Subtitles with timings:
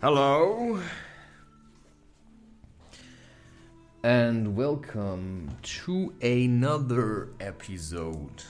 [0.00, 0.80] Hello.
[4.02, 8.42] And welcome to another episode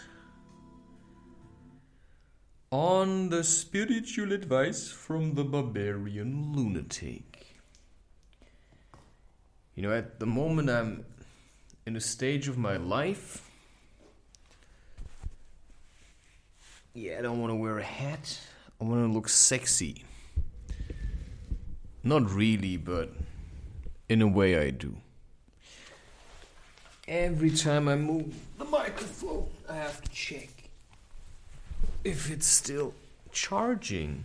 [2.70, 7.56] on the spiritual advice from the barbarian lunatic.
[9.74, 11.04] You know, at the moment I'm
[11.84, 13.46] in a stage of my life.
[16.94, 18.40] Yeah, I don't want to wear a hat.
[18.80, 20.04] I want to look sexy.
[22.02, 23.12] Not really, but
[24.08, 24.96] in a way I do.
[27.06, 30.48] Every time I move the microphone, I have to check
[32.04, 32.94] if it's still
[33.32, 34.24] charging.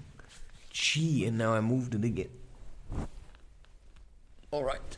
[0.72, 2.30] Gee, and now I moved it again.
[4.54, 4.98] Alright.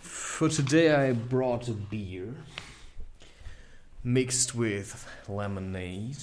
[0.00, 2.34] For today, I brought a beer
[4.02, 6.18] mixed with lemonade.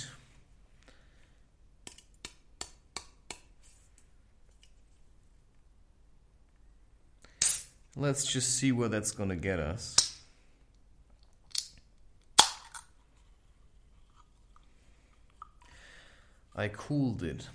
[7.95, 10.17] Let's just see where that's gonna get us.
[16.55, 17.47] I cooled it.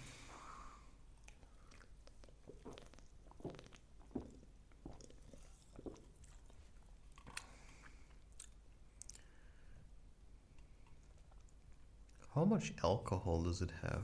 [12.34, 14.02] How much alcohol does it have?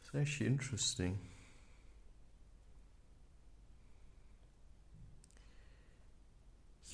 [0.00, 1.18] It's actually interesting.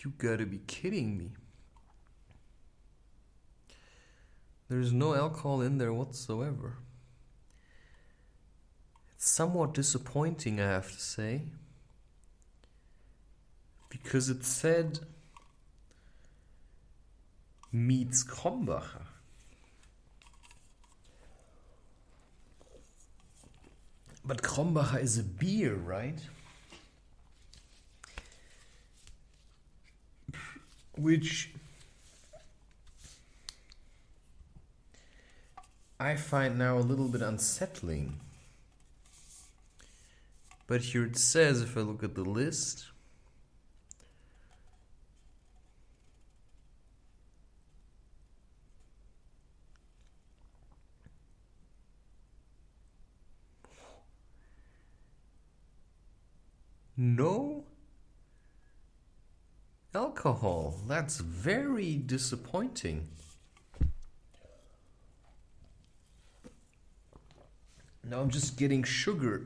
[0.04, 1.32] You gotta be kidding me.
[4.68, 6.76] There's no alcohol in there whatsoever.
[9.14, 11.42] It's somewhat disappointing, I have to say.
[13.88, 15.00] Because it said
[17.72, 19.06] meets Krombacher.
[24.24, 26.20] But Krombacher is a beer, right?
[30.98, 31.50] Which
[36.00, 38.18] I find now a little bit unsettling.
[40.66, 42.86] But here it says, if I look at the list,
[56.96, 57.64] no
[59.94, 60.74] alcohol.
[60.86, 63.08] That's very disappointing.
[68.04, 69.42] Now I'm just getting sugar.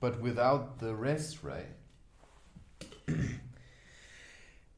[0.00, 1.66] But without the rest, right?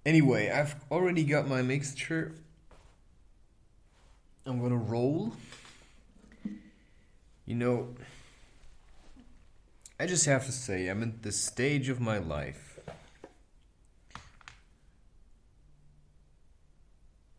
[0.06, 2.34] anyway, I've already got my mixture.
[4.46, 5.32] I'm gonna roll.
[7.44, 7.88] You know,
[9.98, 12.78] I just have to say, I'm at the stage of my life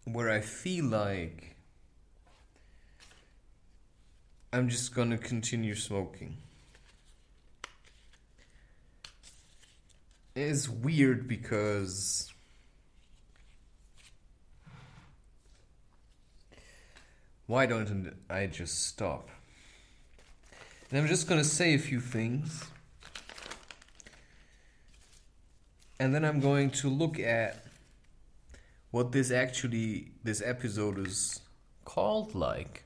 [0.05, 1.55] where I feel like
[4.51, 6.37] I'm just gonna continue smoking.
[10.35, 12.31] It's weird because
[17.45, 19.29] why don't I just stop?
[20.89, 22.65] And I'm just gonna say a few things.
[25.99, 27.65] And then I'm going to look at
[28.91, 31.41] what this actually, this episode is
[31.85, 32.83] called like.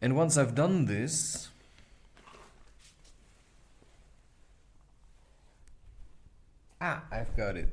[0.00, 1.48] And once I've done this,
[6.80, 7.68] ah, I've got it.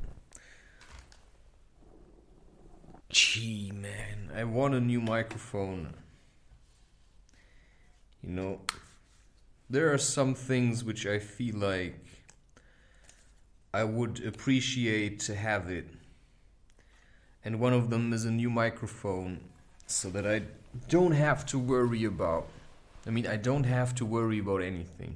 [3.16, 5.94] Gee, man, I want a new microphone.
[8.22, 8.60] You know,
[9.70, 11.98] there are some things which I feel like
[13.74, 15.88] I would appreciate to have it.
[17.46, 19.40] And one of them is a new microphone
[19.88, 20.42] so that I
[20.90, 22.50] don't have to worry about.
[23.08, 25.16] I mean, I don't have to worry about anything.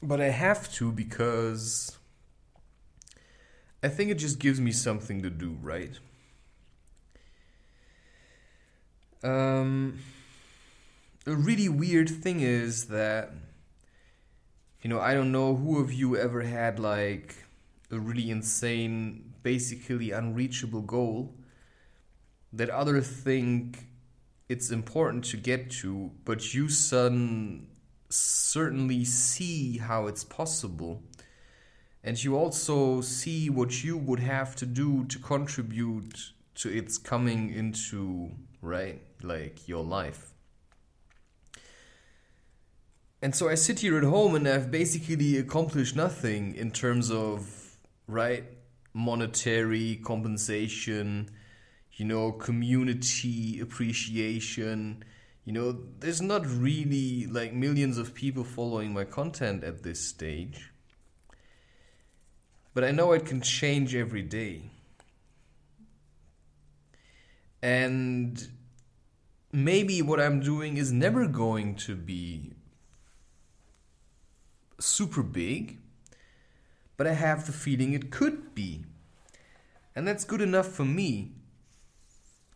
[0.00, 1.96] But I have to because
[3.82, 5.98] I think it just gives me something to do, right?
[9.22, 9.98] Um,
[11.26, 13.32] a really weird thing is that,
[14.82, 17.36] you know, I don't know who of you ever had like
[17.90, 21.34] a really insane, basically unreachable goal
[22.52, 23.86] that others think
[24.48, 27.68] it's important to get to, but you sudden,
[28.08, 31.02] certainly see how it's possible.
[32.02, 37.52] And you also see what you would have to do to contribute to its coming
[37.52, 38.30] into,
[38.62, 39.00] right?
[39.22, 40.32] Like your life.
[43.22, 47.76] And so I sit here at home and I've basically accomplished nothing in terms of,
[48.06, 48.44] right,
[48.94, 51.30] monetary compensation
[52.00, 55.04] you know, community appreciation.
[55.44, 60.69] You know, there's not really like millions of people following my content at this stage.
[62.72, 64.70] But I know it can change every day.
[67.62, 68.48] And
[69.52, 72.52] maybe what I'm doing is never going to be
[74.78, 75.78] super big,
[76.96, 78.84] but I have the feeling it could be.
[79.94, 81.32] And that's good enough for me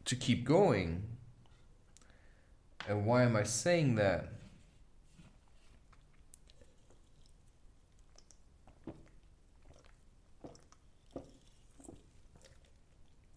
[0.05, 1.03] to keep going.
[2.89, 4.34] And why am I saying that?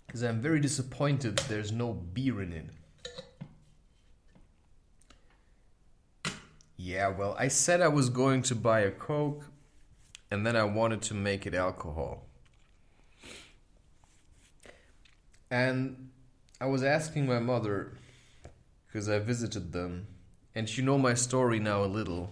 [0.07, 2.69] Because I'm very disappointed there's no beer in it.
[6.77, 9.45] Yeah, well, I said I was going to buy a Coke
[10.31, 12.25] and then I wanted to make it alcohol.
[15.49, 16.09] And
[16.59, 17.93] I was asking my mother
[18.87, 20.07] because I visited them,
[20.55, 22.31] and you know my story now a little.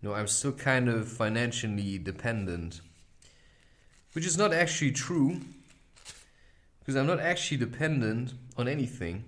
[0.00, 2.80] You know, I'm still kind of financially dependent,
[4.12, 5.40] which is not actually true
[6.82, 9.24] because I'm not actually dependent on anything.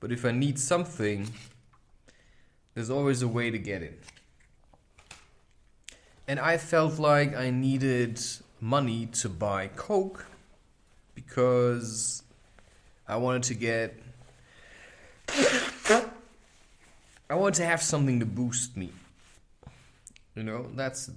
[0.00, 1.28] But if I need something,
[2.74, 4.02] there's always a way to get it.
[6.28, 8.20] And I felt like I needed
[8.60, 10.26] money to buy Coke
[11.14, 12.22] because
[13.08, 13.98] I wanted to get.
[17.28, 18.92] I wanted to have something to boost me.
[20.34, 21.10] You know, that's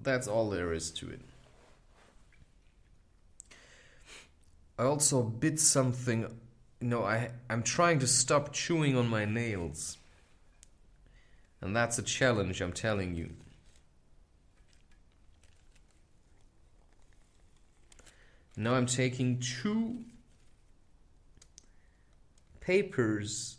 [0.00, 1.20] that's all there is to it.
[4.80, 6.22] I also bit something.
[6.80, 9.98] You know, I I'm trying to stop chewing on my nails.
[11.60, 13.28] And that's a challenge, I'm telling you.
[18.56, 19.98] Now I'm taking two
[22.60, 23.58] papers,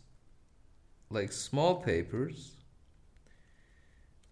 [1.11, 2.53] like small papers,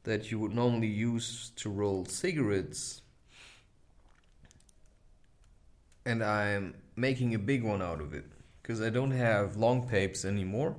[0.06, 2.99] that you would normally use to roll cigarettes,
[6.10, 8.26] and I'm making a big one out of it
[8.62, 10.76] because I don't have long papers anymore.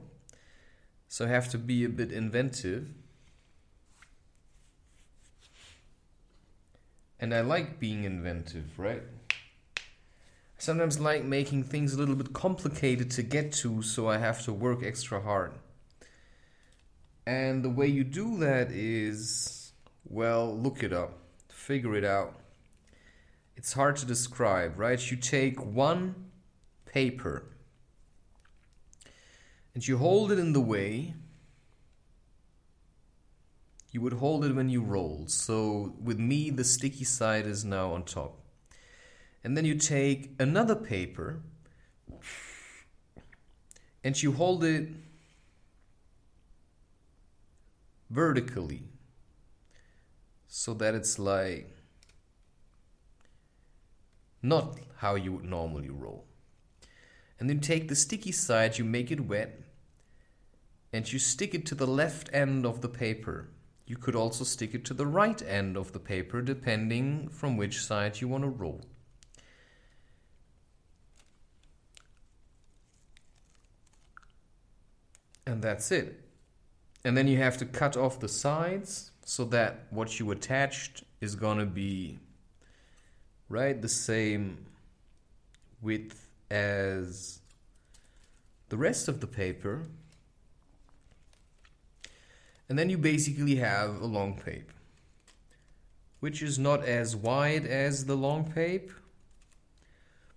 [1.09, 2.89] So I have to be a bit inventive.
[7.19, 9.03] And I like being inventive, right?
[10.61, 14.53] sometimes like making things a little bit complicated to get to, so I have to
[14.53, 15.53] work extra hard.
[17.27, 19.73] And the way you do that is,
[20.05, 21.19] well, look it up,
[21.49, 22.40] figure it out.
[23.61, 25.11] It's hard to describe, right?
[25.11, 26.15] You take one
[26.87, 27.45] paper
[29.75, 31.13] and you hold it in the way
[33.93, 35.25] you would hold it when you roll.
[35.27, 38.39] So with me, the sticky side is now on top.
[39.45, 41.43] And then you take another paper
[44.03, 44.89] and you hold it
[48.09, 48.85] vertically
[50.49, 51.77] so that it's like
[54.43, 56.27] not how you would normally roll.
[57.39, 59.61] And then take the sticky side, you make it wet,
[60.93, 63.49] and you stick it to the left end of the paper.
[63.87, 67.83] You could also stick it to the right end of the paper, depending from which
[67.83, 68.83] side you want to roll.
[75.51, 76.25] and that's it.
[77.05, 81.35] And then you have to cut off the sides so that what you attached is
[81.35, 82.19] gonna be
[83.51, 84.65] right the same
[85.83, 87.41] width as
[88.69, 89.83] the rest of the paper.
[92.69, 94.71] And then you basically have a long pape,
[96.21, 98.93] which is not as wide as the long pape,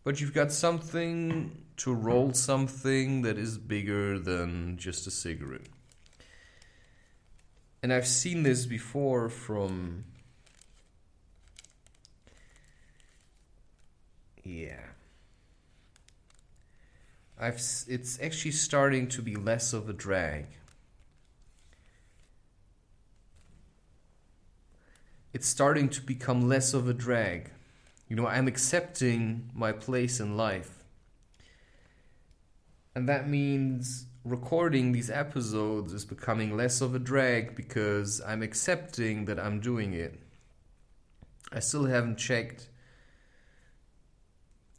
[0.04, 5.70] but you've got something to roll something that is bigger than just a cigarette.
[7.84, 10.06] And I've seen this before from.
[14.44, 14.80] Yeah.
[17.40, 17.56] I've,
[17.88, 20.48] it's actually starting to be less of a drag.
[25.34, 27.52] It's starting to become less of a drag.
[28.08, 30.84] You know, I'm accepting my place in life
[32.96, 39.26] And that means recording these episodes is becoming less of a drag because I'm accepting
[39.26, 40.20] that I'm doing it.
[41.52, 42.68] I still haven't checked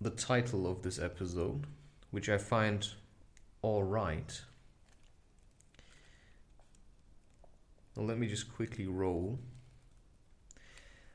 [0.00, 1.66] the title of this episode,
[2.10, 2.86] which I find
[3.62, 4.42] alright.
[7.96, 9.38] Let me just quickly roll.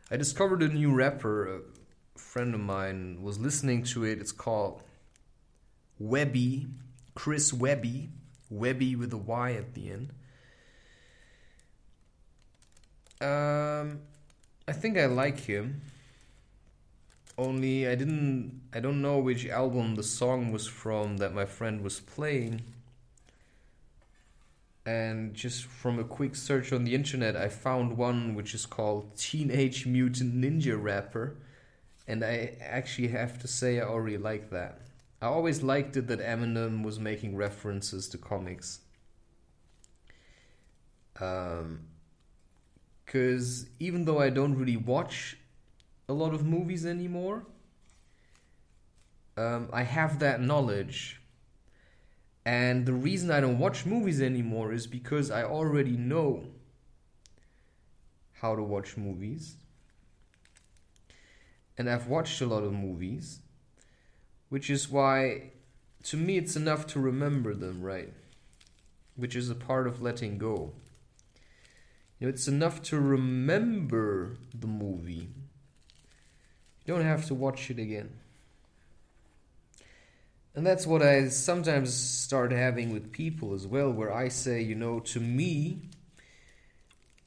[0.10, 1.58] I discovered a new rapper.
[1.58, 1.60] A
[2.18, 4.20] friend of mine was listening to it.
[4.20, 4.84] It's called
[6.00, 6.68] Webby,
[7.16, 8.10] Chris Webby,
[8.50, 10.14] Webby with a Y at the end.
[13.22, 14.00] Um,
[14.68, 15.82] I think I like him.
[17.40, 18.62] Only I didn't.
[18.74, 22.62] I don't know which album the song was from that my friend was playing
[24.90, 29.16] and just from a quick search on the internet, I found one which is called
[29.16, 31.36] Teenage Mutant Ninja Rapper,
[32.08, 34.80] and I actually have to say I already like that.
[35.22, 38.80] I always liked it that Eminem was making references to comics.
[41.20, 41.82] Um,
[43.06, 45.38] because even though I don't really watch
[46.10, 47.46] a lot of movies anymore,
[49.38, 51.20] um, I have that knowledge
[52.50, 56.46] and the reason I don't watch movies anymore is because I already know
[58.42, 59.56] how to watch movies.
[61.78, 63.42] And I've watched a lot of movies,
[64.50, 65.52] which is why
[66.06, 68.12] to me it's enough to remember them, right?
[69.16, 70.74] Which is a part of letting go.
[72.20, 75.30] You know, it's enough to remember the movie.
[76.90, 78.10] Don't have to watch it again.
[80.56, 84.74] And that's what I sometimes start having with people as well, where I say, you
[84.74, 85.84] know, to me,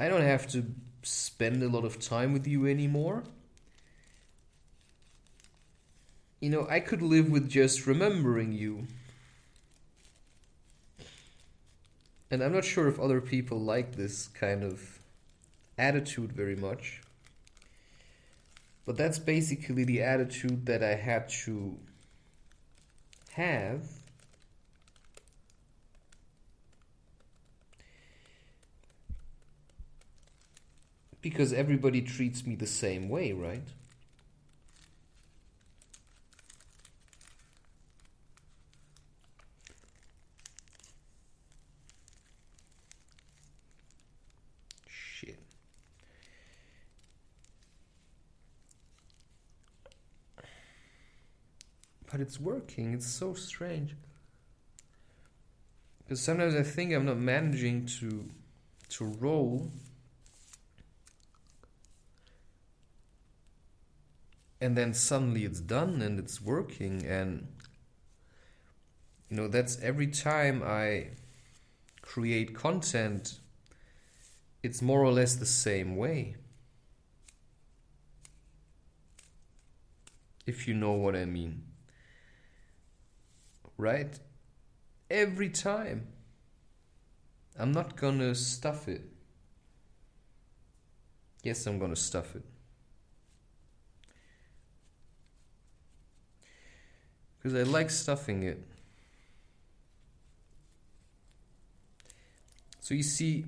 [0.00, 0.64] I don't have to
[1.04, 3.22] spend a lot of time with you anymore.
[6.40, 8.88] You know, I could live with just remembering you.
[12.32, 14.98] And I'm not sure if other people like this kind of
[15.78, 17.01] attitude very much.
[18.84, 21.78] But that's basically the attitude that I had to
[23.32, 23.82] have
[31.22, 33.62] because everybody treats me the same way, right?
[52.12, 52.92] But it's working.
[52.92, 53.96] It's so strange.
[56.04, 58.28] Because sometimes I think I'm not managing to
[58.90, 59.70] to roll.
[64.60, 67.48] And then suddenly it's done and it's working and
[69.28, 71.08] you know that's every time I
[72.02, 73.38] create content
[74.62, 76.36] it's more or less the same way.
[80.46, 81.71] If you know what I mean
[83.82, 84.18] right?
[85.10, 86.06] Every time.
[87.58, 89.02] I'm not gonna stuff it.
[91.42, 92.44] Yes, I'm gonna stuff it.
[97.36, 98.62] Because I like stuffing it.
[102.80, 103.44] So you see,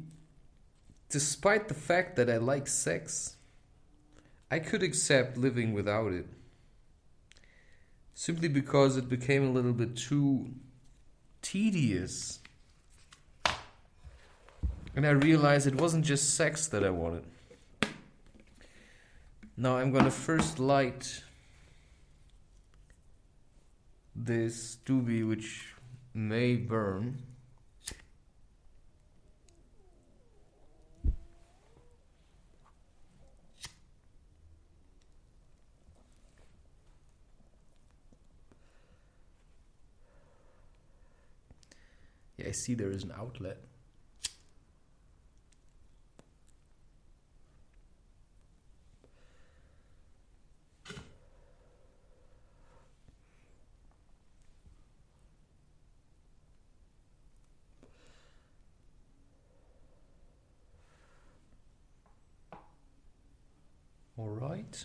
[1.09, 3.37] despite the fact that I like sex,
[4.51, 6.27] I could accept living without it
[8.15, 10.51] simply because it became a little bit too
[11.43, 12.41] tedious.
[14.97, 17.25] And I realized it wasn't just sex that I wanted.
[19.57, 21.23] Now I'm gonna first light
[24.15, 25.75] this doobie, which
[26.13, 27.23] may burn.
[42.37, 43.59] Yeah, I see there is an outlet.
[64.17, 64.85] All right.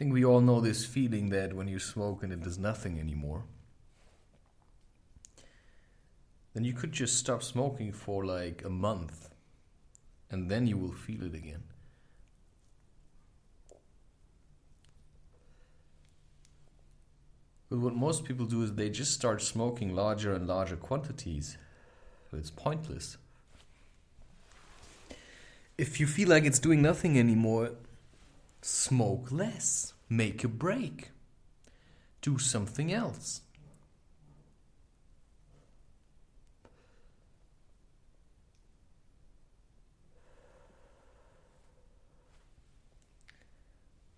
[0.00, 3.44] Think we all know this feeling that when you smoke and it does nothing anymore.
[6.54, 9.28] Then you could just stop smoking for like a month
[10.30, 11.64] and then you will feel it again.
[17.68, 21.58] But what most people do is they just start smoking larger and larger quantities.
[22.30, 23.18] So it's pointless.
[25.76, 27.72] If you feel like it's doing nothing anymore,
[28.62, 29.94] Smoke less.
[30.08, 31.10] Make a break.
[32.20, 33.40] Do something else.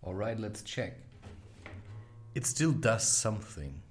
[0.03, 0.99] All right, let's check.
[2.35, 3.83] It still does something.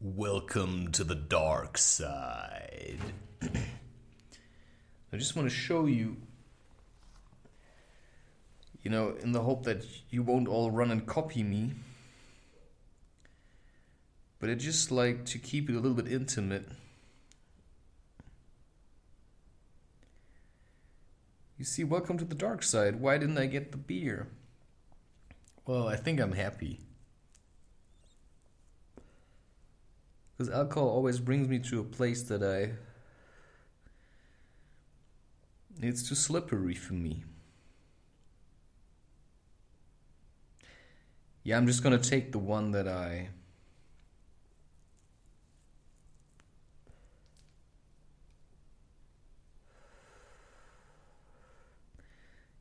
[0.00, 2.98] Welcome to the dark side.
[3.42, 6.16] I just want to show you
[8.88, 11.72] you know, in the hope that you won't all run and copy me.
[14.40, 16.66] But I just like to keep it a little bit intimate.
[21.58, 22.98] You see, welcome to the dark side.
[22.98, 24.28] Why didn't I get the beer?
[25.66, 26.80] Well, I think I'm happy.
[30.38, 32.70] Because alcohol always brings me to a place that I.
[35.86, 37.24] It's too slippery for me.
[41.48, 43.30] Yeah, I'm just to take the one that I.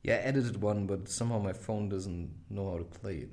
[0.04, 3.30] Yeah, I edited one, but somehow my phone doesn't know how to play it.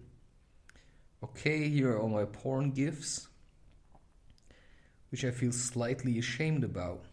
[1.23, 3.28] Okay, here are all my porn gifs,
[5.12, 7.04] which I feel slightly ashamed about,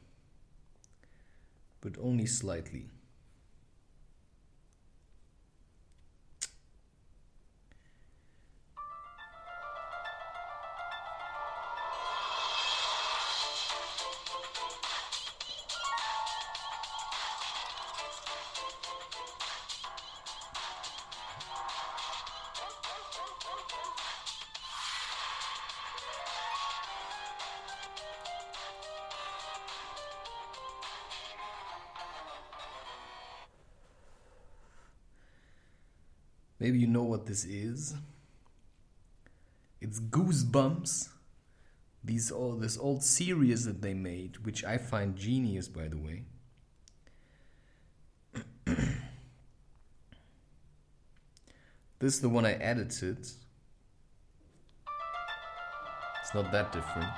[1.80, 2.88] but only slightly.
[37.02, 37.96] Know what this is.
[39.80, 41.10] It's Goosebumps.
[42.04, 46.24] These all this old series that they made, which I find genius, by the way.
[52.00, 53.20] this is the one I edited.
[53.20, 53.36] It's
[56.34, 57.10] not that different.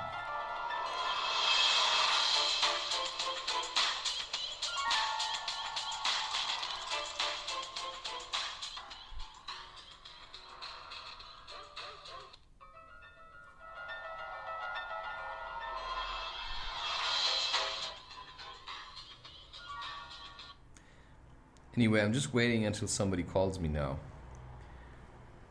[21.76, 23.98] Anyway, I'm just waiting until somebody calls me now.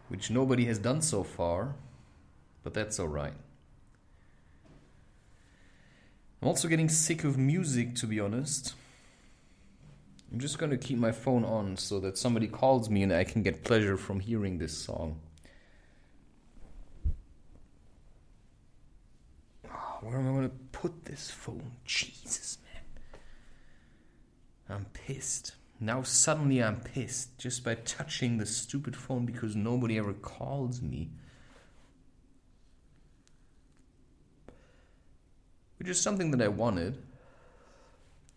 [0.08, 1.76] Which nobody has done so far,
[2.64, 3.34] but that's alright.
[6.42, 8.76] I'm also getting sick of music, to be honest.
[10.32, 13.24] I'm just going to keep my phone on so that somebody calls me and I
[13.24, 15.20] can get pleasure from hearing this song.
[19.70, 21.74] Ah, where am I going to put this phone?
[21.86, 22.84] Jesus, man.
[24.70, 25.54] I'm pissed.
[25.84, 31.10] Now suddenly I'm pissed just by touching the stupid phone because nobody ever calls me.
[35.78, 37.04] Which is something that I wanted.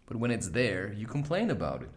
[0.06, 1.90] But when it's there, you complain about it.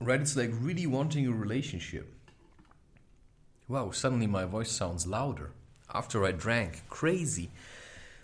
[0.00, 0.20] Right?
[0.20, 2.12] It's like really wanting a relationship.
[3.68, 5.52] Wow, suddenly my voice sounds louder
[5.94, 6.88] after I drank.
[6.88, 7.50] Crazy.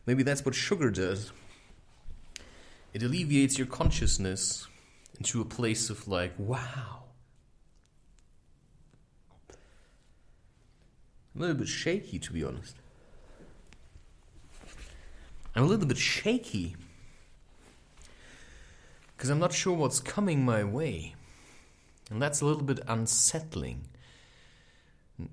[0.06, 1.32] Maybe that's what sugar does.
[2.92, 4.66] It alleviates your consciousness
[5.18, 7.02] into a place of like, wow.
[11.34, 12.76] I'm a little bit shaky, to be honest.
[15.54, 16.76] I'm a little bit shaky
[19.16, 21.15] because I'm not sure what's coming my way.
[22.10, 23.88] And that's a little bit unsettling.
[25.18, 25.28] You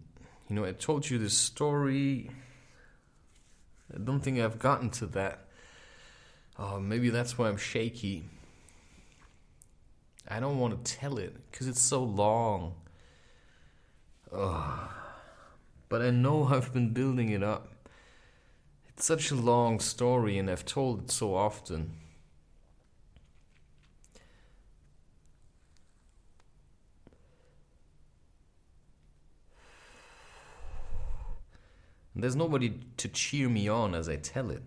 [0.50, 2.32] know, I told you this story.
[3.94, 5.48] I don't think I've gotten to that.
[6.58, 8.26] Oh, maybe that's why I'm shaky.
[10.28, 12.76] I don't want to tell it because it's so long.
[14.32, 14.92] Oh,
[15.90, 17.88] but I know I've been building it up.
[18.90, 21.94] It's such a long story, and I've told it so often.
[32.14, 34.62] And there's nobody to cheer me on as I tell it.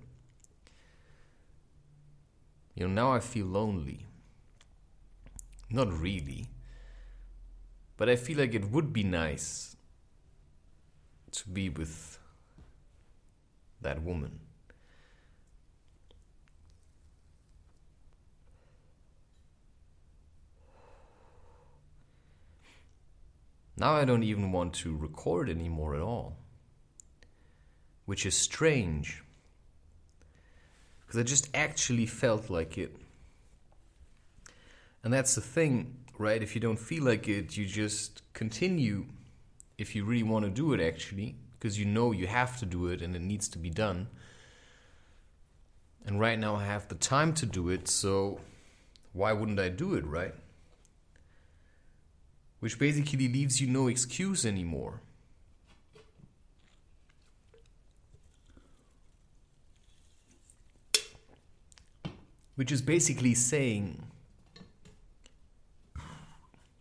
[2.74, 4.06] You know, now I feel lonely.
[5.70, 6.48] Not really.
[7.96, 9.76] But I feel like it would be nice
[11.32, 12.18] to be with
[13.80, 14.40] that woman.
[23.78, 26.38] Now I don't even want to record anymore at all
[28.06, 29.22] which is strange
[31.00, 32.96] because I just actually felt like it.
[35.04, 36.42] And that's the thing, right?
[36.42, 39.06] If you don't feel like it, you just continue
[39.78, 42.86] if you really want to do it, actually, because you know you have to do
[42.88, 44.08] it and it needs to be done.
[46.04, 48.40] And right now I have the time to do it, so
[49.12, 50.34] why wouldn't I do it, right?
[52.60, 55.02] Which basically leaves you no excuse anymore.
[62.56, 64.02] Which is basically saying,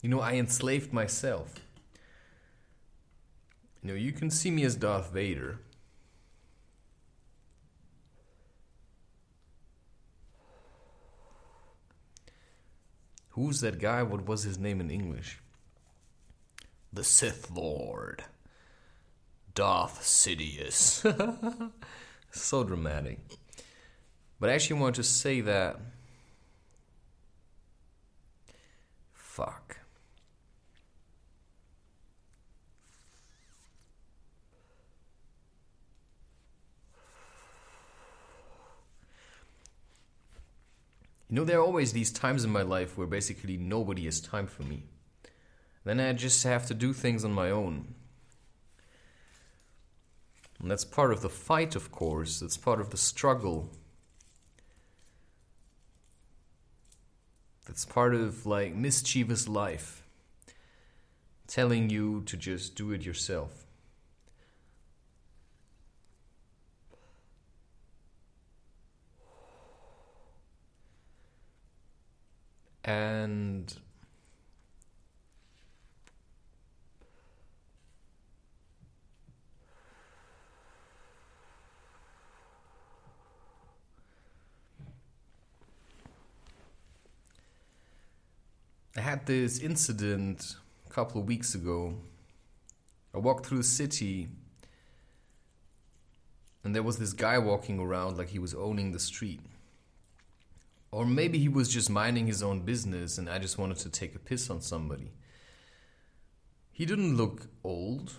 [0.01, 1.55] you know, I enslaved myself.
[3.81, 5.59] You know, you can see me as Darth Vader.
[13.31, 14.01] Who's that guy?
[14.01, 15.39] What was his name in English?
[16.93, 18.23] The Sith Lord.
[19.53, 21.03] Darth Sidious.
[22.31, 23.19] so dramatic.
[24.39, 25.79] But I actually want to say that.
[29.13, 29.77] Fuck.
[41.29, 44.47] You know, there are always these times in my life where basically nobody has time
[44.47, 44.83] for me.
[45.83, 47.93] Then I just have to do things on my own.
[50.59, 52.39] And that's part of the fight, of course.
[52.39, 53.69] That's part of the struggle.
[57.65, 60.03] That's part of like mischievous life,
[61.47, 63.65] telling you to just do it yourself.
[72.83, 73.75] And
[88.97, 90.55] I had this incident
[90.87, 91.95] a couple of weeks ago.
[93.13, 94.29] I walked through the city
[96.63, 99.41] and there was this guy walking around like he was owning the street.
[100.91, 104.15] Or maybe he was just minding his own business and I just wanted to take
[104.15, 105.11] a piss on somebody.
[106.71, 108.13] He didn't look old.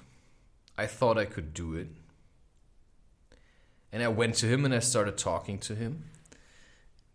[0.77, 1.89] I thought I could do it.
[3.91, 6.05] And I went to him and I started talking to him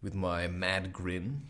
[0.02, 1.44] with my mad grin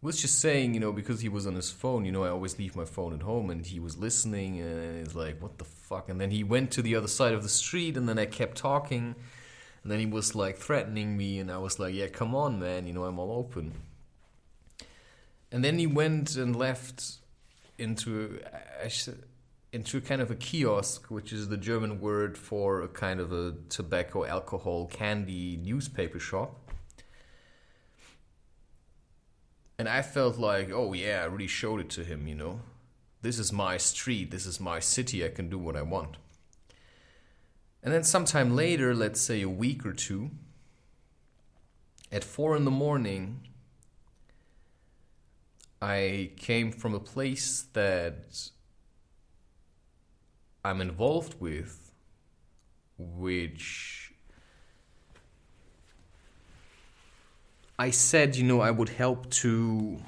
[0.00, 2.58] was just saying, you know, because he was on his phone, you know, I always
[2.58, 6.08] leave my phone at home and he was listening and he's like, what the fuck?
[6.08, 8.56] And then he went to the other side of the street and then I kept
[8.56, 9.16] talking
[9.82, 12.86] and then he was like threatening me and I was like, yeah, come on, man,
[12.86, 13.72] you know, I'm all open.
[15.50, 17.16] And then he went and left
[17.78, 18.88] into uh,
[19.72, 23.54] into kind of a kiosk, which is the German word for a kind of a
[23.68, 26.67] tobacco, alcohol, candy newspaper shop
[29.78, 32.60] And I felt like, oh yeah, I really showed it to him, you know.
[33.22, 36.16] This is my street, this is my city, I can do what I want.
[37.82, 40.30] And then sometime later, let's say a week or two,
[42.10, 43.40] at four in the morning,
[45.80, 48.50] I came from a place that
[50.64, 51.92] I'm involved with,
[52.98, 53.97] which
[57.78, 59.98] I said, you know, I would help to,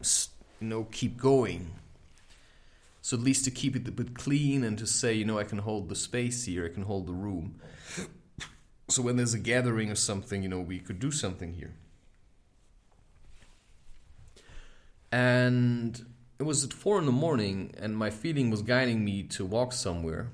[0.00, 1.70] you know, keep going.
[3.00, 5.44] So at least to keep it a bit clean and to say, you know, I
[5.44, 7.58] can hold the space here, I can hold the room.
[8.88, 11.72] So when there's a gathering or something, you know, we could do something here.
[15.10, 16.04] And
[16.38, 19.72] it was at four in the morning, and my feeling was guiding me to walk
[19.72, 20.28] somewhere.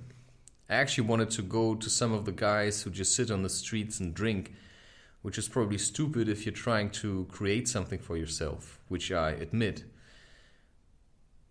[0.68, 3.48] I actually wanted to go to some of the guys who just sit on the
[3.48, 4.52] streets and drink
[5.24, 9.84] which is probably stupid if you're trying to create something for yourself, which I admit.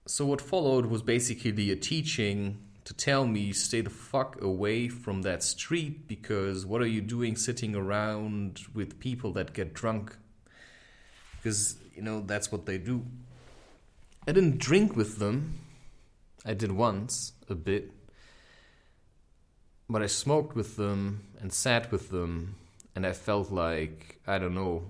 [0.05, 5.23] so what followed was basically a teaching to tell me stay the fuck away from
[5.23, 10.17] that street because what are you doing sitting around with people that get drunk?
[11.37, 13.03] Because, you know, that's what they do.
[14.27, 15.57] I didn't drink with them.
[16.45, 17.91] I did once, a bit.
[19.89, 22.57] But I smoked with them and sat with them,
[22.95, 24.83] and I felt like, I don't know,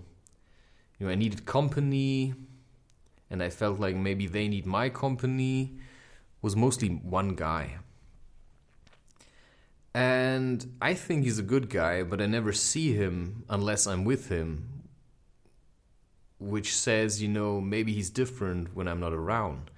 [1.00, 2.34] you know, I needed company,
[3.30, 5.74] and I felt like maybe they need my company
[6.42, 7.78] was mostly one guy.
[9.94, 14.30] And I think he's a good guy, but I never see him unless I'm with
[14.30, 14.70] him.
[16.40, 19.70] Which says, you know, maybe he's different when I'm not around.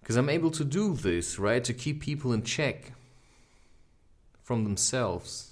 [0.00, 1.62] Because I'm able to do this, right?
[1.62, 2.92] To keep people in check
[4.42, 5.49] from themselves.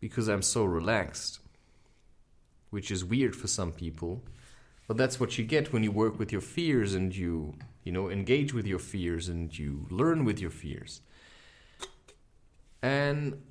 [0.00, 1.40] Because I'm so relaxed.
[2.70, 4.22] Which is weird for some people.
[4.86, 8.10] But that's what you get when you work with your fears and you, you know,
[8.10, 11.02] engage with your fears and you learn with your fears.
[12.82, 13.42] And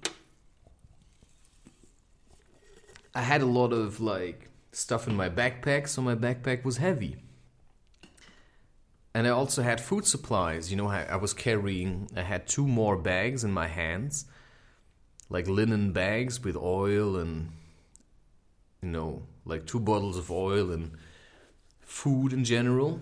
[3.14, 7.18] I had a lot of like stuff in my backpack, so my backpack was heavy.
[9.14, 10.70] And I also had food supplies.
[10.70, 14.26] You know, I, I was carrying, I had two more bags in my hands,
[15.30, 17.52] like linen bags with oil and,
[18.82, 20.92] you know, like two bottles of oil and
[21.82, 23.02] food in general.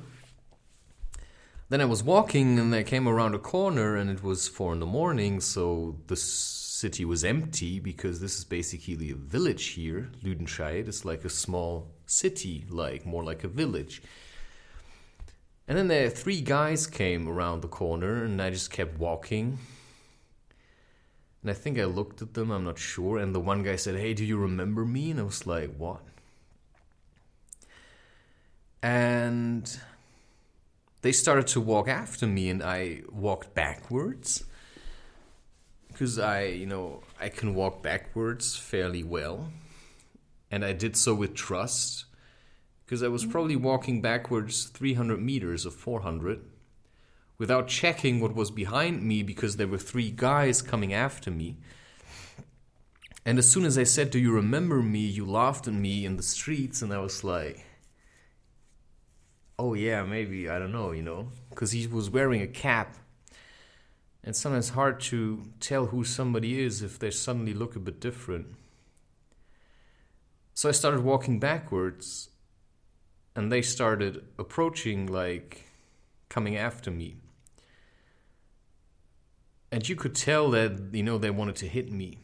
[1.69, 4.79] Then I was walking and I came around a corner and it was four in
[4.79, 10.11] the morning, so the city was empty because this is basically a village here.
[10.23, 14.03] Lüdenscheid is like a small city, like more like a village.
[15.67, 19.57] And then there three guys came around the corner and I just kept walking.
[21.45, 23.99] And I think I looked at them, I'm not sure, and the one guy said,
[23.99, 25.11] Hey, do you remember me?
[25.11, 26.01] And I was like, What?
[28.81, 29.79] And
[31.03, 34.43] they started to walk after me, and I walked backwards.
[35.89, 39.51] Because I, you know, I can walk backwards fairly well.
[40.49, 42.05] And I did so with trust.
[42.83, 46.41] Because I was probably walking backwards 300 meters or 400
[47.37, 51.57] without checking what was behind me because there were three guys coming after me.
[53.25, 54.99] And as soon as I said, Do you remember me?
[54.99, 57.65] you laughed at me in the streets, and I was like,
[59.57, 62.95] oh yeah, maybe I don't know, you know, because he was wearing a cap.
[64.23, 68.47] And sometimes hard to tell who somebody is if they suddenly look a bit different.
[70.53, 72.29] So I started walking backwards,
[73.35, 75.65] and they started approaching, like
[76.27, 77.17] coming after me.
[79.75, 82.17] And you could tell that, you know, they wanted to hit me.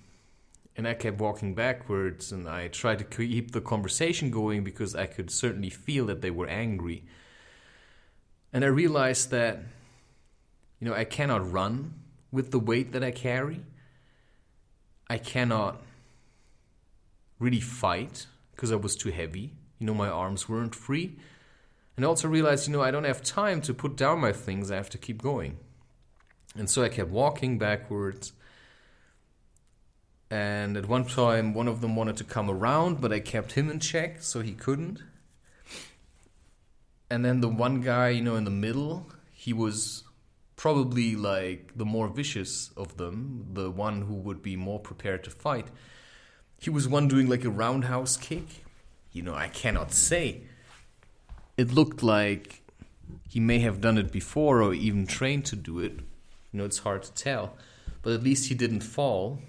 [0.78, 5.06] And I kept walking backwards, and I tried to keep the conversation going because I
[5.06, 7.04] could certainly feel that they were angry.
[8.54, 9.60] And I realized that,
[10.80, 11.96] you know, I cannot run
[12.32, 13.60] with the weight that I carry.
[15.10, 15.82] I cannot
[17.38, 19.52] really fight because I was too heavy.
[19.78, 21.18] You know, my arms weren't free.
[21.98, 24.72] And I also realized, you know, I don't have time to put down my things.
[24.72, 25.58] I have to keep going.
[26.58, 28.34] And so I kept walking backwards.
[30.30, 33.70] And at one time, one of them wanted to come around, but I kept him
[33.70, 35.02] in check, so he couldn't
[37.12, 40.04] and then the one guy, you know, in the middle, he was
[40.56, 45.30] probably like the more vicious of them, the one who would be more prepared to
[45.30, 45.68] fight.
[46.58, 48.64] He was one doing like a roundhouse kick.
[49.12, 50.44] You know, I cannot say.
[51.58, 52.62] It looked like
[53.28, 56.00] he may have done it before or even trained to do it.
[56.52, 57.56] You know, it's hard to tell.
[58.02, 59.40] But at least he didn't fall.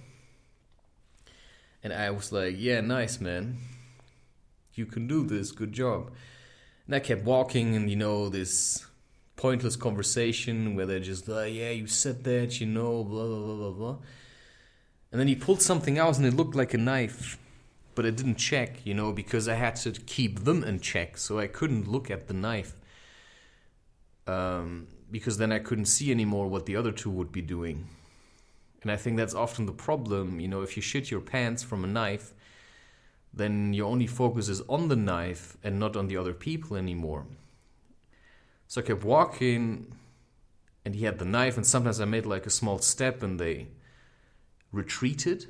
[1.83, 3.59] And I was like, yeah, nice, man.
[4.75, 5.51] You can do this.
[5.51, 6.13] Good job.
[6.87, 8.87] And I kept walking, and you know, this
[9.37, 13.57] pointless conversation where they're just like, yeah, you said that, you know, blah, blah, blah,
[13.57, 13.97] blah, blah.
[15.11, 17.39] And then he pulled something out, and it looked like a knife,
[17.95, 21.39] but it didn't check, you know, because I had to keep them in check, so
[21.39, 22.75] I couldn't look at the knife.
[24.27, 27.87] Um, because then I couldn't see anymore what the other two would be doing.
[28.83, 31.85] And I think that's often the problem, you know, if you shit your pants from
[31.85, 32.35] a knife,
[33.33, 37.27] then your only focus is on the knife and not on the other people anymore.
[38.67, 39.95] So I kept walking,
[40.85, 43.69] and he had the knife, and sometimes I made like a small step and they
[44.73, 45.47] retreated.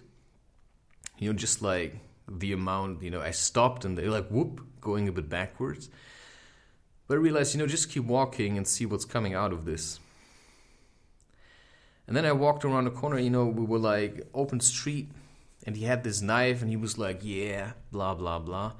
[1.19, 5.09] You know, just like the amount, you know, I stopped and they like whoop, going
[5.09, 5.89] a bit backwards.
[7.07, 10.01] But I realized, you know, just keep walking and see what's coming out of this.
[12.07, 15.11] And then I walked around the corner, you know, we were like open street
[15.65, 18.73] and he had this knife and he was like, yeah, blah, blah, blah.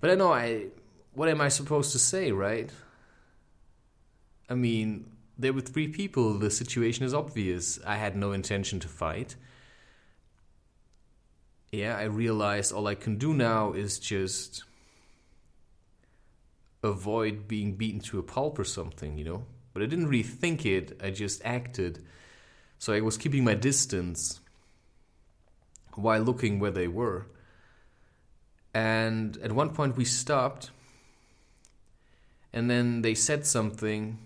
[0.00, 0.66] But I know I
[1.14, 2.70] what am I supposed to say, right?
[4.48, 6.38] I mean, there were three people.
[6.38, 7.78] The situation is obvious.
[7.86, 9.36] I had no intention to fight.
[11.72, 14.64] Yeah, I realized all I can do now is just
[16.82, 19.44] avoid being beaten to a pulp or something, you know?
[19.72, 22.04] But I didn't really think it, I just acted.
[22.78, 24.40] So I was keeping my distance
[25.94, 27.26] while looking where they were.
[28.72, 30.70] And at one point we stopped,
[32.52, 34.18] and then they said something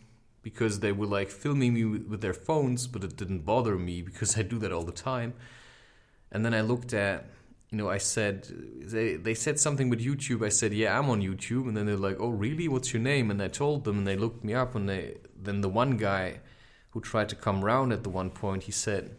[0.43, 4.37] because they were like filming me with their phones, but it didn't bother me because
[4.37, 5.35] I do that all the time.
[6.31, 7.27] And then I looked at,
[7.72, 8.46] you know, I said,
[8.82, 10.44] they, they said something with YouTube.
[10.44, 11.66] I said, yeah, I'm on YouTube.
[11.66, 12.68] And then they're like, oh, really?
[12.68, 13.30] What's your name?
[13.30, 14.74] And I told them, and they looked me up.
[14.74, 16.40] And they, then the one guy
[16.90, 19.16] who tried to come round at the one point, he said,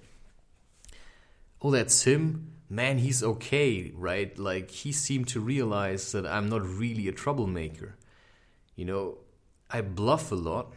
[1.62, 2.52] oh, that's him?
[2.70, 4.38] Man, he's okay, right?
[4.38, 7.96] Like, he seemed to realize that I'm not really a troublemaker.
[8.76, 9.18] You know,
[9.70, 10.74] I bluff a lot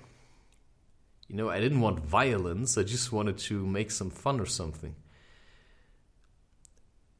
[1.28, 4.94] you know, I didn't want violence, I just wanted to make some fun or something.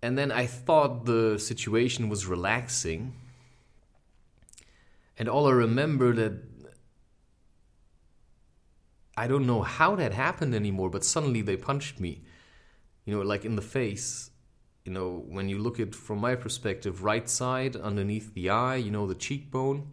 [0.06, 3.16] And then I thought the situation was relaxing.
[5.18, 6.44] And all I remember that
[9.16, 12.22] I don't know how that happened anymore, but suddenly they punched me,
[13.04, 14.30] you know, like in the face.
[14.84, 18.92] You know, when you look at from my perspective, right side underneath the eye, you
[18.92, 19.90] know, the cheekbone.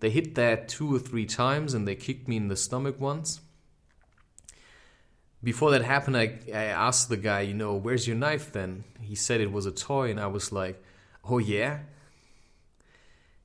[0.00, 3.40] They hit that two or three times and they kicked me in the stomach once.
[5.42, 8.84] Before that happened, I, I asked the guy, you know, where's your knife then?
[9.00, 10.82] He said it was a toy, and I was like,
[11.24, 11.80] oh yeah?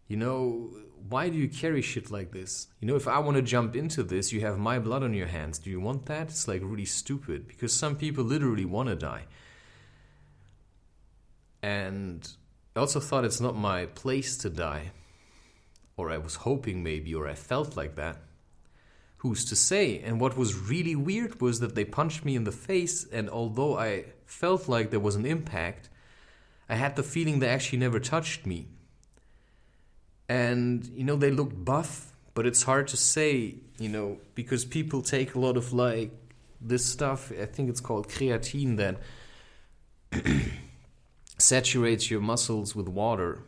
[0.07, 0.71] You know,
[1.07, 2.67] why do you carry shit like this?
[2.79, 5.27] You know, if I want to jump into this, you have my blood on your
[5.27, 5.59] hands.
[5.59, 6.29] Do you want that?
[6.29, 9.25] It's like really stupid because some people literally want to die.
[11.61, 12.27] And
[12.75, 14.91] I also thought it's not my place to die
[15.95, 18.17] or I was hoping maybe, or I felt like that.
[19.23, 19.99] Who's to say?
[19.99, 23.77] And what was really weird was that they punched me in the face, and although
[23.77, 25.87] I felt like there was an impact,
[26.67, 28.67] I had the feeling they actually never touched me.
[30.27, 35.01] And, you know, they looked buff, but it's hard to say, you know, because people
[35.01, 36.11] take a lot of like
[36.59, 38.97] this stuff, I think it's called creatine, that
[41.37, 43.39] saturates your muscles with water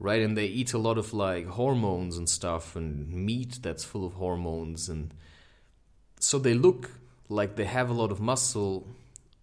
[0.00, 0.22] right?
[0.22, 4.14] And they eat a lot of like hormones and stuff and meat that's full of
[4.14, 4.88] hormones.
[4.88, 5.14] And
[6.18, 6.90] so they look
[7.28, 8.88] like they have a lot of muscle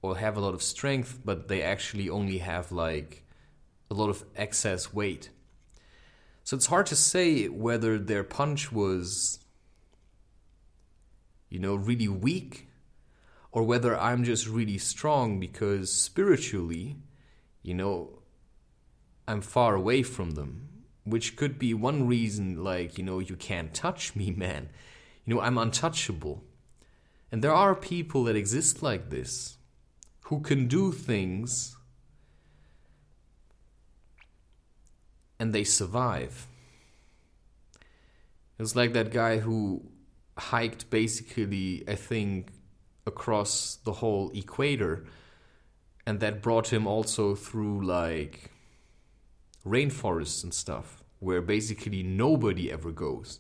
[0.01, 3.23] or have a lot of strength, but they actually only have like
[3.89, 5.29] a lot of excess weight.
[6.43, 9.39] So it's hard to say whether their punch was,
[11.49, 12.67] you know, really weak
[13.51, 16.97] or whether I'm just really strong because spiritually,
[17.61, 18.16] you know,
[19.27, 20.69] I'm far away from them,
[21.03, 24.69] which could be one reason, like, you know, you can't touch me, man.
[25.25, 26.43] You know, I'm untouchable.
[27.31, 29.57] And there are people that exist like this
[30.21, 31.75] who can do things
[35.39, 36.47] and they survive.
[38.57, 39.83] It was like that guy who
[40.37, 42.51] hiked basically, I think,
[43.05, 45.05] across the whole equator,
[46.05, 48.51] and that brought him also through like
[49.67, 53.39] rainforests and stuff where basically nobody ever goes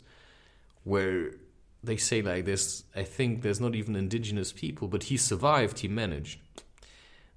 [0.83, 1.31] where
[1.83, 5.87] they say like this i think there's not even indigenous people but he survived he
[5.87, 6.39] managed.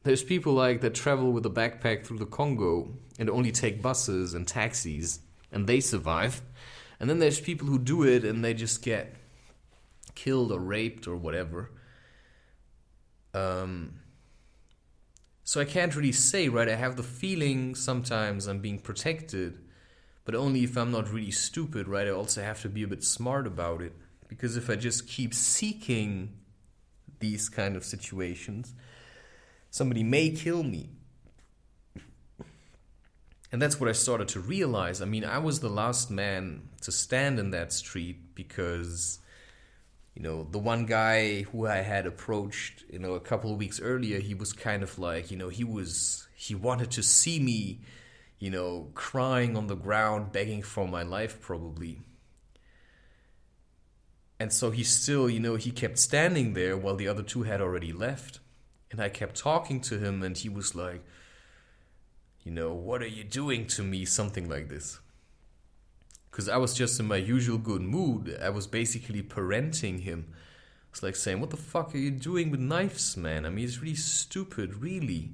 [0.03, 4.33] There's people like that travel with a backpack through the congo and only take buses
[4.33, 5.21] and taxis
[5.53, 6.41] and they survive.
[6.99, 9.15] And then there's people who do it and they just get
[10.15, 11.71] killed or raped or whatever.
[13.35, 14.00] Um,
[15.51, 16.69] so I can't really say, right?
[16.69, 19.59] I have the feeling sometimes I'm being protected,
[20.25, 22.07] but only if I'm not really stupid, right?
[22.07, 23.93] I also have to be a bit smart about it.
[24.29, 26.35] Because if I just keep seeking
[27.19, 28.75] these kind of situations,
[29.71, 30.91] somebody may kill me.
[33.51, 35.03] And that's what I started to realize.
[35.03, 39.19] I mean, I was the last man to stand in that street because
[40.21, 43.81] you know, the one guy who I had approached, you know, a couple of weeks
[43.81, 47.81] earlier, he was kind of like, you know, he was, he wanted to see me,
[48.39, 52.03] you know, crying on the ground, begging for my life, probably.
[54.39, 57.63] And so he still, you know, he kept standing there while the other two had
[57.63, 58.41] already left.
[58.91, 61.03] And I kept talking to him, and he was like,
[62.43, 64.05] you know, what are you doing to me?
[64.05, 65.01] Something like this
[66.31, 68.39] because I was just in my usual good mood.
[68.41, 70.33] I was basically parenting him.
[70.91, 73.47] It's like saying, What the fuck are you doing with knives, man?
[73.47, 75.33] I mean, it's really stupid, really.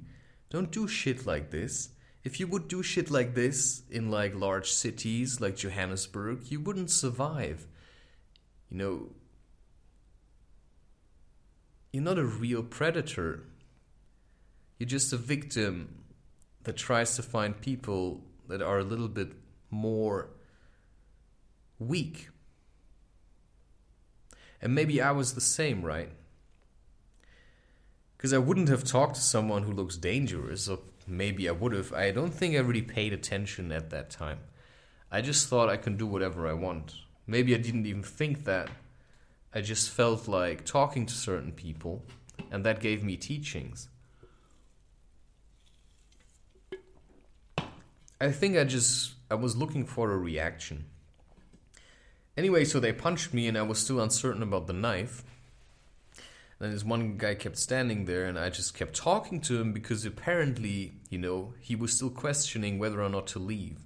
[0.49, 1.89] Don't do shit like this.
[2.23, 6.91] if you would do shit like this in like large cities like Johannesburg, you wouldn't
[6.91, 7.67] survive.
[8.69, 9.09] You know,
[11.93, 13.43] you're not a real predator.
[14.77, 16.03] You're just a victim
[16.63, 19.31] that tries to find people that are a little bit
[19.69, 20.29] more
[21.79, 22.29] weak.
[24.61, 26.09] And maybe I was the same, right?
[28.17, 31.93] Because I wouldn't have talked to someone who looks dangerous, or maybe I would have.
[31.93, 34.39] I don't think I really paid attention at that time.
[35.11, 36.95] I just thought I can do whatever I want.
[37.27, 38.69] Maybe I didn't even think that.
[39.53, 42.03] I just felt like talking to certain people,
[42.51, 43.89] and that gave me teachings.
[48.19, 50.85] I think I just I was looking for a reaction.
[52.37, 55.23] Anyway, so they punched me and I was still uncertain about the knife.
[56.59, 60.05] And this one guy kept standing there and I just kept talking to him because
[60.05, 63.79] apparently, you know, he was still questioning whether or not to leave.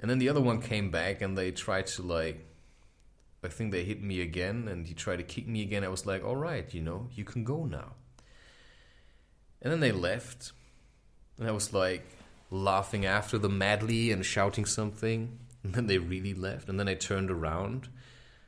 [0.00, 2.46] And then the other one came back and they tried to like
[3.42, 5.82] I think they hit me again and he tried to kick me again.
[5.82, 7.94] I was like, "All right, you know, you can go now."
[9.62, 10.52] And then they left.
[11.38, 12.04] And I was like,
[12.50, 15.38] laughing after them madly and shouting something.
[15.64, 16.70] And then they really left.
[16.70, 17.90] And then I turned around.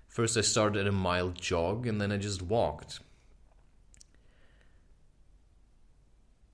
[0.08, 3.00] First, I started a mild jog, and then I just walked.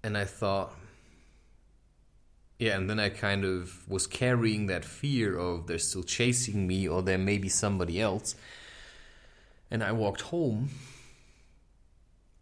[0.03, 0.75] And I thought,
[2.59, 6.89] yeah, and then I kind of was carrying that fear of they're still chasing me
[6.89, 8.35] or there may be somebody else.
[9.71, 10.71] And I walked home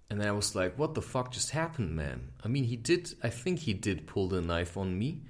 [0.08, 2.32] and I was like, what the fuck just happened, man?
[2.42, 5.22] I mean, he did, I think he did pull the knife on me.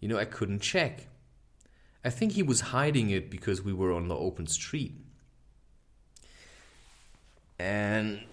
[0.00, 1.06] You know, I couldn't check.
[2.04, 4.94] I think he was hiding it because we were on the open street.
[7.58, 8.24] And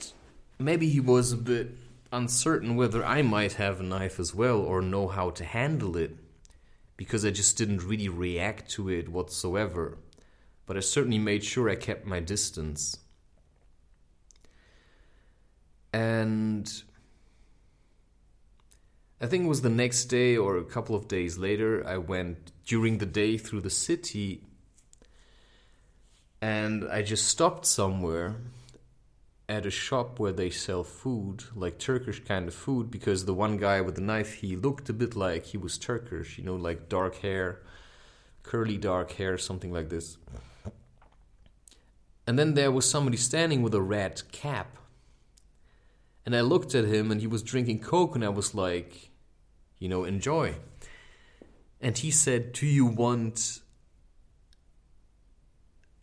[0.58, 1.78] maybe he was a bit
[2.12, 6.16] uncertain whether I might have a knife as well or know how to handle it
[6.98, 10.00] because I just didn't really react to it whatsoever.
[10.66, 12.98] But I certainly made sure I kept my distance.
[15.94, 16.72] And
[19.22, 22.52] I think it was the next day or a couple of days later, I went
[22.70, 24.44] during the day through the city
[26.40, 28.36] and I just stopped somewhere
[29.50, 33.58] at a shop where they sell food, like Turkish kind of food, because the one
[33.58, 36.88] guy with the knife, he looked a bit like he was Turkish, you know, like
[36.88, 37.60] dark hair,
[38.44, 40.18] curly dark hair, something like this.
[42.28, 44.78] And then there was somebody standing with a red cap
[46.24, 49.10] and I looked at him and he was drinking Coke, and I was like,
[49.80, 50.54] you know, enjoy.
[51.82, 53.62] And he said, Do you want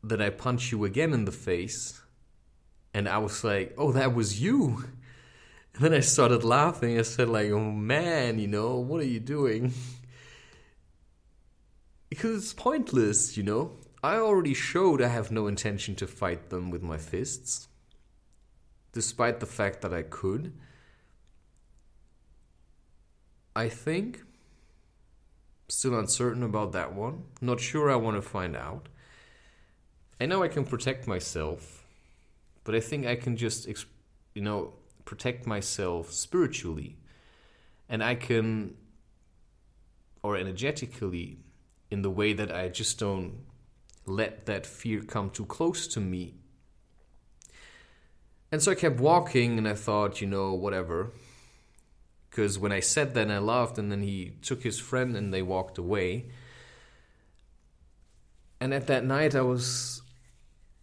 [0.03, 2.01] that I punch you again in the face?
[2.95, 4.85] And I was like, Oh, that was you.
[5.77, 6.99] And then I started laughing.
[6.99, 9.75] I said, like, oh man, you know, what are you doing?
[12.09, 13.73] because it's pointless, you know.
[14.03, 17.69] I already showed I have no intention to fight them with my fists
[18.93, 20.55] despite the fact that I could.
[23.55, 24.23] I think.
[25.69, 27.25] Still uncertain about that one.
[27.41, 28.89] Not sure I want to find out.
[30.21, 31.85] I know I can protect myself,
[32.65, 33.69] but I think I can just,
[34.35, 36.97] you know, protect myself spiritually.
[37.89, 38.77] And I can,
[40.23, 41.39] or energetically,
[41.91, 43.45] in the way that I just don't
[44.07, 46.35] let that fear come too close to me
[48.53, 51.13] and so I kept walking and I thought, you know, whatever.
[52.37, 55.41] Because when I said that, I laughed, and then he took his friend and they
[55.41, 56.27] walked away.
[58.61, 60.03] And at that night, I was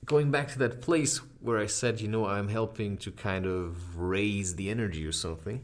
[0.03, 3.99] going back to that place where I said, you know, I'm helping to kind of
[3.99, 5.61] raise the energy or something,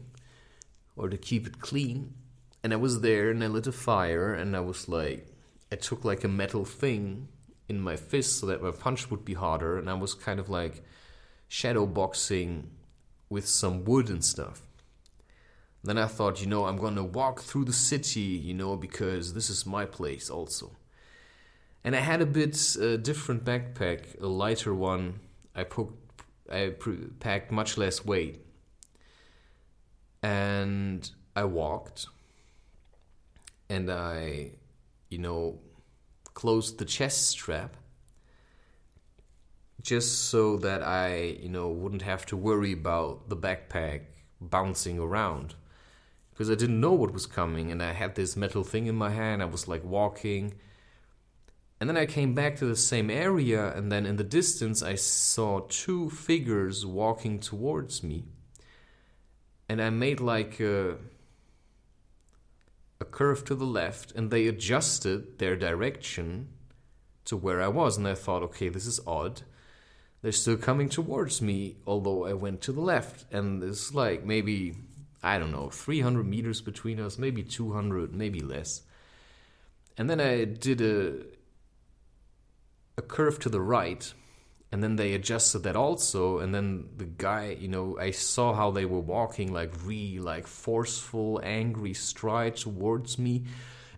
[0.94, 2.14] or to keep it clean.
[2.62, 5.26] And I was there and I lit a fire, and I was like,
[5.72, 7.26] I took like a metal thing
[7.68, 10.48] in my fist so that my punch would be harder, and I was kind of
[10.48, 10.84] like
[11.48, 12.70] shadow boxing
[13.28, 14.62] with some wood and stuff.
[15.82, 19.48] Then I thought, you know, I'm gonna walk through the city, you know, because this
[19.48, 20.72] is my place also.
[21.82, 25.20] And I had a bit uh, different backpack, a lighter one.
[25.54, 26.22] I poked,
[26.52, 26.74] I
[27.20, 28.44] packed much less weight,
[30.22, 32.06] and I walked,
[33.70, 34.52] and I,
[35.08, 35.60] you know,
[36.34, 37.76] closed the chest strap,
[39.80, 44.02] just so that I, you know, wouldn't have to worry about the backpack
[44.40, 45.54] bouncing around.
[46.40, 49.10] Because I didn't know what was coming, and I had this metal thing in my
[49.10, 49.42] hand.
[49.42, 50.54] I was like walking.
[51.78, 54.94] And then I came back to the same area, and then in the distance, I
[54.94, 58.24] saw two figures walking towards me.
[59.68, 60.96] And I made like a,
[63.02, 66.48] a curve to the left and they adjusted their direction
[67.26, 67.98] to where I was.
[67.98, 69.42] And I thought, okay, this is odd.
[70.22, 73.30] They're still coming towards me, although I went to the left.
[73.30, 74.76] And it's like maybe,
[75.22, 78.82] I don't know, 300 meters between us, maybe 200, maybe less.
[79.98, 81.14] And then I did a,
[82.96, 84.12] a curve to the right
[84.72, 88.70] and then they adjusted that also and then the guy you know i saw how
[88.70, 93.44] they were walking like really like forceful angry stride towards me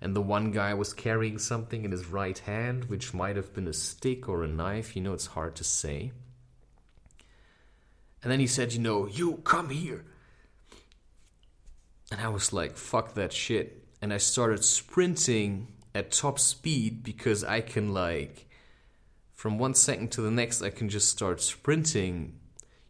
[0.01, 3.69] and the one guy was carrying something in his right hand which might have been
[3.69, 6.13] a stick or a knife you know it's hard to say
[8.23, 10.05] and then he said you know you come here
[12.13, 17.43] and i was like fuck that shit and i started sprinting at top speed because
[17.43, 18.47] i can like
[19.43, 22.39] from one second to the next, I can just start sprinting.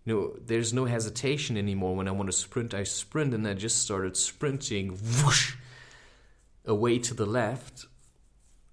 [0.05, 1.97] You know, there's no hesitation anymore.
[1.97, 5.55] When I want to sprint, I sprint, and I just started sprinting whoosh,
[6.67, 7.87] away to the left,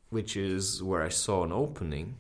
[0.09, 2.17] which is where I saw an opening.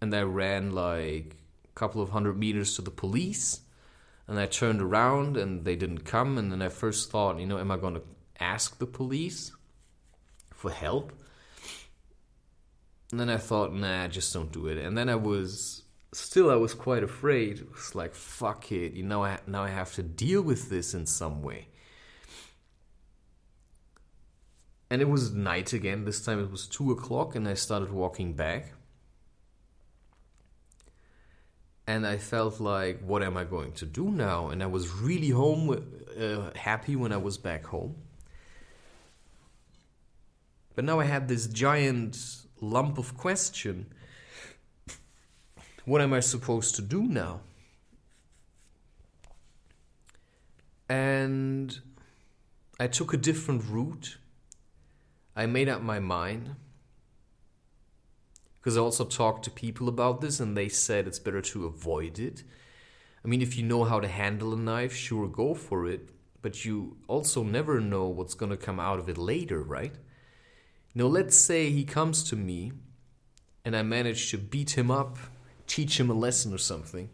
[0.00, 3.60] And I ran like a couple of hundred meters to the police.
[4.28, 6.36] And I turned around and they didn't come.
[6.38, 8.02] And then I first thought, you know, am I going to
[8.40, 9.52] ask the police
[10.52, 11.12] for help?
[13.10, 14.78] And then I thought, nah, just don't do it.
[14.78, 17.60] And then I was still, I was quite afraid.
[17.60, 20.92] It was like, fuck it, you know, I, now I have to deal with this
[20.94, 21.68] in some way.
[24.90, 26.04] And it was night again.
[26.04, 28.72] This time it was two o'clock, and I started walking back.
[31.86, 34.48] And I felt like, what am I going to do now?
[34.48, 35.70] And I was really home,
[36.20, 37.94] uh, happy when I was back home.
[40.74, 42.18] But now I had this giant
[42.60, 43.86] lump of question.
[45.84, 47.40] What am I supposed to do now?
[50.88, 51.78] And
[52.78, 54.18] I took a different route.
[55.34, 56.56] I made up my mind.
[58.66, 62.18] Because I also talked to people about this and they said it's better to avoid
[62.18, 62.42] it.
[63.24, 66.08] I mean, if you know how to handle a knife, sure, go for it.
[66.42, 69.94] But you also never know what's going to come out of it later, right?
[70.96, 72.72] Now, let's say he comes to me
[73.64, 75.16] and I manage to beat him up,
[75.68, 77.08] teach him a lesson or something.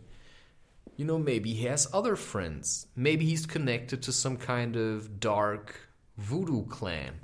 [0.96, 2.86] You know, maybe he has other friends.
[2.96, 7.20] Maybe he's connected to some kind of dark voodoo clan.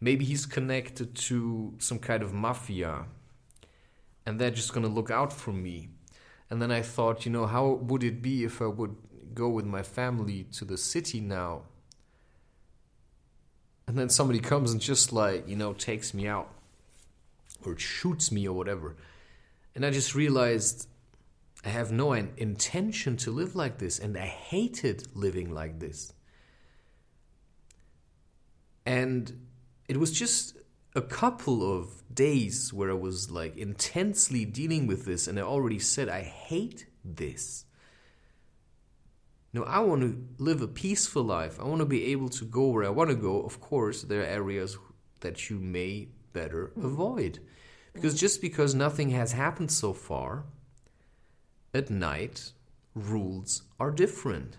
[0.00, 3.04] Maybe he's connected to some kind of mafia.
[4.28, 5.88] And they're just gonna look out for me.
[6.50, 8.94] And then I thought, you know, how would it be if I would
[9.32, 11.62] go with my family to the city now?
[13.86, 16.50] And then somebody comes and just like you know takes me out
[17.64, 18.96] or shoots me or whatever.
[19.74, 20.88] And i just realized
[21.64, 26.12] i have no intention to live like this and i hated living like this.
[28.84, 29.46] And
[29.88, 30.57] it was just
[30.94, 35.78] a couple of days where i was like intensely dealing with this and i already
[35.78, 37.64] said i hate this
[39.52, 41.58] no, I want to live a peaceful life.
[41.58, 43.40] I want to be able to go where I want to go.
[43.42, 44.76] Of course, there are areas
[45.20, 47.40] that you may better avoid.
[47.94, 50.44] Because just because nothing has happened so far,
[51.72, 52.52] at night,
[52.94, 54.58] rules are different.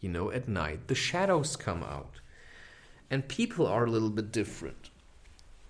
[0.00, 2.20] You know, at night, the shadows come out.
[3.10, 4.90] And people are a little bit different.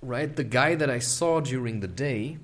[0.06, 0.36] Right?
[0.36, 2.38] The guy that I saw during the day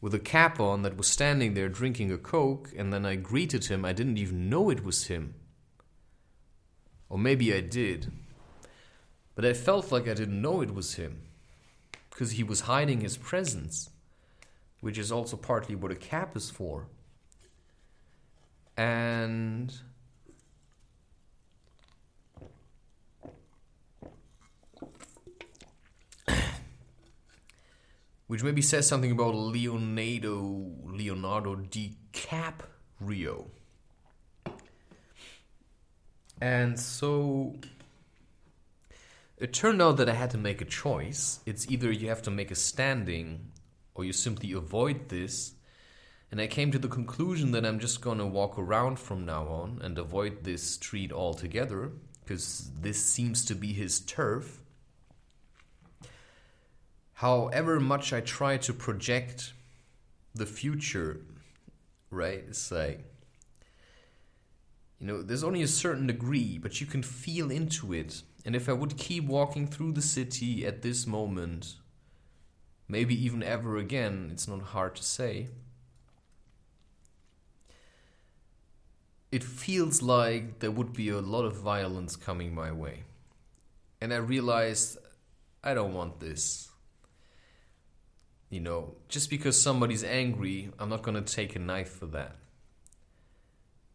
[0.00, 3.64] with a cap on that was standing there drinking a Coke, and then I greeted
[3.64, 3.84] him.
[3.84, 5.34] I didn't even know it was him.
[7.08, 8.12] Or maybe I did.
[9.34, 11.22] But I felt like I didn't know it was him.
[12.08, 13.90] Because he was hiding his presence,
[14.80, 16.86] which is also partly what a cap is for.
[18.76, 19.74] And
[28.30, 33.46] which maybe says something about Leonardo Leonardo DiCaprio.
[36.40, 37.56] And so
[39.36, 41.40] it turned out that I had to make a choice.
[41.44, 43.50] It's either you have to make a standing
[43.96, 45.54] or you simply avoid this.
[46.30, 49.80] And I came to the conclusion that I'm just to walk around from now on
[49.82, 51.90] and avoid this street altogether
[52.22, 54.59] because this seems to be his turf
[57.20, 59.52] however much I try to project
[60.34, 61.20] the future,
[62.10, 62.42] right?
[62.48, 63.04] It's like,
[64.98, 68.22] you know, there's only a certain degree, but you can feel into it.
[68.46, 71.76] And if I would keep walking through the city at this moment,
[72.88, 75.48] maybe even ever again, it's not hard to say.
[79.30, 83.02] It feels like there would be a lot of violence coming my way.
[84.00, 84.96] And I realized
[85.62, 86.69] I don't want this.
[88.50, 92.36] You know, just because somebody's angry, I'm not going to take a knife for that.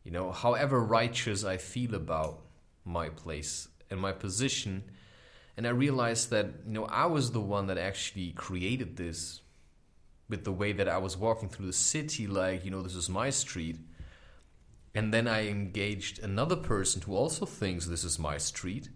[0.03, 2.41] You know, however righteous I feel about
[2.85, 4.83] my place and my position,
[5.57, 9.41] and I realized that, you know, I was the one that actually created this
[10.29, 13.09] with the way that I was walking through the city, like, you know, this is
[13.09, 13.77] my street.
[14.93, 18.89] And then I engaged another person who also thinks this is my street.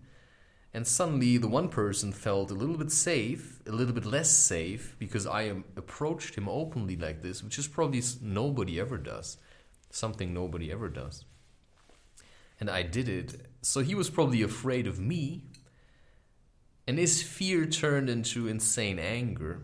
[0.73, 4.95] And suddenly the one person felt a little bit safe, a little bit less safe,
[4.99, 5.41] because I
[5.75, 9.37] approached him openly like this, which is probably nobody ever does.
[9.89, 11.25] Something nobody ever does.
[12.59, 13.47] And I did it.
[13.63, 15.45] So he was probably afraid of me.
[16.87, 19.61] And his fear turned into insane anger.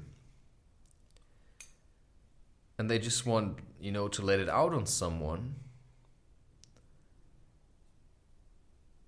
[2.80, 5.56] And they just want, you know, to let it out on someone.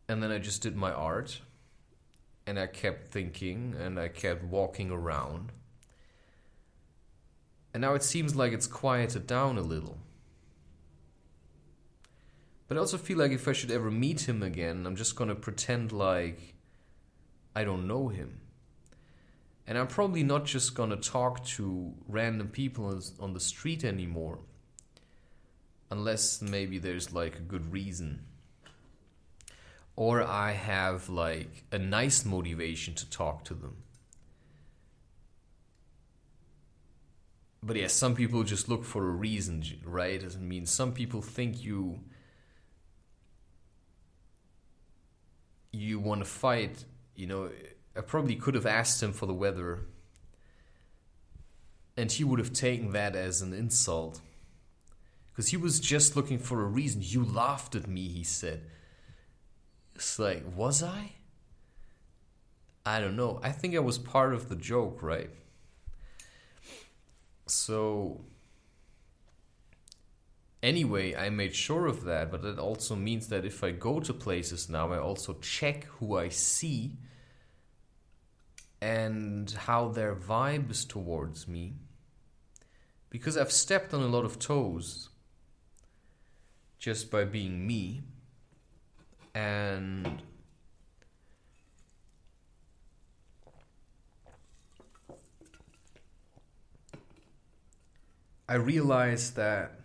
[0.07, 1.41] And then I just did my art
[2.47, 5.51] and I kept thinking and I kept walking around.
[7.73, 9.97] And now it seems like it's quieted down a little.
[12.67, 15.35] But I also feel like if I should ever meet him again, I'm just gonna
[15.35, 16.55] pretend like
[17.53, 18.39] I don't know him.
[19.67, 24.39] And I'm probably not just gonna talk to random people on the street anymore.
[25.91, 28.23] Unless maybe there's like a good reason
[29.97, 33.77] or I have like a nice motivation to talk to them.
[37.63, 40.23] But yeah, some people just look for a reason, right?
[40.23, 41.99] I mean, some people think you
[45.73, 46.85] you want to fight.
[47.15, 47.49] You know,
[47.95, 49.79] I probably could have asked him for the weather,
[51.97, 54.21] and he would have taken that as an insult.
[55.31, 57.01] Because he was just looking for a reason.
[57.03, 58.61] You laughed at me, he said.
[59.97, 61.13] It's like, was I?
[62.85, 63.39] I don't know.
[63.41, 65.31] I think I was part of the joke, right?
[67.47, 68.21] So,
[70.61, 74.13] anyway, I made sure of that, but that also means that if I go to
[74.13, 76.97] places now, I also check who I see
[78.79, 81.73] and how their vibe is towards me.
[83.09, 85.09] Because I've stepped on a lot of toes
[86.77, 88.03] just by being me
[89.38, 90.23] and
[98.49, 99.81] I realized that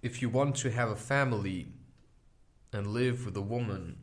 [0.00, 1.66] if you want to have a family
[2.72, 3.96] and live with a woman,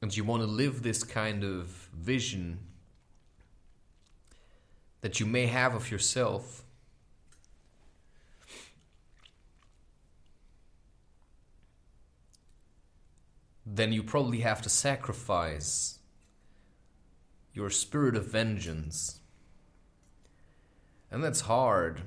[0.00, 2.60] and you want to live this kind of vision
[5.00, 6.62] that you may have of yourself,
[13.74, 15.98] then you probably have to sacrifice
[17.52, 19.20] your spirit of vengeance.
[21.10, 22.02] And that's hard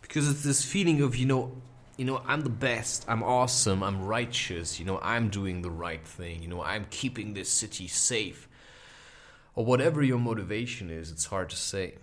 [0.00, 1.52] because it's this feeling of, you know,
[1.96, 6.06] you know, I'm the best, I'm awesome, I'm righteous, you know, I'm doing the right
[6.06, 8.48] thing, you know, I'm keeping this city safe.
[9.54, 11.94] Or whatever your motivation is, it's hard to say.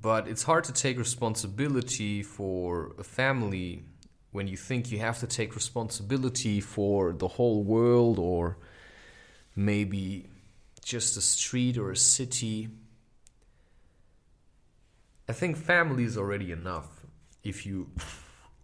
[0.00, 3.84] But it's hard to take responsibility for a family
[4.38, 8.56] when you think you have to take responsibility for the whole world or
[9.56, 10.28] maybe
[10.80, 12.68] just a street or a city.
[15.28, 17.04] I think family is already enough
[17.42, 17.90] if you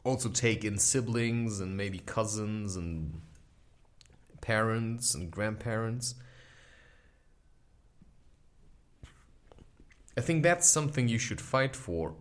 [0.05, 3.20] also take in siblings and maybe cousins and
[4.43, 6.14] parents and grandparents.
[10.16, 12.14] I think that's something you should fight for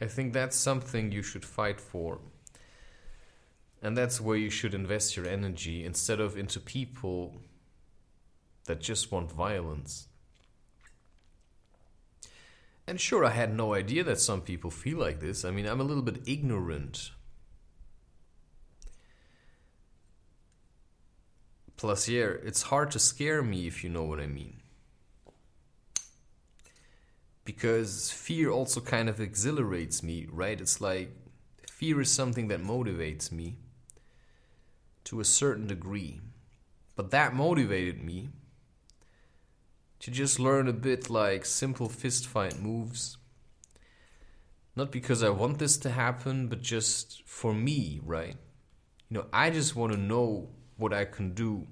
[0.00, 2.20] I think that's something you should fight for.
[3.82, 7.36] And that's where you should invest your energy instead of into people
[8.64, 10.08] that just want violence.
[12.86, 15.44] And sure, I had no idea that some people feel like this.
[15.44, 17.10] I mean, I'm a little bit ignorant.
[21.76, 24.59] Plus, yeah, it's hard to scare me if you know what I mean
[27.44, 30.60] because fear also kind of exhilarates me, right?
[30.60, 31.14] It's like
[31.68, 33.56] fear is something that motivates me
[35.04, 36.20] to a certain degree.
[36.96, 38.28] But that motivated me
[40.00, 43.16] to just learn a bit like simple fist fight moves.
[44.76, 48.36] Not because I want this to happen, but just for me, right?
[49.08, 51.66] You know, I just want to know what I can do.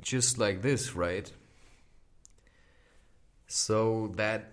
[0.00, 1.30] Just like this, right?
[3.56, 4.50] So that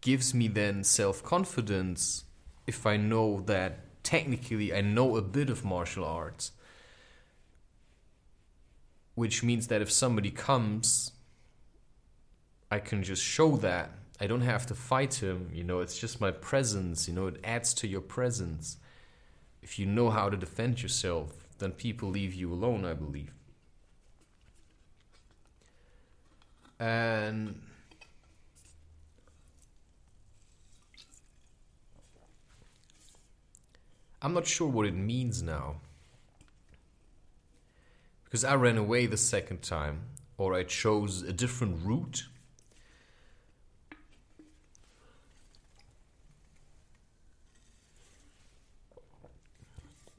[0.00, 2.22] gives me then self confidence
[2.64, 6.52] if I know that technically I know a bit of martial arts.
[9.16, 11.10] Which means that if somebody comes,
[12.70, 13.90] I can just show that.
[14.20, 17.40] I don't have to fight him, you know, it's just my presence, you know, it
[17.42, 18.76] adds to your presence.
[19.62, 23.34] If you know how to defend yourself, then people leave you alone, I believe.
[26.78, 27.62] And
[34.26, 35.76] I'm not sure what it means now.
[38.24, 40.00] Because I ran away the second time,
[40.36, 42.26] or I chose a different route.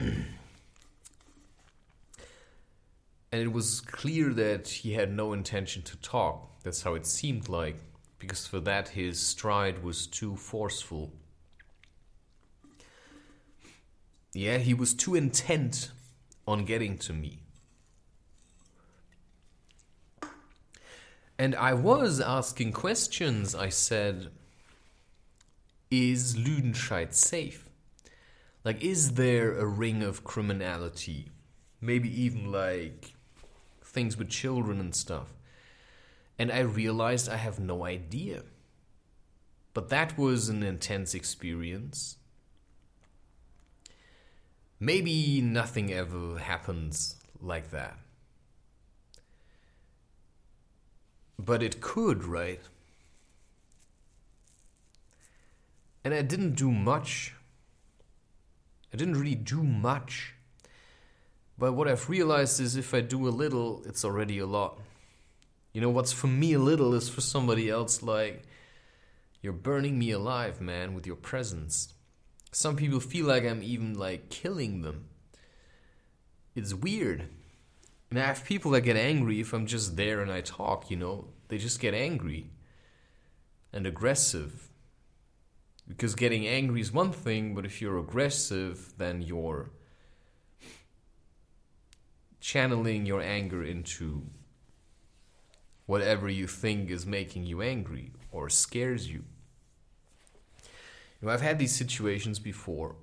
[0.00, 0.24] and
[3.30, 6.62] it was clear that he had no intention to talk.
[6.62, 7.76] That's how it seemed like,
[8.18, 11.12] because for that his stride was too forceful.
[14.38, 15.90] Yeah, he was too intent
[16.46, 17.40] on getting to me.
[21.36, 23.56] And I was asking questions.
[23.56, 24.28] I said,
[25.90, 27.68] Is Lüdenscheid safe?
[28.62, 31.30] Like, is there a ring of criminality?
[31.80, 33.14] Maybe even like
[33.82, 35.34] things with children and stuff.
[36.38, 38.44] And I realized I have no idea.
[39.74, 42.17] But that was an intense experience.
[44.80, 47.98] Maybe nothing ever happens like that.
[51.38, 52.60] But it could, right?
[56.04, 57.34] And I didn't do much.
[58.92, 60.34] I didn't really do much.
[61.58, 64.78] But what I've realized is if I do a little, it's already a lot.
[65.72, 68.44] You know, what's for me a little is for somebody else like,
[69.42, 71.94] you're burning me alive, man, with your presence.
[72.50, 75.06] Some people feel like I'm even like killing them.
[76.54, 77.28] It's weird.
[78.10, 80.96] And I have people that get angry if I'm just there and I talk, you
[80.96, 81.28] know.
[81.48, 82.50] They just get angry
[83.72, 84.68] and aggressive.
[85.86, 89.70] Because getting angry is one thing, but if you're aggressive, then you're
[92.40, 94.24] channeling your anger into
[95.86, 99.24] whatever you think is making you angry or scares you.
[101.20, 102.96] You know, I've had these situations before.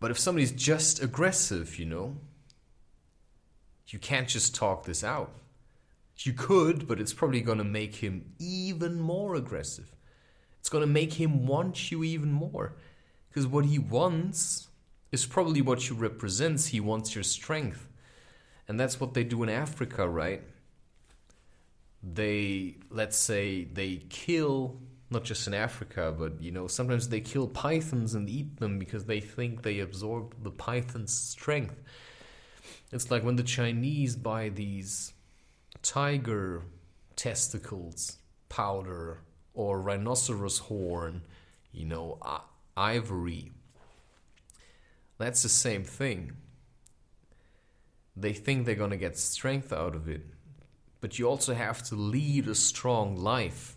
[0.00, 2.16] But if somebody's just aggressive, you know,
[3.88, 5.32] you can't just talk this out.
[6.18, 9.94] You could, but it's probably going to make him even more aggressive.
[10.60, 12.72] It's going to make him want you even more.
[13.28, 14.68] Because what he wants
[15.12, 16.68] is probably what you represents.
[16.68, 17.86] He wants your strength.
[18.66, 20.42] And that's what they do in Africa, right?
[22.02, 24.80] They, let's say, they kill
[25.10, 29.04] not just in Africa, but you know, sometimes they kill pythons and eat them because
[29.04, 31.80] they think they absorb the python's strength.
[32.92, 35.12] It's like when the Chinese buy these
[35.82, 36.62] tiger
[37.14, 39.20] testicles powder
[39.54, 41.22] or rhinoceros horn,
[41.72, 42.18] you know,
[42.76, 43.52] ivory.
[45.18, 46.32] That's the same thing.
[48.16, 50.26] They think they're going to get strength out of it,
[51.00, 53.75] but you also have to lead a strong life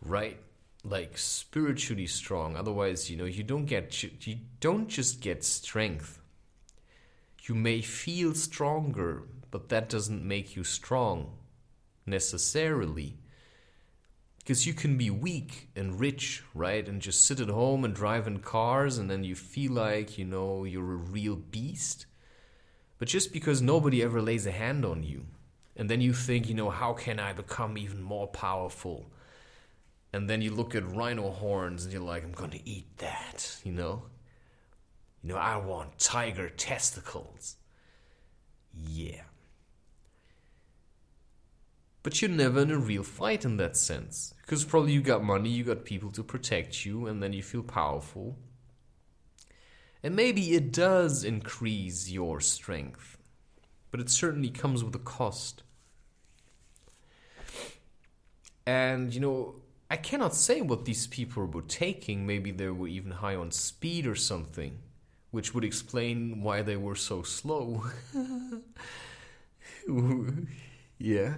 [0.00, 0.38] right?
[0.82, 2.56] Like spiritually strong.
[2.56, 6.20] Otherwise you know you don't get you don't just get strength.
[7.42, 11.32] You may feel stronger but that doesn't make you strong
[12.06, 13.16] necessarily.
[14.38, 16.86] Because you can be weak and rich right?
[16.86, 20.24] And just sit at home and drive in cars and then you feel like you
[20.24, 22.06] know you're a real beast.
[22.98, 25.26] But just because nobody ever lays a hand on you
[25.76, 29.10] and then you think you know how can i become even more powerful
[30.14, 33.72] and then you look at rhino horns and you're like, I'm gonna eat that, you
[33.72, 34.04] know?
[35.20, 37.56] You know, I want tiger testicles.
[38.72, 39.22] Yeah.
[42.04, 44.34] But you're never in a real fight in that sense.
[44.42, 47.64] Because probably you got money, you got people to protect you, and then you feel
[47.64, 48.38] powerful.
[50.00, 53.18] And maybe it does increase your strength,
[53.90, 55.64] but it certainly comes with a cost.
[58.64, 59.56] And, you know,
[59.94, 62.26] I cannot say what these people were taking.
[62.26, 64.80] Maybe they were even high on speed or something,
[65.30, 67.84] which would explain why they were so slow.
[70.98, 71.34] yeah.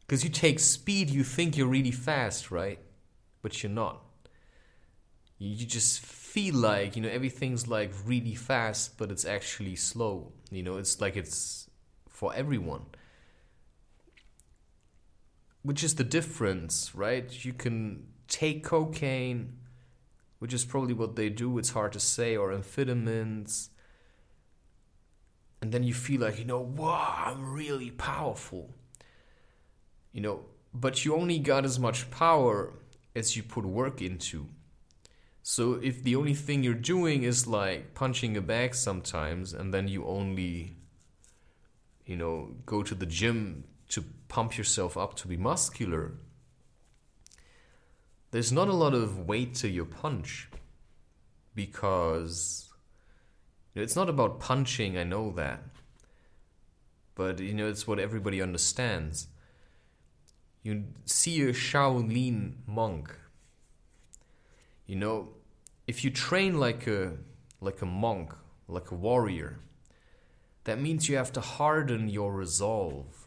[0.00, 2.78] Because you take speed, you think you're really fast, right?
[3.40, 4.02] But you're not.
[5.38, 10.34] You just feel like, you know, everything's like really fast, but it's actually slow.
[10.50, 11.70] You know, it's like it's
[12.06, 12.82] for everyone
[15.62, 17.44] which is the difference, right?
[17.44, 19.58] You can take cocaine,
[20.38, 23.68] which is probably what they do, it's hard to say, or amphetamines.
[25.60, 28.74] And then you feel like, you know, wow, I'm really powerful.
[30.12, 30.40] You know,
[30.72, 32.72] but you only got as much power
[33.14, 34.46] as you put work into.
[35.42, 39.88] So if the only thing you're doing is like punching a bag sometimes and then
[39.88, 40.76] you only
[42.04, 43.64] you know go to the gym
[44.30, 46.14] pump yourself up to be muscular
[48.30, 50.48] there's not a lot of weight to your punch
[51.54, 52.70] because
[53.74, 55.62] you know, it's not about punching, I know that.
[57.16, 59.26] But you know it's what everybody understands.
[60.62, 63.16] You see a Shaolin monk
[64.90, 65.28] you know,
[65.86, 67.12] if you train like a
[67.60, 68.34] like a monk,
[68.66, 69.60] like a warrior,
[70.64, 73.19] that means you have to harden your resolve,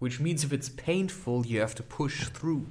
[0.00, 2.66] which means if it's painful, you have to push through.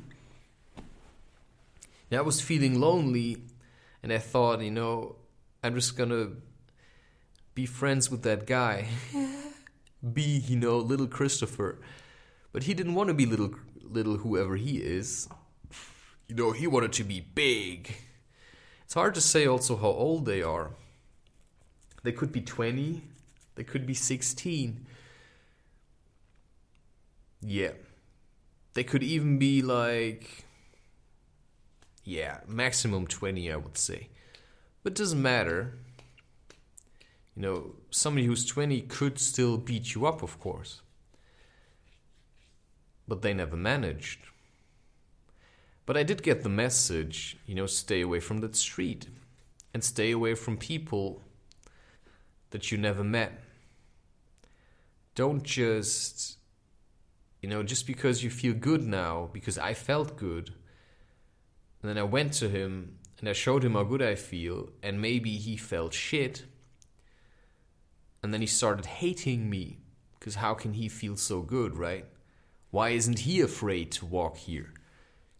[2.11, 3.37] I was feeling lonely,
[4.03, 5.15] and I thought, you know,
[5.63, 6.31] I'm just gonna
[7.55, 8.87] be friends with that guy.
[10.13, 11.79] be, you know, little Christopher.
[12.51, 13.53] But he didn't want to be little
[13.83, 15.29] little whoever he is.
[16.27, 17.95] You know, he wanted to be big
[18.89, 20.71] it's hard to say also how old they are.
[22.01, 23.03] They could be 20,
[23.53, 24.83] they could be 16.
[27.41, 27.71] Yeah.
[28.73, 30.45] They could even be like,
[32.03, 34.09] yeah, maximum 20, I would say.
[34.83, 35.77] But it doesn't matter.
[37.35, 40.81] You know, somebody who's 20 could still beat you up, of course.
[43.07, 44.19] But they never managed.
[45.85, 49.07] But I did get the message, you know, stay away from that street
[49.73, 51.21] and stay away from people
[52.49, 53.39] that you never met.
[55.15, 56.38] Don't just,
[57.41, 60.53] you know, just because you feel good now, because I felt good.
[61.81, 65.01] And then I went to him and I showed him how good I feel, and
[65.01, 66.45] maybe he felt shit.
[68.23, 69.79] And then he started hating me,
[70.17, 72.05] because how can he feel so good, right?
[72.71, 74.73] Why isn't he afraid to walk here?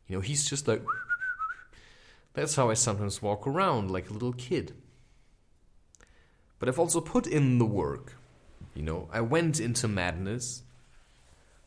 [0.08, 0.84] You know, he's just like.
[2.34, 4.74] That's how I sometimes walk around like a little kid.
[6.58, 8.16] But I've also put in the work.
[8.76, 10.64] You know, I went into madness.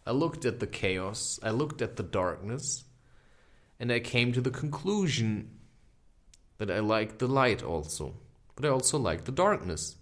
[0.07, 1.39] I looked at the chaos.
[1.43, 2.85] I looked at the darkness.
[3.79, 5.51] And I came to the conclusion
[6.59, 8.15] that I like the light also.
[8.55, 9.97] But I also like the darkness.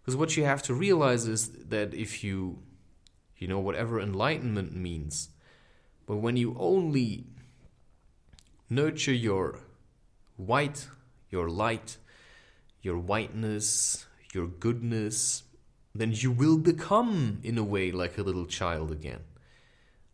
[0.00, 2.58] Because what you have to realize is that if you,
[3.36, 5.28] you know, whatever enlightenment means,
[6.06, 7.26] but when you only
[8.68, 9.60] nurture your
[10.36, 10.88] white,
[11.30, 11.98] your light,
[12.80, 15.44] your whiteness, your goodness,
[15.94, 19.20] then you will become, in a way, like a little child again.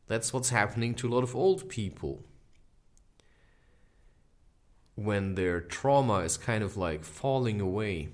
[0.08, 2.24] That's what's happening to a lot of old people.
[4.94, 8.08] When their trauma is kind of like falling away,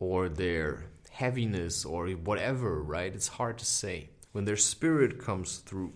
[0.00, 3.14] or their heaviness, or whatever, right?
[3.14, 4.10] It's hard to say.
[4.32, 5.92] When their spirit comes through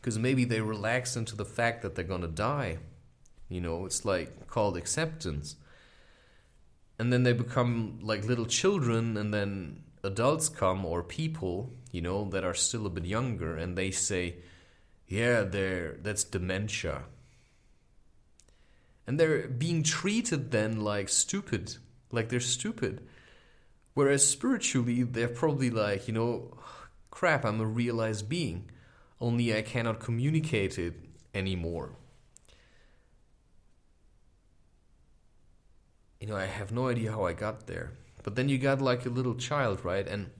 [0.00, 2.78] because maybe they relax into the fact that they're gonna die.
[3.48, 5.56] You know, it's like called acceptance.
[6.98, 12.28] And then they become like little children, and then adults come or people, you know,
[12.30, 14.36] that are still a bit younger, and they say,
[15.06, 17.04] "Yeah, they're that's dementia."
[19.06, 21.76] And they're being treated then like stupid,
[22.12, 23.06] like they're stupid.
[23.94, 26.56] Whereas spiritually, they're probably like, you know,
[27.10, 28.70] crap, I'm a realized being
[29.20, 30.94] only I cannot communicate it
[31.34, 31.92] anymore.
[36.20, 37.92] You know, I have no idea how I got there.
[38.22, 40.06] But then you got like a little child, right?
[40.06, 40.30] And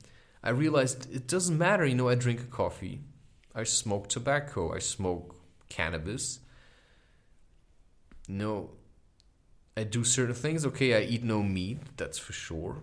[0.43, 3.01] I realized it doesn't matter, you know, I drink a coffee,
[3.55, 5.36] I smoke tobacco, I smoke
[5.68, 6.41] cannabis.
[8.28, 8.70] No,
[9.76, 10.64] I do certain things.
[10.64, 12.82] Okay, I eat no meat, that's for sure.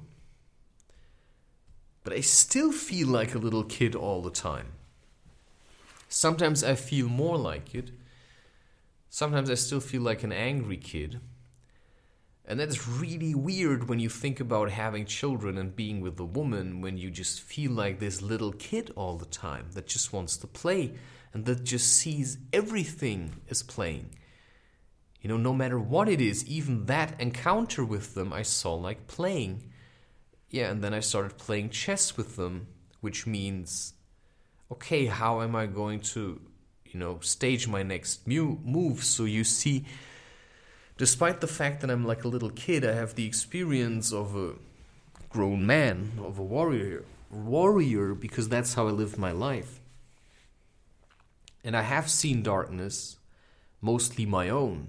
[2.04, 4.74] But I still feel like a little kid all the time.
[6.10, 7.92] Sometimes I feel more like it.
[9.10, 11.20] Sometimes I still feel like an angry kid.
[12.48, 16.80] And that's really weird when you think about having children and being with a woman
[16.80, 20.48] when you just feel like this little kid all the time that just wants to
[20.48, 20.94] play
[21.34, 24.12] and that just sees everything as playing.
[25.22, 29.08] You know, no matter what it is, even that encounter with them I saw like
[29.08, 29.70] playing.
[30.50, 32.68] Yeah, and then I started playing chess with them,
[33.02, 33.94] which means
[34.72, 36.42] okay, how am I going to,
[36.86, 39.04] you know, stage my next move?
[39.04, 39.86] So you see,
[40.98, 44.54] despite the fact that I'm like a little kid, I have the experience of a
[45.30, 49.80] grown man, of a warrior, warrior, because that's how I live my life.
[51.64, 53.18] And I have seen darkness,
[53.82, 54.88] mostly my own.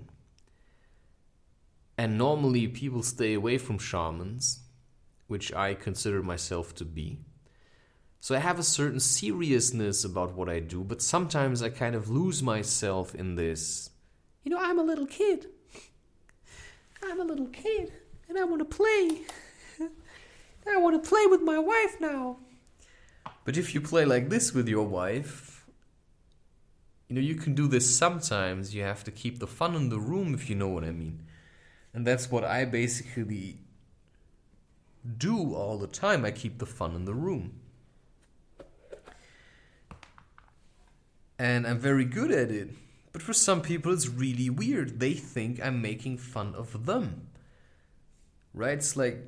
[1.97, 4.61] And normally people stay away from shamans,
[5.27, 7.19] which I consider myself to be.
[8.21, 12.09] So I have a certain seriousness about what I do, but sometimes I kind of
[12.09, 13.91] lose myself in this.
[14.43, 15.47] You know, I'm a little kid.
[17.03, 17.93] I'm a little kid,
[18.29, 19.23] and I want to play.
[20.67, 22.39] I want to play with my wife now.
[23.45, 25.67] But if you play like this with your wife,
[27.09, 28.75] you know, you can do this sometimes.
[28.75, 31.21] You have to keep the fun in the room, if you know what I mean.
[31.95, 33.59] And that's what I basically
[35.17, 36.25] do all the time.
[36.25, 37.61] I keep the fun in the room.
[41.39, 42.71] And I'm very good at it.
[43.19, 45.01] But for some people, it's really weird.
[45.01, 47.27] They think I'm making fun of them.
[48.55, 48.79] Right?
[48.79, 49.25] It's like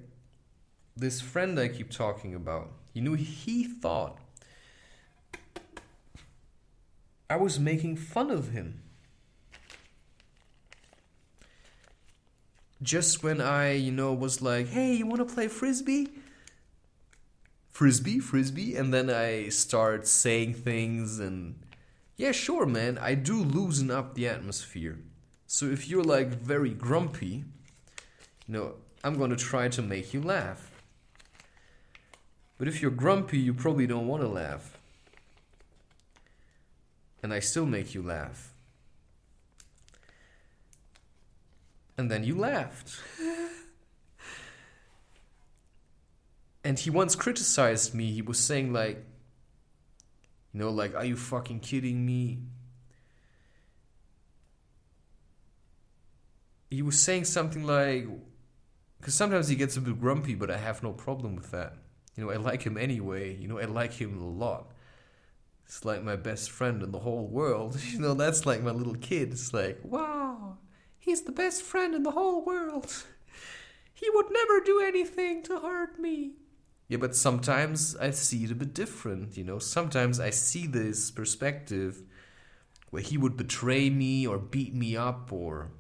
[0.97, 2.71] this friend I keep talking about.
[2.93, 4.17] You know, he thought
[7.29, 8.81] I was making fun of him.
[12.81, 16.11] Just when I, you know, was like, hey, you want to play frisbee?
[17.71, 18.77] Frisbee, frisbee.
[18.77, 21.57] And then I start saying things and,
[22.21, 24.99] yeah, sure, man, I do loosen up the atmosphere.
[25.47, 27.45] So if you're like very grumpy,
[28.47, 30.71] you know, I'm going to try to make you laugh.
[32.59, 34.77] But if you're grumpy, you probably don't want to laugh.
[37.23, 38.53] And I still make you laugh.
[41.97, 43.01] And then you laughed.
[46.65, 48.13] and he once criticized me.
[48.13, 49.07] He was saying, like,
[50.53, 52.41] you know, like, are you fucking kidding me?
[56.71, 58.07] He was saying something like,
[58.99, 61.75] because sometimes he gets a bit grumpy, but I have no problem with that.
[62.17, 63.37] You know, I like him anyway.
[63.37, 64.73] You know, I like him a lot.
[65.67, 67.81] It's like my best friend in the whole world.
[67.93, 69.33] You know, that's like my little kid.
[69.33, 70.59] It's like, wow,
[70.99, 73.05] he's the best friend in the whole world.
[73.93, 76.33] He would never do anything to hurt me.
[76.91, 79.61] Yeah, but sometimes I see it a bit different, you know.
[79.61, 82.03] Sometimes I see this perspective
[82.91, 85.71] where he would betray me or beat me up or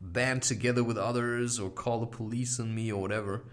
[0.00, 3.44] band together with others or call the police on me or whatever.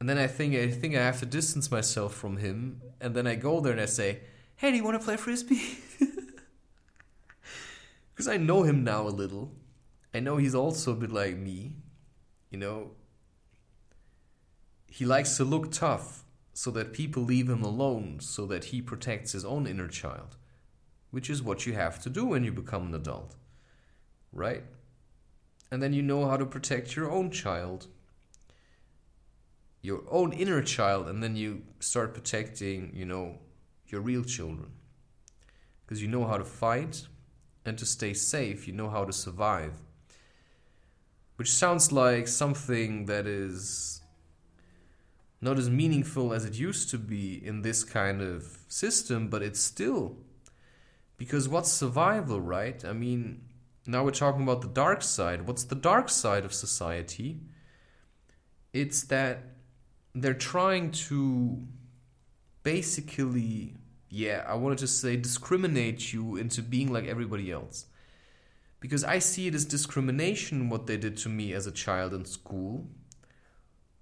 [0.00, 2.82] And then I think I think I have to distance myself from him.
[3.00, 4.22] And then I go there and I say,
[4.56, 5.78] "Hey, do you want to play frisbee?"
[8.12, 9.52] Because I know him now a little.
[10.12, 11.76] I know he's also a bit like me.
[12.50, 12.90] You know,
[14.94, 16.22] he likes to look tough
[16.52, 20.36] so that people leave him alone, so that he protects his own inner child,
[21.10, 23.34] which is what you have to do when you become an adult,
[24.32, 24.62] right?
[25.72, 27.88] And then you know how to protect your own child
[29.82, 33.36] your own inner child and then you start protecting you know
[33.88, 34.70] your real children
[35.84, 37.06] because you know how to fight
[37.66, 39.74] and to stay safe you know how to survive
[41.36, 43.93] which sounds like something that is
[45.44, 49.60] not as meaningful as it used to be in this kind of system but it's
[49.60, 50.16] still
[51.16, 52.84] because what's survival right?
[52.84, 53.42] I mean
[53.86, 55.46] now we're talking about the dark side.
[55.46, 57.40] What's the dark side of society?
[58.72, 59.42] It's that
[60.14, 61.58] they're trying to
[62.62, 63.74] basically
[64.08, 67.86] yeah i wanted to say discriminate you into being like everybody else.
[68.80, 72.24] Because i see it as discrimination what they did to me as a child in
[72.24, 72.86] school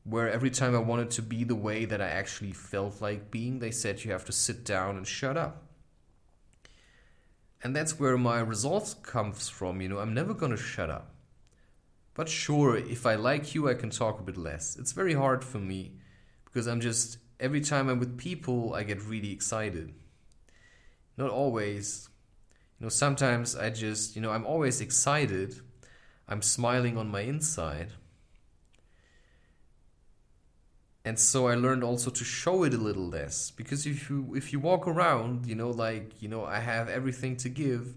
[0.05, 3.59] where every time i wanted to be the way that i actually felt like being
[3.59, 5.65] they said you have to sit down and shut up
[7.63, 11.13] and that's where my results comes from you know i'm never to shut up
[12.15, 14.77] but sure, if I like you, I can talk a bit less.
[14.77, 15.93] It's very hard for me
[16.45, 19.95] because I'm just every time I'm with people, I get really excited.
[21.17, 22.09] Not always.
[22.79, 25.61] You know, sometimes I just, you know, I'm always excited.
[26.29, 27.93] I'm smiling on my inside.
[31.05, 34.53] And so I learned also to show it a little less because if you if
[34.53, 37.97] you walk around, you know, like, you know, I have everything to give,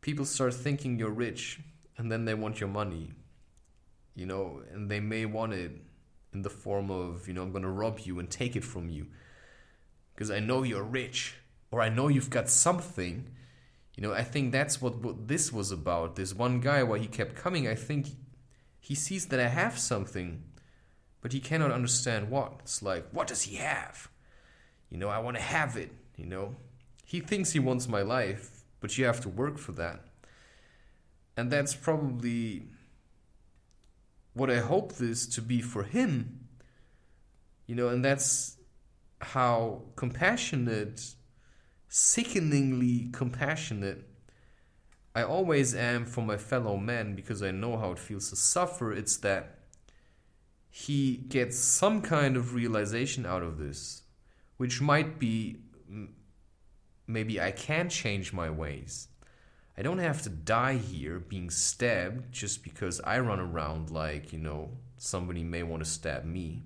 [0.00, 1.60] people start thinking you're rich
[1.96, 3.12] and then they want your money.
[4.16, 5.72] You know, and they may want it
[6.32, 8.88] in the form of, you know, I'm going to rob you and take it from
[8.88, 9.06] you
[10.14, 11.36] because I know you're rich
[11.70, 13.30] or I know you've got something.
[13.96, 16.16] You know, I think that's what, what this was about.
[16.16, 18.08] This one guy, why he kept coming, I think
[18.80, 20.42] he sees that I have something,
[21.24, 22.52] but he cannot understand what.
[22.60, 24.10] It's like, what does he have?
[24.90, 26.56] You know, I want to have it, you know.
[27.02, 30.04] He thinks he wants my life, but you have to work for that.
[31.34, 32.64] And that's probably
[34.34, 36.40] what I hope this to be for him,
[37.66, 38.58] you know, and that's
[39.22, 41.14] how compassionate
[41.88, 44.06] sickeningly compassionate.
[45.14, 48.92] I always am for my fellow men because I know how it feels to suffer.
[48.92, 49.63] It's that
[50.76, 54.02] he gets some kind of realization out of this,
[54.56, 55.60] which might be
[57.06, 59.06] maybe I can change my ways.
[59.78, 64.40] I don't have to die here being stabbed just because I run around like, you
[64.40, 66.64] know, somebody may want to stab me.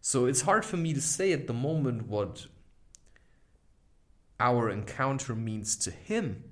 [0.00, 2.46] So it's hard for me to say at the moment what
[4.38, 6.44] our encounter means to him.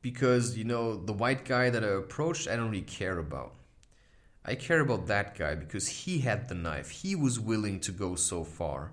[0.00, 3.52] Because, you know, the white guy that I approached, I don't really care about.
[4.48, 6.90] I care about that guy because he had the knife.
[6.90, 8.92] He was willing to go so far.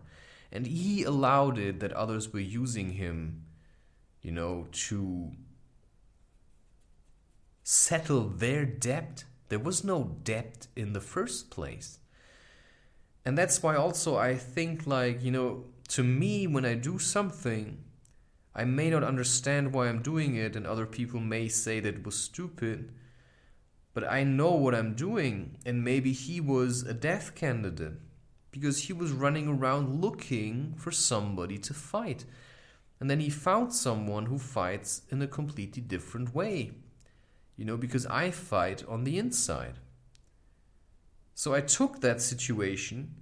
[0.51, 3.45] And he allowed it that others were using him
[4.25, 5.31] you know, to
[7.63, 9.23] settle their debt.
[9.49, 11.99] There was no debt in the first place.
[13.23, 17.83] And that's why also I think, like, you know, to me, when I do something,
[18.55, 22.03] I may not understand why I'm doing it, and other people may say that it
[22.03, 22.91] was stupid,
[23.95, 25.57] but I know what I'm doing.
[25.65, 27.93] And maybe he was a death candidate
[28.51, 32.25] because he was running around looking for somebody to fight.
[32.99, 36.71] And then he found someone who fights in a completely different way.
[37.55, 39.79] You know, because I fight on the inside.
[41.33, 43.15] So I took that situation,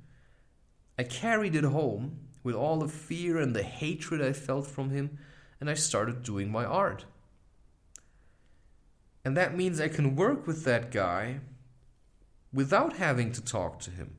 [0.98, 5.20] I carried it home with all the fear and the hatred I felt from him,
[5.60, 7.06] and I started doing my art.
[9.26, 11.40] And that means I can work with that guy
[12.54, 14.18] without having to talk to him.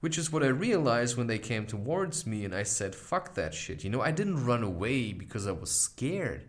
[0.00, 3.52] Which is what I realized when they came towards me and I said, fuck that
[3.52, 3.84] shit.
[3.84, 6.48] You know, I didn't run away because I was scared.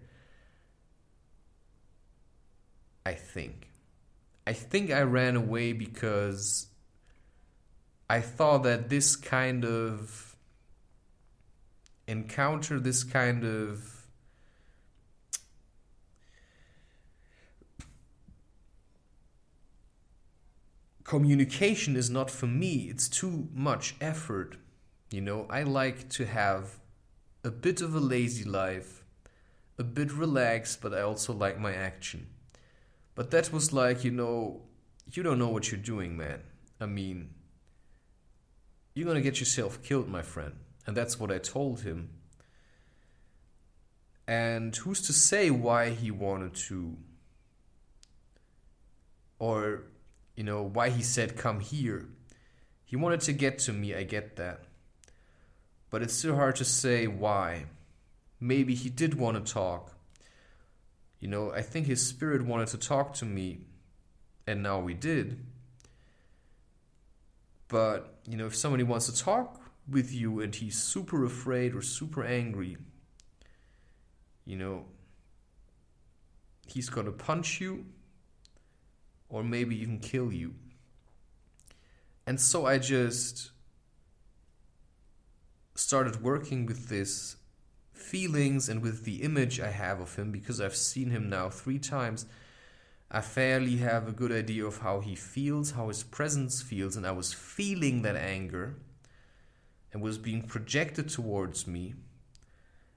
[3.06, 3.70] I think.
[4.48, 6.68] I think I ran away because
[8.10, 10.36] I thought that this kind of
[12.08, 14.01] encounter, this kind of
[21.12, 22.88] communication is not for me.
[22.90, 24.56] It's too much effort.
[25.12, 26.80] You know, I like to have
[27.44, 29.04] a bit of a lazy life,
[29.78, 32.28] a bit relaxed, but I also like my action.
[33.14, 34.62] But that was like, you know,
[35.12, 36.44] you don't know what you're doing, man.
[36.80, 37.32] I mean,
[38.94, 40.54] you're gonna get yourself killed, my friend.
[40.88, 42.10] And that's what I told him.
[44.30, 46.96] And who's to say why he wanted to,
[49.40, 49.91] or
[50.42, 52.08] you know, why he said, come here.
[52.84, 54.64] He wanted to get to me, I get that.
[55.92, 57.66] But it's still hard to say why.
[58.40, 59.92] Maybe he did want to talk.
[61.20, 63.60] You know, I think his spirit wanted to talk to me,
[64.48, 65.46] and now we did.
[67.68, 71.84] But, you know, if somebody wants to talk with you and he's super afraid or
[71.84, 72.78] super angry,
[74.46, 74.86] you know,
[76.66, 77.86] he's to punch you
[79.32, 80.54] or maybe even kill you.
[82.28, 83.52] And so I just
[85.74, 87.38] started working with this
[87.94, 91.80] feelings and with the image I have of him because I've seen him now three
[91.80, 92.26] times.
[93.10, 97.06] I fairly have a good idea of how he feels, how his presence feels, and
[97.06, 98.76] I was feeling that anger
[99.92, 101.96] and was being projected towards me.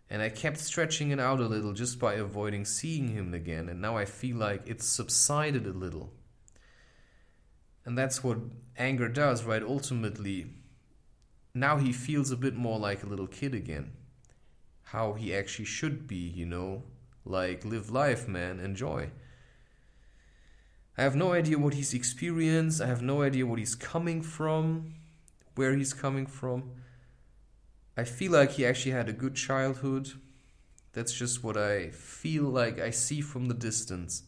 [0.09, 3.81] And I kept stretching it out a little just by avoiding seeing him again, and
[3.81, 6.13] now I feel like it's subsided a little.
[7.85, 8.39] And that's what
[8.77, 9.63] anger does, right?
[9.63, 10.47] Ultimately,
[11.55, 13.93] now he feels a bit more like a little kid again.
[14.85, 16.83] How he actually should be, you know?
[17.25, 19.11] Like, live life, man, enjoy.
[20.97, 22.81] I have no idea what he's experienced.
[22.81, 24.95] I have no idea what he's coming from,
[25.55, 26.71] where he's coming from.
[27.97, 30.13] I feel like he actually had a good childhood.
[30.93, 34.23] That's just what I feel like I see from the distance.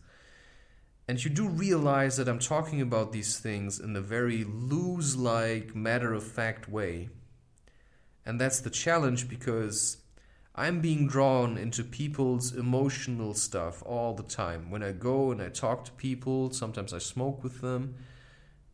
[1.08, 5.74] And you do realize that I'm talking about these things in a very loose like,
[5.74, 7.10] matter of fact way.
[8.24, 9.98] And that's the challenge because
[10.56, 14.68] I'm being drawn into people's emotional stuff all the time.
[14.68, 17.94] When I go and I talk to people, sometimes I smoke with them.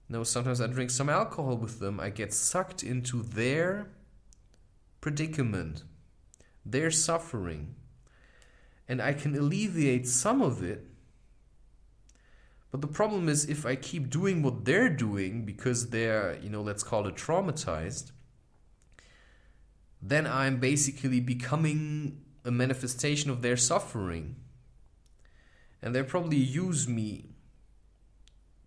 [0.08, 2.00] No, sometimes I drink some alcohol with them.
[2.00, 3.90] I get sucked into their
[5.02, 5.82] predicament,
[6.64, 7.74] their suffering.
[8.88, 10.86] And I can alleviate some of it
[12.72, 16.62] but the problem is if I keep doing what they're doing because they're, you know,
[16.62, 18.12] let's call it traumatized,
[20.00, 24.36] then I'm basically becoming a manifestation of their suffering.
[25.82, 27.34] And they probably use me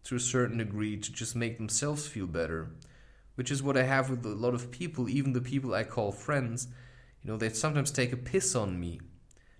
[0.03, 2.69] to a certain degree to just make themselves feel better,
[3.33, 6.11] which is what I have with a lot of people, even the people I call
[6.11, 6.67] friends.
[7.23, 8.99] You know, they sometimes take a piss on me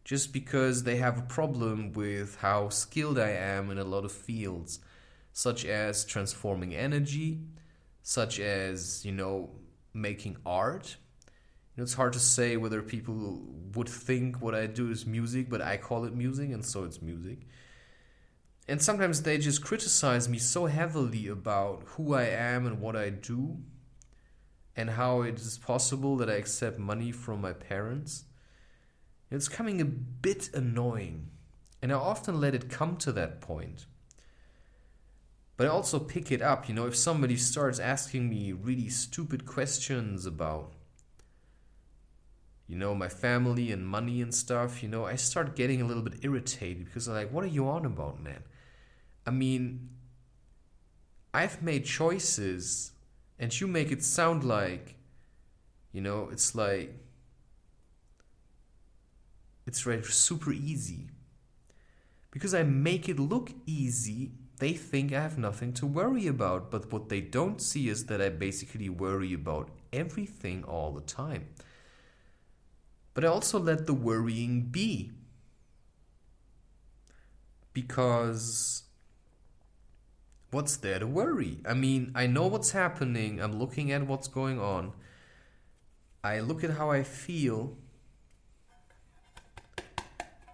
[0.06, 4.12] just because they have a problem with how skilled I am in a lot of
[4.12, 4.80] fields,
[5.34, 7.42] such as transforming energy,
[8.04, 9.50] such as, you know,
[9.94, 10.98] making art.
[11.76, 15.50] You know, it's hard to say whether people would think what I do is music,
[15.50, 17.40] but I call it music, and so it's music.
[18.68, 23.10] And sometimes they just criticize me so heavily about who I am and what I
[23.10, 23.58] do,
[24.76, 28.26] and how it is possible that I accept money from my parents
[29.32, 31.30] it's coming a bit annoying,
[31.82, 33.86] and I often let it come to that point.
[35.58, 39.46] But I also pick it up, you know, if somebody starts asking me really stupid
[39.46, 40.74] questions about,
[42.68, 46.04] you know, my family and money and stuff, you know, I start getting a little
[46.04, 48.44] bit irritated because I'm like, what are you on about, man?
[49.26, 49.90] I mean,
[51.34, 52.92] I've made choices,
[53.40, 54.96] and you make it sound like,
[55.92, 57.05] you know, it's like
[59.76, 61.10] it's right, super easy.
[62.32, 66.72] Because I make it look easy, they think I have nothing to worry about.
[66.72, 71.48] But what they don't see is that I basically worry about everything all the time.
[73.14, 75.12] But I also let the worrying be.
[77.74, 78.84] Because
[80.52, 81.60] what's there to worry?
[81.68, 84.94] I mean, I know what's happening, I'm looking at what's going on.
[86.24, 87.78] I look at how I feel,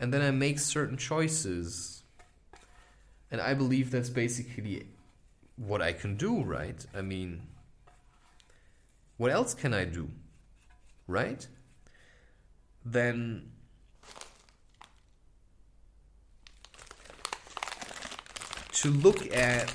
[0.02, 2.02] and then I make certain choices.
[3.30, 4.88] And I believe that's basically
[5.56, 6.84] what I can do, right?
[6.94, 7.44] I mean,
[9.18, 10.10] what else can I do?
[11.07, 11.48] Right?
[12.84, 13.52] Then
[18.73, 19.69] to look at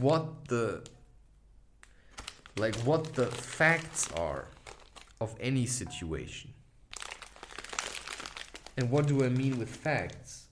[0.00, 0.82] what the
[2.56, 4.46] like what the facts are
[5.20, 6.53] of any situation
[8.76, 10.46] and what do I mean with facts?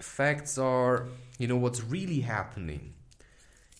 [0.00, 1.08] Facts are,
[1.38, 2.94] you know, what's really happening.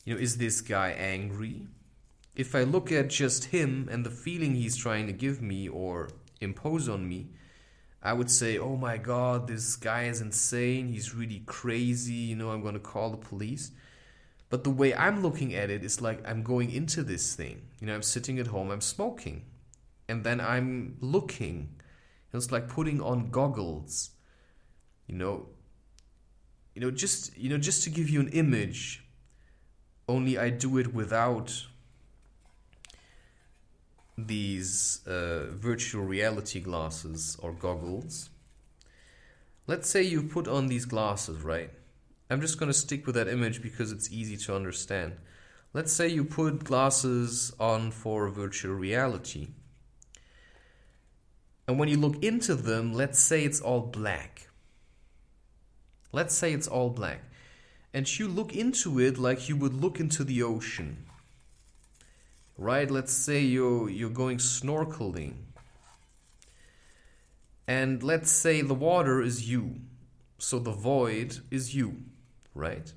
[0.04, 1.66] You know, is this guy angry?
[2.34, 6.10] If I look at just him and the feeling he's trying to give me or
[6.40, 7.28] impose on me,
[8.02, 10.88] I would say, oh my god, this guy is insane.
[10.88, 12.12] He's really crazy.
[12.12, 13.72] You know, I'm going to call the police.
[14.48, 17.62] But the way I'm looking at it is like I'm going into this thing.
[17.80, 19.42] You know, I'm sitting at home, I'm smoking
[20.08, 21.76] and then I'm looking.
[22.32, 24.10] It's like putting on goggles.
[25.06, 25.46] You know,
[26.74, 29.02] you know, just you know, just to give you an image.
[30.08, 31.66] Only I do it without
[34.16, 38.30] these uh, virtual reality glasses or goggles.
[39.66, 41.70] Let's say you put on these glasses, right?
[42.30, 45.16] I'm just going to stick with that image because it's easy to understand.
[45.72, 49.48] Let's say you put glasses on for virtual reality.
[51.66, 54.48] And when you look into them, let's say it's all black.
[56.12, 57.22] Let's say it's all black.
[57.92, 61.06] And you look into it like you would look into the ocean.
[62.56, 62.90] Right?
[62.90, 65.34] Let's say you're, you're going snorkeling.
[67.66, 69.80] And let's say the water is you.
[70.38, 71.96] So the void is you,
[72.54, 72.92] right?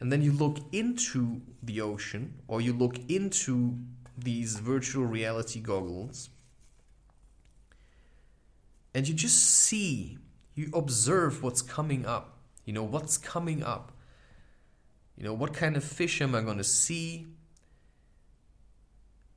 [0.00, 3.78] And then you look into the ocean or you look into
[4.16, 6.30] these virtual reality goggles
[8.94, 10.18] and you just see,
[10.54, 12.38] you observe what's coming up.
[12.64, 13.92] You know, what's coming up.
[15.16, 17.26] You know, what kind of fish am I going to see?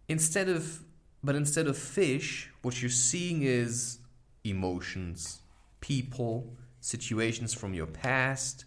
[0.08, 0.82] Instead of,
[1.24, 4.00] but instead of fish, what you're seeing is
[4.44, 5.40] emotions,
[5.82, 8.66] people, situations from your past.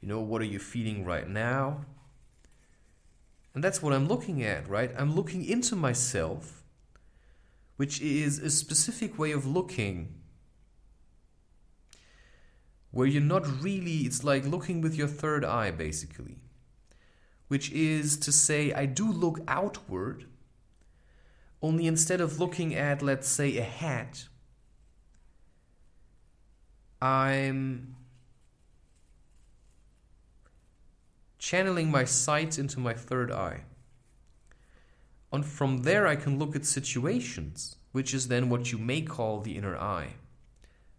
[0.00, 1.84] You know, what are you feeling right now?
[3.54, 4.90] And that's what I'm looking at, right?
[4.98, 6.63] I'm looking into myself
[7.76, 10.14] which is a specific way of looking
[12.90, 16.36] where you're not really, it's like looking with your third eye basically,
[17.48, 20.26] which is to say, I do look outward,
[21.60, 24.28] only instead of looking at, let's say, a hat,
[27.02, 27.96] I'm
[31.38, 33.62] channeling my sight into my third eye.
[35.34, 39.40] And from there, I can look at situations, which is then what you may call
[39.40, 40.14] the inner eye,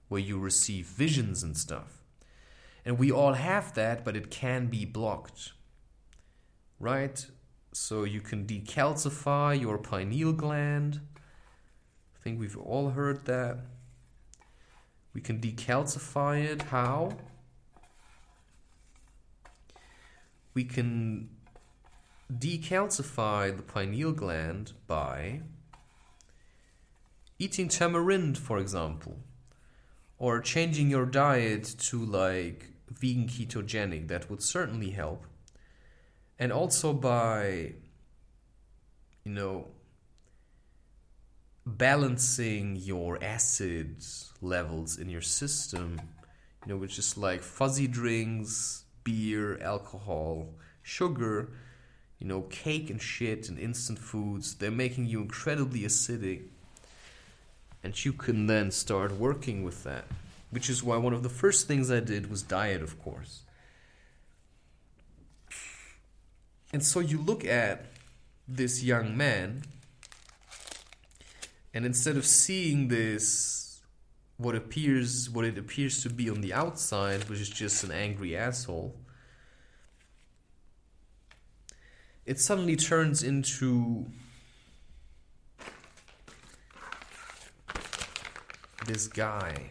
[0.10, 2.04] where you receive visions and stuff.
[2.84, 5.54] And we all have that, but it can be blocked.
[6.82, 7.26] Right?
[7.72, 11.00] So you can decalcify your pineal gland.
[11.16, 13.60] I think we've all heard that.
[15.14, 16.62] We can decalcify it.
[16.64, 17.14] How?
[20.54, 21.30] We can
[22.32, 25.42] decalcify the pineal gland by
[27.38, 29.20] eating tamarind, for example,
[30.18, 34.08] or changing your diet to like vegan ketogenic.
[34.08, 35.26] That would certainly help.
[36.40, 37.74] And also by,
[39.24, 39.68] you know,
[41.66, 44.04] balancing your acid
[44.42, 46.00] levels in your system,
[46.66, 50.50] you know, which is like fuzzy drinks, beer, alcohol,
[50.82, 51.52] sugar,
[52.26, 56.42] you know, cake and shit and instant foods, they're making you incredibly acidic.
[57.84, 60.06] And you can then start working with that.
[60.50, 63.44] Which is why one of the first things I did was diet, of course.
[66.74, 67.86] And so you look at
[68.48, 69.62] this young man,
[71.76, 73.82] and instead of seeing this,
[74.38, 78.36] what appears, what it appears to be on the outside, which is just an angry
[78.36, 78.96] asshole,
[82.26, 84.06] it suddenly turns into
[88.88, 89.70] this guy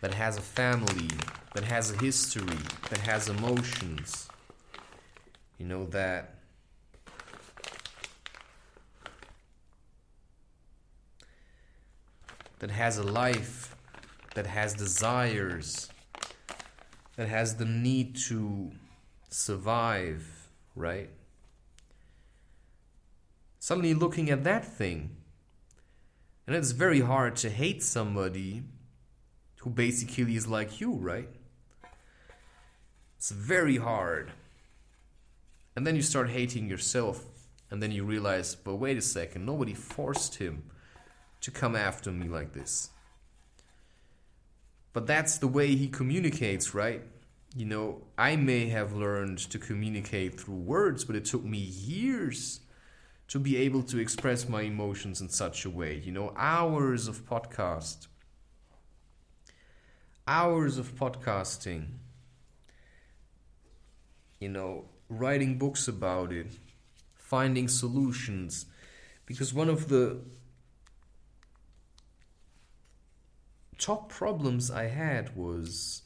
[0.00, 1.08] that has a family,
[1.54, 2.58] that has a history,
[2.88, 4.28] that has emotions,
[5.58, 6.34] you know, that
[12.58, 13.76] that has a life,
[14.34, 15.90] that has desires,
[17.16, 18.70] that has the need to
[19.28, 20.35] survive
[20.76, 21.10] right?
[23.58, 25.16] Suddenly looking at that thing.
[26.46, 28.62] And it's very hard to hate somebody
[29.62, 31.28] who basically is like you, right?
[33.16, 34.30] It's very hard.
[35.74, 37.24] And then you start hating yourself,
[37.70, 40.62] and then you realize, but wait a second, nobody forced him
[41.40, 42.90] to come after me like this.
[44.92, 47.02] But that's the way he communicates, right?
[47.56, 52.60] You know, I may have learned to communicate through words, but it took me years
[53.28, 56.02] to be able to express my emotions in such a way.
[56.04, 58.08] You know, hours of podcast,
[60.28, 61.86] hours of podcasting,
[64.38, 66.48] you know, writing books about it,
[67.14, 68.66] finding solutions.
[69.24, 70.20] Because one of the
[73.78, 76.02] top problems I had was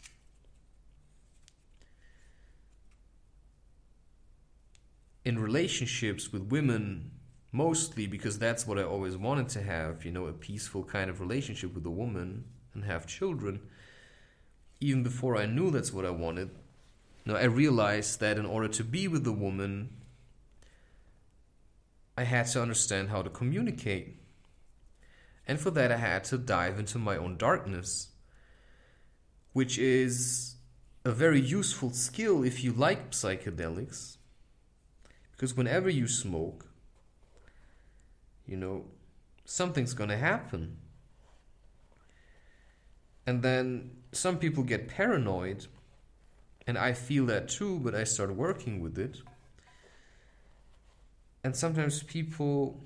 [5.24, 7.10] in relationships with women
[7.52, 11.20] mostly because that's what I always wanted to have, you know, a peaceful kind of
[11.20, 12.44] relationship with a woman
[12.74, 13.60] and have children.
[14.80, 16.50] Even before I knew that's what I wanted,
[17.24, 19.90] you know, I realized that in order to be with a woman,
[22.16, 24.16] I had to understand how to communicate.
[25.46, 28.08] And for that, I had to dive into my own darkness,
[29.52, 30.54] which is
[31.04, 34.18] a very useful skill if you like psychedelics
[35.40, 36.66] because whenever you smoke,
[38.46, 38.84] you know,
[39.46, 40.76] something's going to happen.
[43.26, 45.66] And then some people get paranoid,
[46.66, 49.22] and I feel that too, but I start working with it.
[51.42, 52.84] And sometimes people,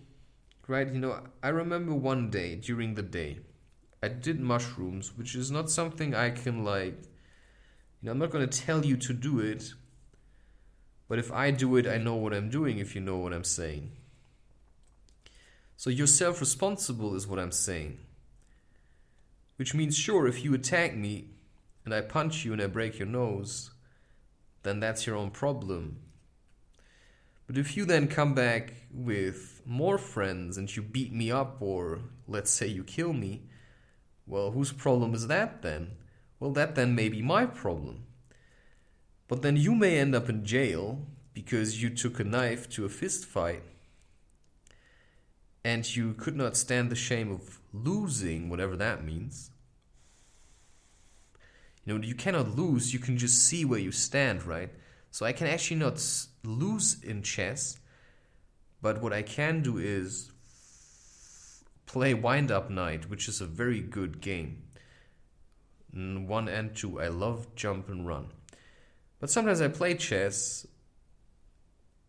[0.69, 3.41] right, you know, I remember one day during the day,
[4.01, 7.03] I did mushrooms, which is not something I can like,
[8.01, 9.75] you know, I'm not going to tell you to do it
[11.15, 13.45] but if I do it, I know what I'm doing, if you know what I'm
[13.45, 13.93] saying.
[15.77, 18.01] So you're self responsible, is what I'm saying.
[19.55, 21.29] Which means, sure, if you attack me
[21.85, 23.71] and I punch you and I break your nose,
[24.65, 25.99] then that's your own problem.
[27.47, 32.01] But if you then come back with more friends and you beat me up, or
[32.27, 33.43] let's say you kill me,
[34.27, 35.93] well, whose problem is that then?
[36.41, 38.07] Well, that then may be my problem.
[39.29, 42.89] But then you may end up in jail because you took a knife to a
[42.89, 43.63] fist fight
[45.65, 49.51] and you could not stand the shame of losing, whatever that means.
[51.85, 54.71] You know, you cannot lose, you can just see where you stand, right?
[55.11, 56.03] So I can actually not
[56.43, 57.79] lose in chess,
[58.83, 60.31] but what I can do is
[61.87, 64.65] play Wind Up Knight, which is a very good game.
[65.93, 68.29] One and two, I love jump and run.
[69.25, 70.67] But sometimes I play chess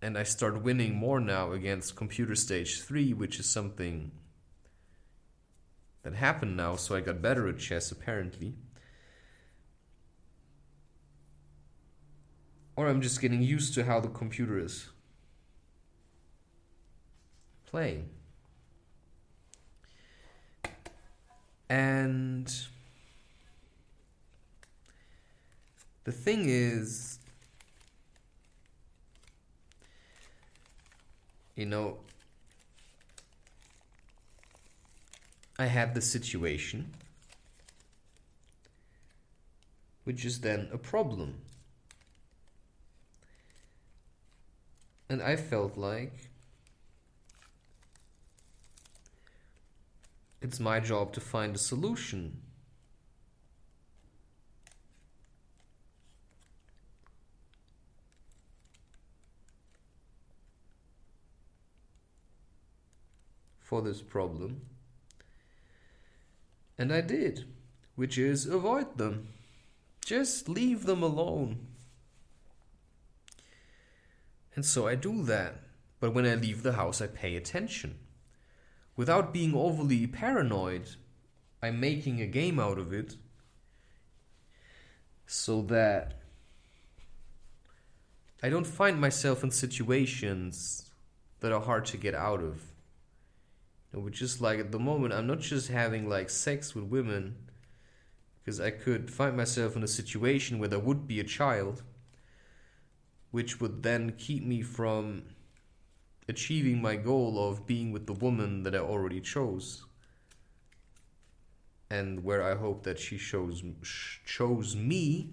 [0.01, 4.11] and I start winning more now against computer stage 3, which is something
[6.03, 8.55] that happened now, so I got better at chess apparently.
[12.75, 14.89] Or I'm just getting used to how the computer is
[17.65, 18.09] playing.
[21.69, 22.53] And
[26.05, 27.17] the thing is,
[31.55, 31.97] you know,
[35.57, 36.93] I had the situation,
[40.03, 41.41] which is then a problem.
[45.09, 46.29] And I felt like
[50.41, 52.41] it's my job to find a solution.
[63.75, 64.61] For this problem.
[66.77, 67.43] And I did,
[67.97, 69.33] which is avoid them.
[70.05, 71.67] Just leave them alone.
[74.55, 75.55] And so I do that.
[75.99, 77.95] But when I leave the house, I pay attention.
[78.95, 80.91] Without being overly paranoid,
[81.61, 83.17] I'm making a game out of it
[85.27, 86.21] so that
[88.41, 90.89] I don't find myself in situations
[91.41, 92.71] that are hard to get out of.
[93.95, 97.37] Which is like at the moment, I'm not just having like sex with women,
[98.43, 101.81] because I could find myself in a situation where there would be a child,
[103.31, 105.23] which would then keep me from
[106.27, 109.85] achieving my goal of being with the woman that I already chose.
[111.89, 113.63] And where I hope that she shows
[114.25, 115.29] chose me,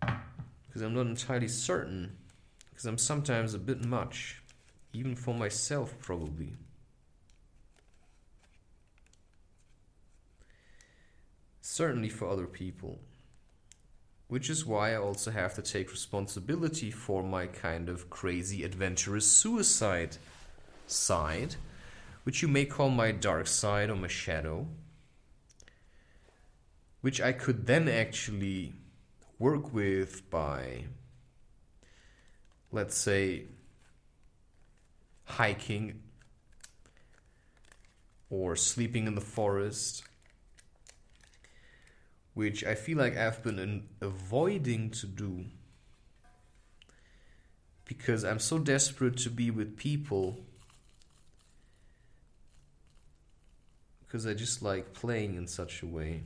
[0.00, 2.18] because I'm not entirely certain,
[2.68, 4.42] because I'm sometimes a bit much,
[4.92, 6.52] even for myself, probably.
[11.62, 12.98] Certainly for other people.
[14.28, 19.30] Which is why I also have to take responsibility for my kind of crazy adventurous
[19.30, 20.16] suicide
[20.86, 21.56] side,
[22.24, 24.66] which you may call my dark side or my shadow,
[27.00, 28.72] which I could then actually
[29.38, 30.84] work with by,
[32.70, 33.44] let's say,
[35.24, 36.02] hiking
[38.30, 40.04] or sleeping in the forest
[42.34, 45.44] which I feel like I've been avoiding to do
[47.84, 50.38] because I'm so desperate to be with people
[54.00, 56.22] because I just like playing in such a way.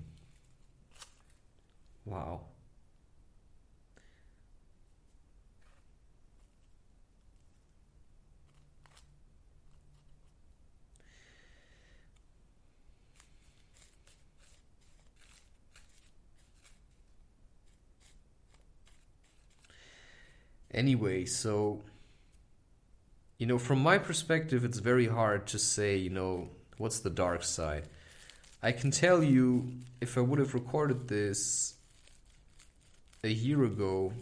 [2.05, 2.43] Wow.
[20.77, 21.83] Anyway, so
[23.39, 26.49] you know, from my perspective, it's very hard to say, you know,
[26.79, 27.85] what's the dark side.
[28.63, 31.75] I can tell you, if I would have recorded this
[33.23, 34.13] a year ago,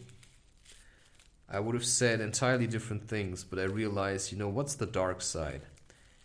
[1.48, 5.22] I would have said entirely different things, but I realized, you know, what's the dark
[5.22, 5.62] side?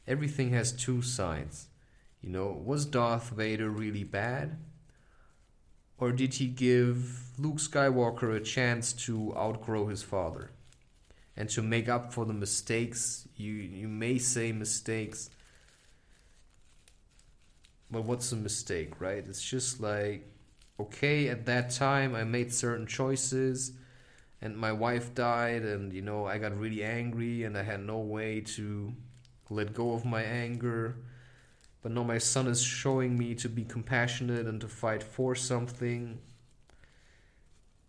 [0.08, 1.68] Everything has two sides.
[2.22, 4.58] You know, was Darth Vader really bad?
[6.00, 10.52] Or did he give Luke Skywalker a chance to outgrow his father?
[11.36, 15.30] And to make up for the mistakes, you, you may say mistakes,
[17.92, 19.26] but what's a mistake, right?
[19.26, 20.28] It's just like,
[20.80, 23.74] okay, at that time I made certain choices
[24.42, 28.00] and my wife died and you know i got really angry and i had no
[28.00, 28.94] way to
[29.50, 30.98] let go of my anger
[31.82, 36.20] but now my son is showing me to be compassionate and to fight for something.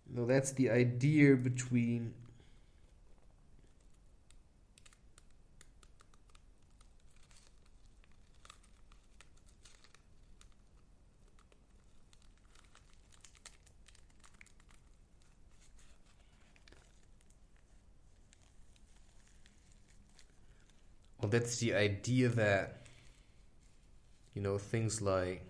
[0.08, 2.12] No, that's the idea between
[21.20, 22.79] Well, that's the idea that
[24.34, 25.44] you know, things like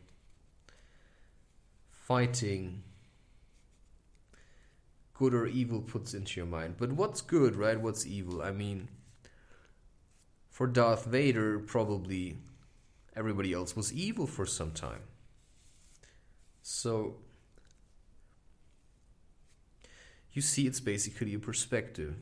[1.91, 2.83] fighting
[5.15, 6.77] good or evil puts into your mind.
[6.79, 7.79] But what's good, right?
[7.79, 8.41] What's evil?
[8.41, 8.89] I mean,
[10.49, 12.39] for Darth Vader, probably
[13.15, 15.03] everybody else was evil for some time.
[16.63, 17.17] So,
[20.33, 22.17] you see, it's basically a perspective.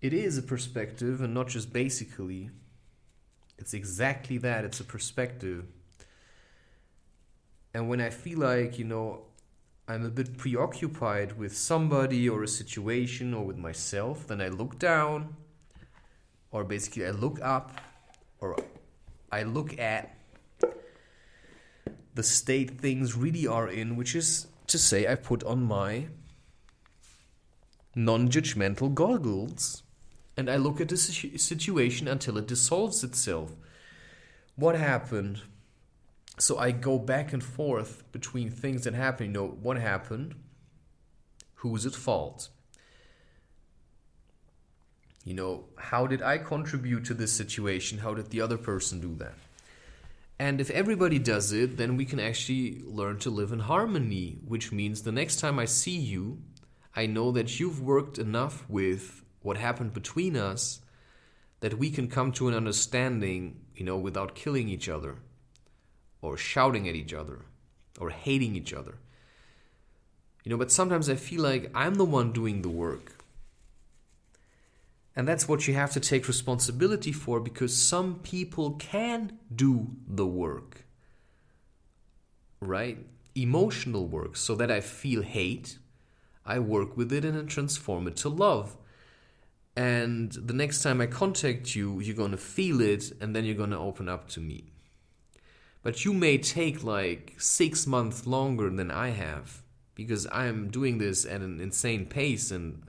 [0.00, 2.50] It is a perspective, and not just basically.
[3.60, 4.64] It's exactly that.
[4.64, 5.66] It's a perspective.
[7.74, 9.22] And when I feel like, you know,
[9.86, 14.78] I'm a bit preoccupied with somebody or a situation or with myself, then I look
[14.78, 15.36] down,
[16.50, 17.80] or basically I look up,
[18.40, 18.56] or
[19.30, 20.16] I look at
[22.14, 26.06] the state things really are in, which is to say, I put on my
[27.94, 29.82] non judgmental goggles
[30.36, 33.52] and I look at the situation until it dissolves itself.
[34.56, 35.42] What happened?
[36.38, 39.26] So I go back and forth between things that happen.
[39.26, 40.34] You know, what happened?
[41.56, 42.48] Who's at fault?
[45.24, 47.98] You know, how did I contribute to this situation?
[47.98, 49.34] How did the other person do that?
[50.38, 54.72] And if everybody does it, then we can actually learn to live in harmony, which
[54.72, 56.38] means the next time I see you,
[56.96, 60.80] I know that you've worked enough with what happened between us
[61.60, 65.16] that we can come to an understanding, you know, without killing each other
[66.22, 67.40] or shouting at each other
[67.98, 68.94] or hating each other.
[70.44, 73.24] You know, but sometimes I feel like I'm the one doing the work.
[75.14, 80.26] And that's what you have to take responsibility for because some people can do the
[80.26, 80.86] work.
[82.60, 82.98] Right?
[83.34, 84.36] Emotional work.
[84.36, 85.78] So that I feel hate,
[86.46, 88.76] I work with it and I transform it to love.
[89.76, 93.54] And the next time I contact you, you're going to feel it and then you're
[93.54, 94.72] going to open up to me.
[95.82, 99.62] But you may take like six months longer than I have
[99.94, 102.82] because I'm doing this at an insane pace and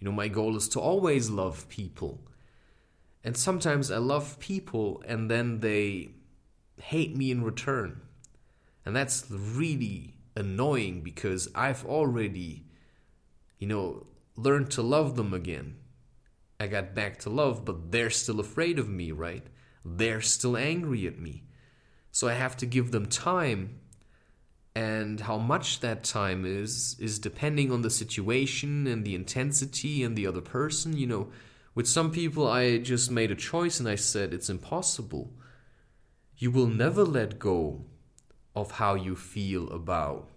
[0.00, 2.20] you know my goal is to always love people.
[3.24, 6.10] And sometimes I love people and then they
[6.80, 8.02] hate me in return.
[8.84, 12.64] And that's really annoying because I've already
[13.58, 15.76] you know learned to love them again.
[16.58, 19.46] I got back to love, but they're still afraid of me, right?
[19.84, 21.44] They're still angry at me.
[22.10, 23.80] So I have to give them time.
[24.74, 30.16] And how much that time is, is depending on the situation and the intensity and
[30.16, 30.96] the other person.
[30.96, 31.28] You know,
[31.74, 35.32] with some people, I just made a choice and I said, it's impossible.
[36.36, 37.86] You will never let go
[38.54, 40.28] of how you feel about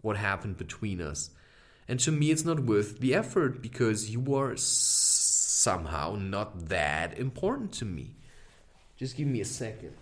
[0.00, 1.30] what happened between us.
[1.88, 4.56] And to me, it's not worth the effort because you are
[5.60, 8.16] somehow not that important to me.
[8.96, 9.94] Just give me a second.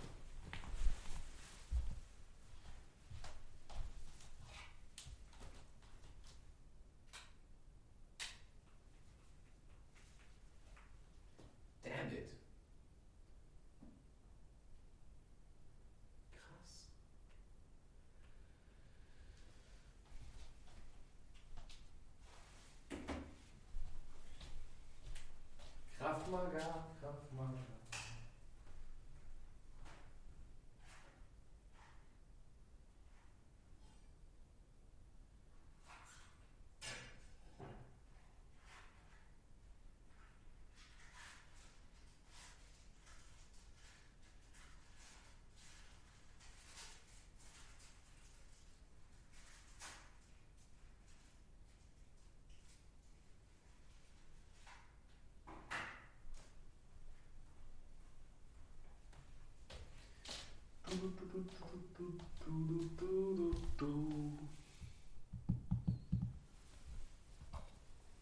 [26.59, 26.88] Yeah.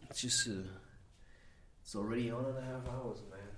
[0.08, 0.52] It's just, uh,
[1.82, 3.57] it's already on and a half hours, man.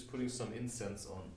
[0.00, 1.30] Just putting some incense on.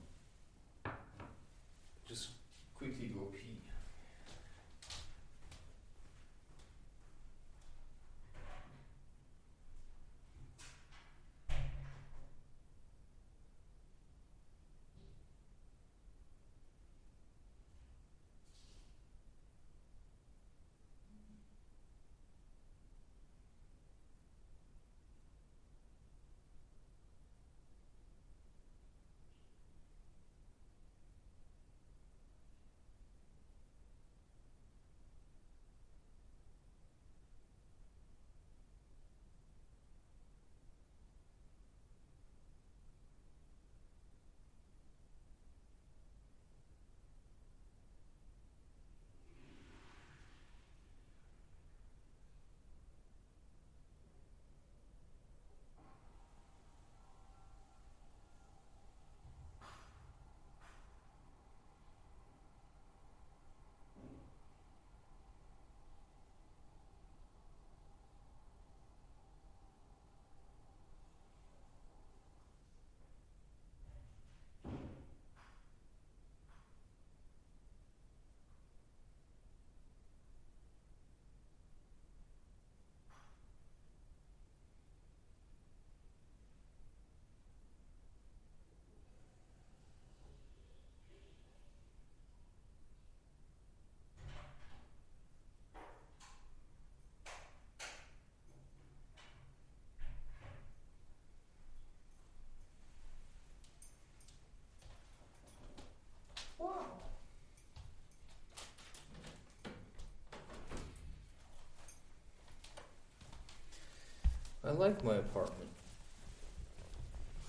[114.84, 115.70] Like my apartment.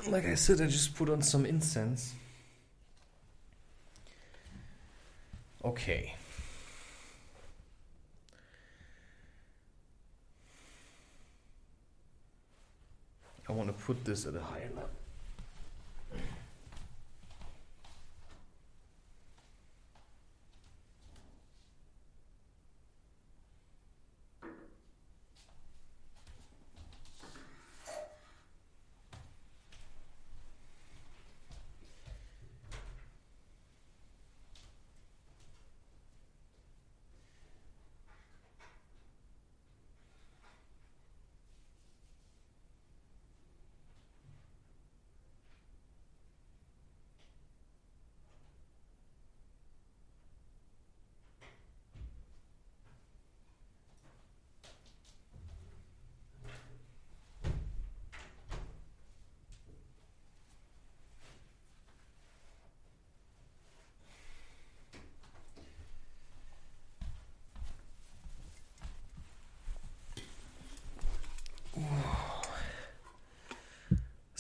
[0.08, 2.14] Like I said, I just put on some incense.
[5.64, 6.14] Okay.
[13.50, 15.05] I want to put this at a higher level.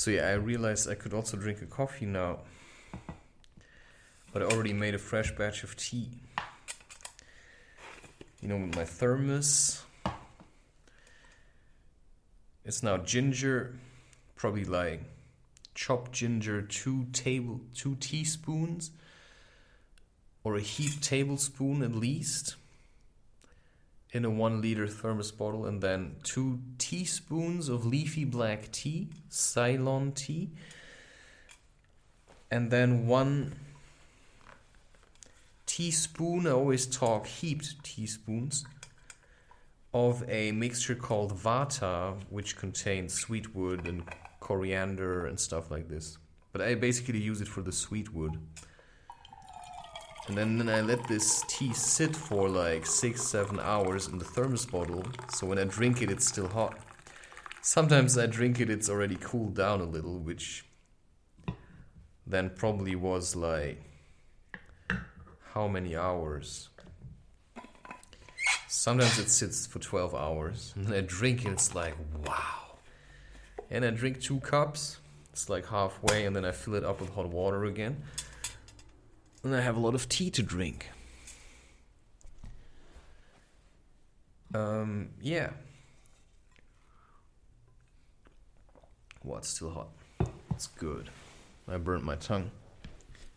[0.06, 2.42] So yeah, I realized I could also drink a coffee now.
[4.32, 6.12] But I already made a fresh batch of tea.
[8.40, 9.82] You know, with my thermos.
[12.64, 13.80] It's now ginger,
[14.36, 15.02] probably like
[15.74, 18.92] chopped ginger, two table, two teaspoons,
[20.44, 22.58] or a heaped tablespoon at least
[24.16, 30.14] in a one liter thermos bottle, and then two teaspoons of leafy black tea, Ceylon
[30.14, 30.52] tea,
[32.50, 33.54] and then one
[35.66, 38.64] teaspoon, I always talk heaped teaspoons,
[39.94, 44.04] of a mixture called Vata, which contains sweet wood and
[44.40, 46.18] coriander and stuff like this.
[46.54, 48.38] But I basically use it for the sweet wood.
[50.28, 54.26] And then, then I let this tea sit for like six, seven hours in the
[54.26, 55.04] thermos bottle.
[55.34, 56.80] So when I drink it, it's still hot.
[57.62, 60.66] Sometimes I drink it, it's already cooled down a little, which
[62.26, 63.82] then probably was like
[65.54, 66.70] how many hours?
[68.68, 70.74] Sometimes it sits for 12 hours.
[70.78, 71.96] And I drink it, it's like,
[72.28, 72.78] wow.
[73.70, 74.98] And I drink two cups,
[75.32, 78.04] it's like halfway, and then I fill it up with hot water again
[79.46, 80.90] and I have a lot of tea to drink.
[84.54, 85.52] Um, yeah.
[89.22, 89.90] What's still hot?
[90.52, 91.10] It's good.
[91.68, 92.50] I burnt my tongue.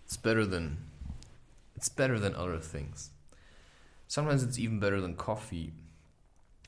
[0.04, 0.78] It's better than
[1.76, 3.10] it's better than other things.
[4.06, 5.72] Sometimes it's even better than coffee.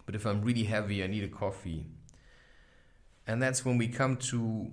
[0.04, 1.86] But if I'm really heavy, I need a coffee.
[3.26, 4.72] And that's when we come to you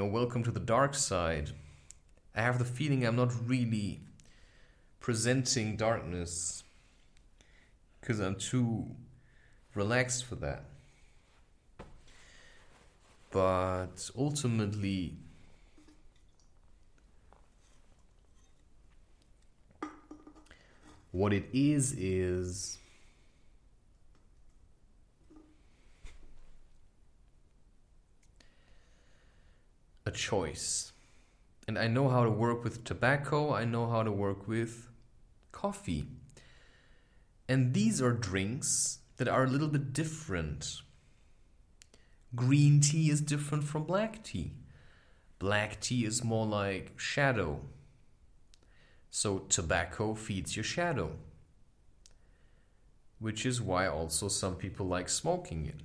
[0.00, 1.52] know, welcome to the dark side
[2.34, 4.00] I have the feeling I'm not really
[5.00, 6.64] presenting darkness
[8.00, 8.86] because I'm too
[9.74, 10.64] relaxed for that.
[13.30, 15.16] But ultimately,
[21.10, 22.78] what it is is
[30.06, 30.91] a choice.
[31.68, 34.88] And I know how to work with tobacco, I know how to work with
[35.52, 36.08] coffee.
[37.48, 40.82] And these are drinks that are a little bit different.
[42.34, 44.52] Green tea is different from black tea.
[45.38, 47.60] Black tea is more like shadow.
[49.10, 51.12] So tobacco feeds your shadow.
[53.18, 55.80] Which is why also some people like smoking it.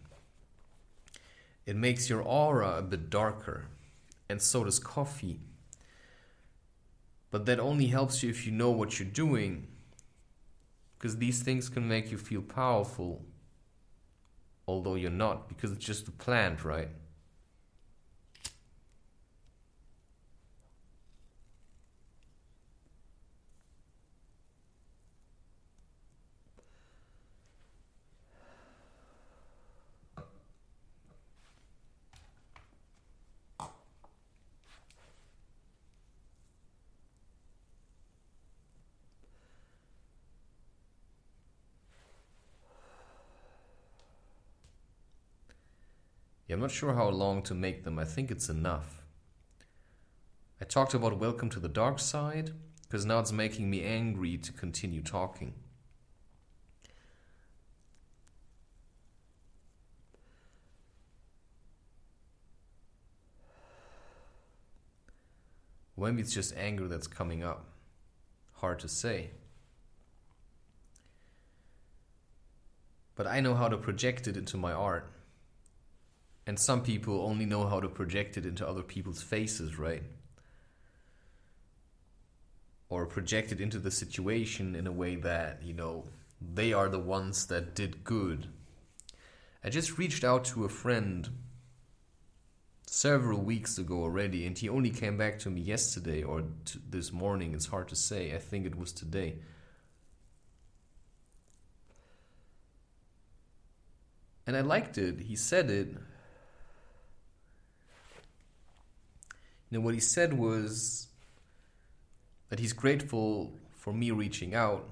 [1.65, 3.65] It makes your aura a bit darker.
[4.29, 5.41] And so does coffee.
[7.29, 9.67] But that only helps you if you know what you're doing.
[10.97, 13.25] Because these things can make you feel powerful,
[14.67, 16.89] although you're not, because it's just a plant, right?
[46.47, 47.99] Yeah, I'm not sure how long to make them.
[47.99, 49.03] I think it's enough.
[50.61, 52.51] I talked about Welcome to the Dark Side
[52.83, 55.55] because now it's making me angry to continue talking.
[65.97, 67.65] Or maybe it's just anger that's coming up.
[68.53, 69.31] Hard to say.
[73.15, 75.11] But I know how to project it into my art.
[76.47, 80.01] And some people only know how to project it into other people's faces, right?
[82.87, 86.05] Or project it into the situation in a way that, you know,
[86.41, 88.47] they are the ones that did good.
[89.61, 91.29] I just reached out to a friend
[92.85, 96.45] several weeks ago already, and he only came back to me yesterday or
[96.89, 97.53] this morning.
[97.53, 98.33] It's hard to say.
[98.33, 99.39] I think it was today.
[104.45, 105.19] And I liked it.
[105.19, 105.97] He said it.
[109.69, 111.07] Know, what he said was
[112.49, 114.89] that he's grateful for me reaching out,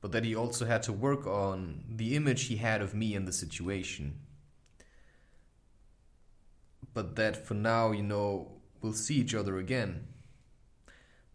[0.00, 3.24] but that he also had to work on the image he had of me in
[3.24, 4.20] the situation
[6.98, 8.48] but that for now, you know,
[8.82, 10.08] we'll see each other again.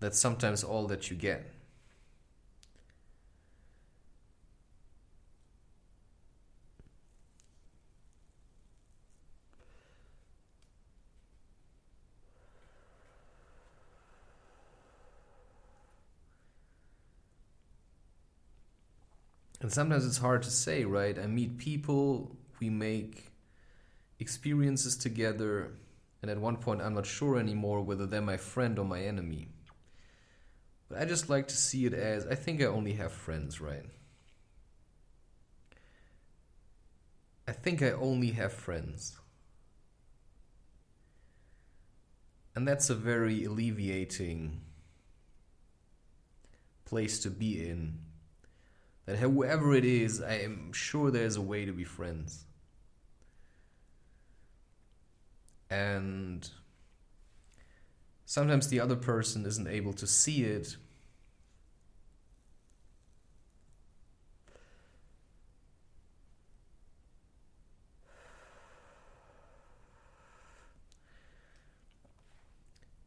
[0.02, 1.53] That's sometimes all that you get.
[19.64, 21.18] And sometimes it's hard to say, right?
[21.18, 23.32] I meet people, we make
[24.20, 25.72] experiences together,
[26.22, 29.48] and at one point I'm not sure anymore whether they're my friend or my enemy.
[30.90, 33.86] But I just like to see it as I think I only have friends, right?
[37.48, 39.18] I think I only have friends.
[42.54, 44.60] And that's a very alleviating
[46.84, 48.00] place to be in.
[49.06, 52.46] That whoever it is, I am sure there's a way to be friends.
[55.74, 56.52] and
[58.26, 60.78] sometimes the other person isn't able to see it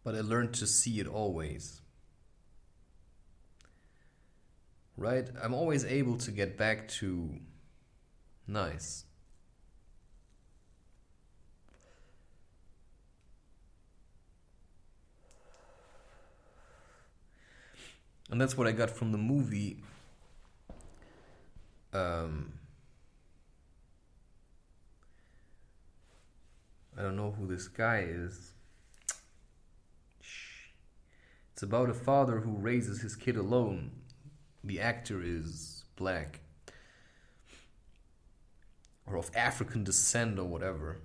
[0.02, 1.80] but I learned to see it always.
[4.96, 5.28] Right?
[5.42, 7.38] I'm always able to get back to
[8.46, 9.06] nice.
[18.30, 19.82] and that's what I got from the movie.
[21.92, 22.52] Um,
[26.98, 28.52] I don't know who this guy is.
[31.52, 33.92] It's about a father who raises his kid alone.
[34.66, 36.40] The actor is black
[39.06, 40.98] or of African descent or whatever.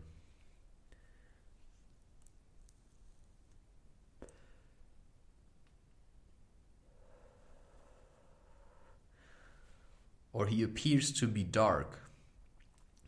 [10.34, 12.00] or he appears to be dark.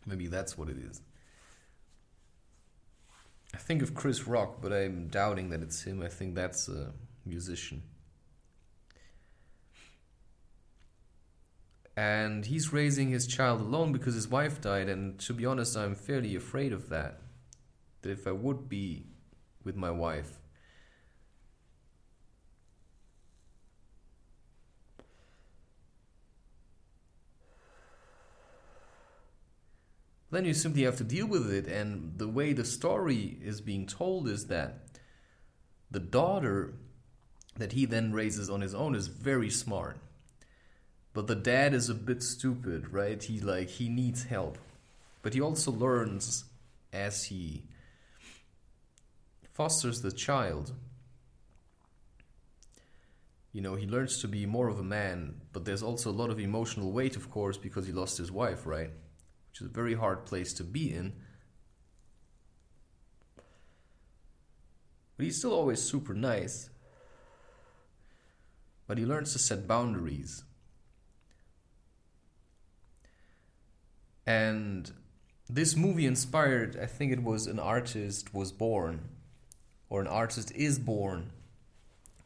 [0.06, 1.02] Maybe that's what it is.
[3.54, 6.02] I think of Chris Rock, but I'm doubting that it's him.
[6.02, 6.92] I think that's a
[7.26, 7.84] musician.
[11.96, 15.94] And he's raising his child alone because his wife died, and to be honest, I'm
[15.94, 17.20] fairly afraid of that.
[18.02, 19.06] That if I would be
[19.64, 20.40] with my wife,
[30.32, 31.68] then you simply have to deal with it.
[31.68, 34.80] And the way the story is being told is that
[35.92, 36.74] the daughter
[37.56, 40.00] that he then raises on his own is very smart.
[41.14, 43.22] But the dad is a bit stupid, right?
[43.22, 44.58] He like he needs help.
[45.22, 46.46] But he also learns
[46.92, 47.64] as he
[49.54, 50.74] fosters the child.
[53.52, 56.32] You know, he learns to be more of a man, but there's also a lot
[56.32, 58.90] of emotional weight, of course, because he lost his wife, right?
[59.54, 61.14] which is a very hard place to be in.
[65.16, 66.72] But he's still always super nice.
[68.88, 70.44] But he learns to set boundaries.
[74.26, 74.92] And
[75.50, 79.10] this movie inspired, I think it was An Artist Was Born,
[79.90, 81.32] or An Artist Is Born,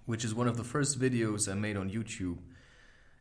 [0.06, 2.38] which is one of the first videos I made on YouTube,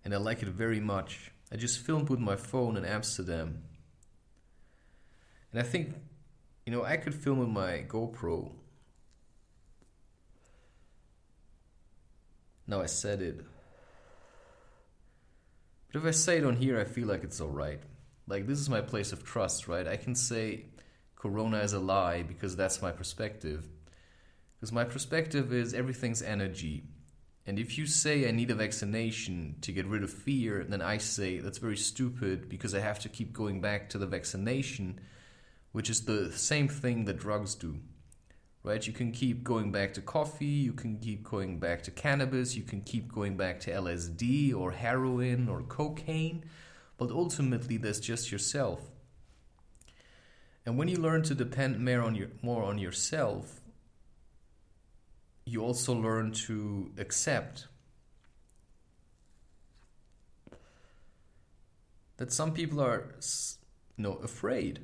[0.04, 1.32] and I like it very much.
[1.50, 3.62] I just filmed with my phone in Amsterdam,
[5.52, 5.94] and I think,
[6.66, 8.52] you know, I could film with my GoPro.
[12.66, 13.40] Now I said it.
[15.86, 17.80] But if I say it on here, I feel like it's alright.
[18.28, 19.86] Like, this is my place of trust, right?
[19.86, 20.66] I can say
[21.14, 23.68] Corona is a lie because that's my perspective.
[24.54, 26.84] Because my perspective is everything's energy.
[27.46, 30.98] And if you say I need a vaccination to get rid of fear, then I
[30.98, 34.98] say that's very stupid because I have to keep going back to the vaccination,
[35.70, 37.78] which is the same thing that drugs do.
[38.64, 38.84] Right?
[38.84, 42.64] You can keep going back to coffee, you can keep going back to cannabis, you
[42.64, 46.44] can keep going back to LSD or heroin or cocaine,
[46.98, 48.80] but ultimately that's just yourself.
[50.64, 53.60] And when you learn to depend more on your more on yourself,
[55.44, 57.68] you also learn to accept
[62.16, 63.14] that some people are
[63.96, 64.80] you know afraid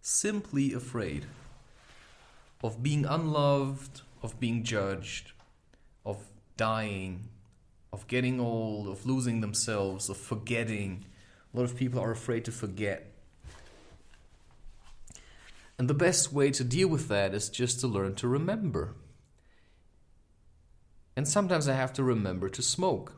[0.00, 1.26] simply afraid
[2.62, 5.32] of being unloved of being judged
[6.04, 6.16] of
[6.56, 7.28] dying
[7.92, 11.04] of getting old of losing themselves of forgetting
[11.52, 13.12] a lot of people are afraid to forget
[15.78, 18.94] and the best way to deal with that is just to learn to remember
[21.16, 23.12] and sometimes I have to remember to smoke.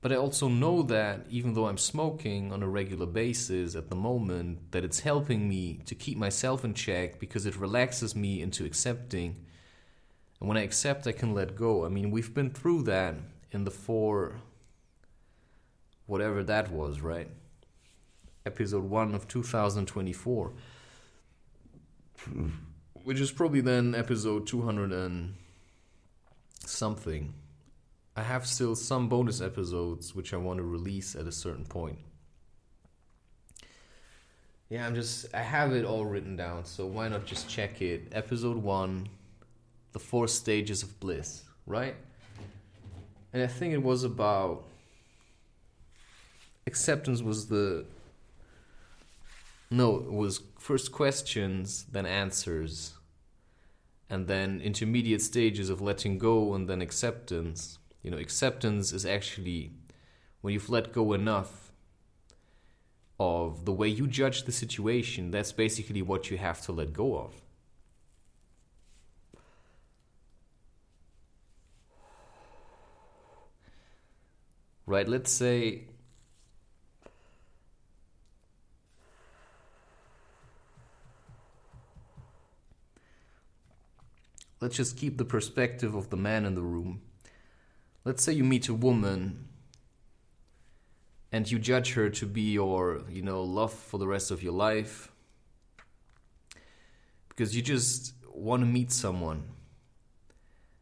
[0.00, 3.94] But I also know that even though I'm smoking on a regular basis at the
[3.94, 8.64] moment, that it's helping me to keep myself in check because it relaxes me into
[8.64, 9.44] accepting.
[10.40, 11.84] And when I accept, I can let go.
[11.84, 13.16] I mean, we've been through that
[13.50, 14.40] in the four,
[16.06, 17.28] whatever that was, right?
[18.46, 20.52] Episode 1 of 2024.
[23.04, 25.34] Which is probably then episode 200 and
[26.64, 27.34] something.
[28.16, 31.98] I have still some bonus episodes which I want to release at a certain point.
[34.68, 38.08] Yeah, I'm just I have it all written down, so why not just check it?
[38.12, 39.08] Episode 1,
[39.92, 41.94] The Four Stages of Bliss, right?
[43.32, 44.64] And I think it was about
[46.66, 47.86] acceptance was the
[49.70, 52.94] no, it was first questions, then answers
[54.10, 57.78] and then intermediate stages of letting go and then acceptance.
[58.02, 59.72] You know, acceptance is actually
[60.40, 61.72] when you've let go enough
[63.20, 67.18] of the way you judge the situation, that's basically what you have to let go
[67.18, 67.34] of.
[74.88, 75.82] Right, let's say
[84.62, 87.02] let's just keep the perspective of the man in the room.
[88.06, 89.48] Let's say you meet a woman
[91.32, 94.54] and you judge her to be your, you know, love for the rest of your
[94.54, 95.12] life
[97.28, 99.50] because you just want to meet someone.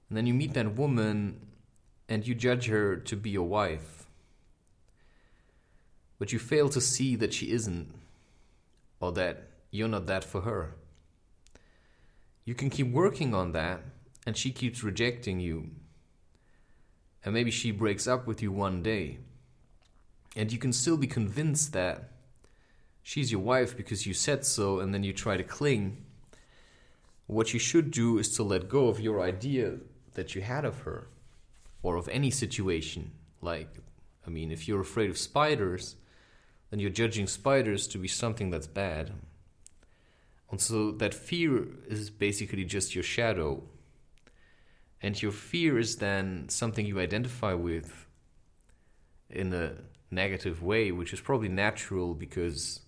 [0.08, 1.40] And then you meet that woman
[2.08, 3.95] and you judge her to be your wife.
[6.18, 7.92] But you fail to see that she isn't,
[9.00, 10.74] or that you're not that for her
[12.46, 13.82] you can keep working on that
[14.24, 15.68] and she keeps rejecting you.
[17.24, 19.18] And maybe she breaks up with you one day.
[20.36, 22.12] And you can still be convinced that
[23.02, 26.04] she's your wife because you said so and then you try to cling.
[27.26, 29.78] What you should do is to let go of your idea
[30.14, 31.08] that you had of her
[31.82, 33.10] or of any situation.
[33.42, 33.80] Like,
[34.24, 35.96] I mean, if you're afraid of spiders,
[36.70, 39.12] then you're judging spiders to be something that's bad.
[40.50, 43.62] And so that fear is basically just your shadow.
[45.02, 48.06] And your fear is then something you identify with
[49.28, 49.74] in a
[50.10, 52.80] negative way, which is probably natural because,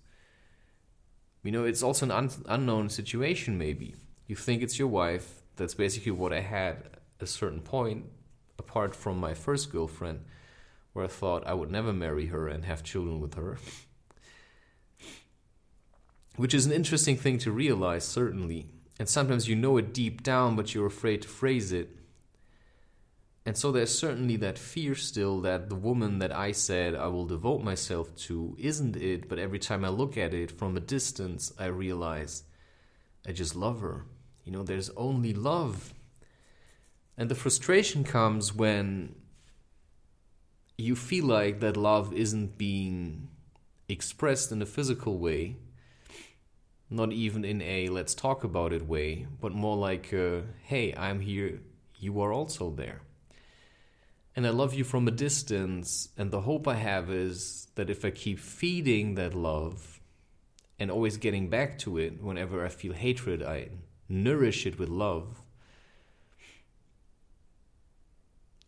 [1.42, 3.94] you know, it's also an un- unknown situation, maybe.
[4.26, 5.42] You think it's your wife.
[5.56, 8.06] That's basically what I had at a certain point,
[8.58, 10.24] apart from my first girlfriend,
[10.92, 13.58] where I thought I would never marry her and have children with her.
[16.36, 18.66] which is an interesting thing to realize, certainly.
[18.98, 21.90] And sometimes you know it deep down, but you're afraid to phrase it.
[23.44, 27.24] And so there's certainly that fear still that the woman that I said I will
[27.24, 31.52] devote myself to isn't it, but every time I look at it from a distance,
[31.58, 32.44] I realize
[33.26, 34.04] I just love her.
[34.44, 35.94] You know, there's only love.
[37.16, 39.14] And the frustration comes when
[40.78, 43.28] you feel like that love isn't being
[43.88, 45.56] expressed in a physical way
[46.90, 51.20] not even in a let's talk about it way, but more like, uh, hey, I'm
[51.20, 51.60] here,
[51.98, 53.02] you are also there.
[54.34, 58.04] And I love you from a distance, and the hope I have is that if
[58.04, 60.00] I keep feeding that love
[60.78, 63.70] and always getting back to it whenever I feel hatred, I
[64.08, 65.42] nourish it with love.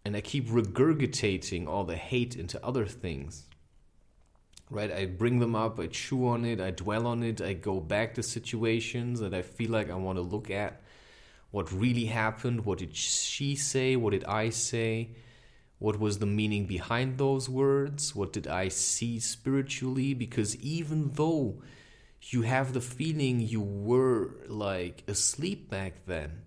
[0.04, 3.44] And I keep regurgitating all the hate into other things
[4.70, 4.92] right?
[4.92, 8.14] I bring them up, I chew on it, I dwell on it, I go back
[8.14, 10.80] to situations that I feel like I want to look at.
[11.50, 12.64] What really happened?
[12.64, 13.96] What did she say?
[13.96, 15.10] What did I say?
[15.80, 18.14] What was the meaning behind those words?
[18.14, 20.14] What did I see spiritually?
[20.14, 21.62] Because even though
[22.22, 26.42] you have the feeling you were like asleep back then,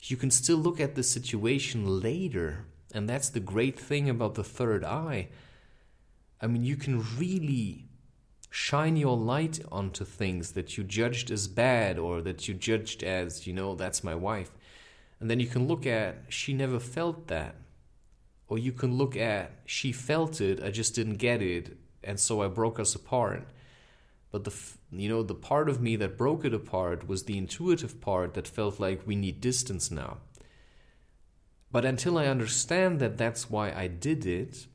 [0.00, 2.64] you can still look at the situation later.
[2.94, 5.28] And that's the great thing about the third eye.
[6.40, 7.86] I mean, you can really
[8.50, 13.46] shine your light onto things that you judged as bad or that you judged as,
[13.46, 14.50] you know, that's my wife.
[15.20, 17.56] And then you can look at, she never felt that
[18.48, 22.42] or you can look at she felt it i just didn't get it and so
[22.42, 23.46] i broke us apart
[24.30, 24.54] but the
[24.90, 28.48] you know the part of me that broke it apart was the intuitive part that
[28.48, 30.18] felt like we need distance now
[31.70, 34.66] but until i understand that that's why i did it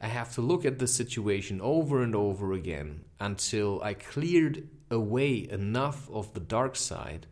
[0.00, 5.48] i have to look at the situation over and over again until i cleared away
[5.50, 7.26] enough of the dark side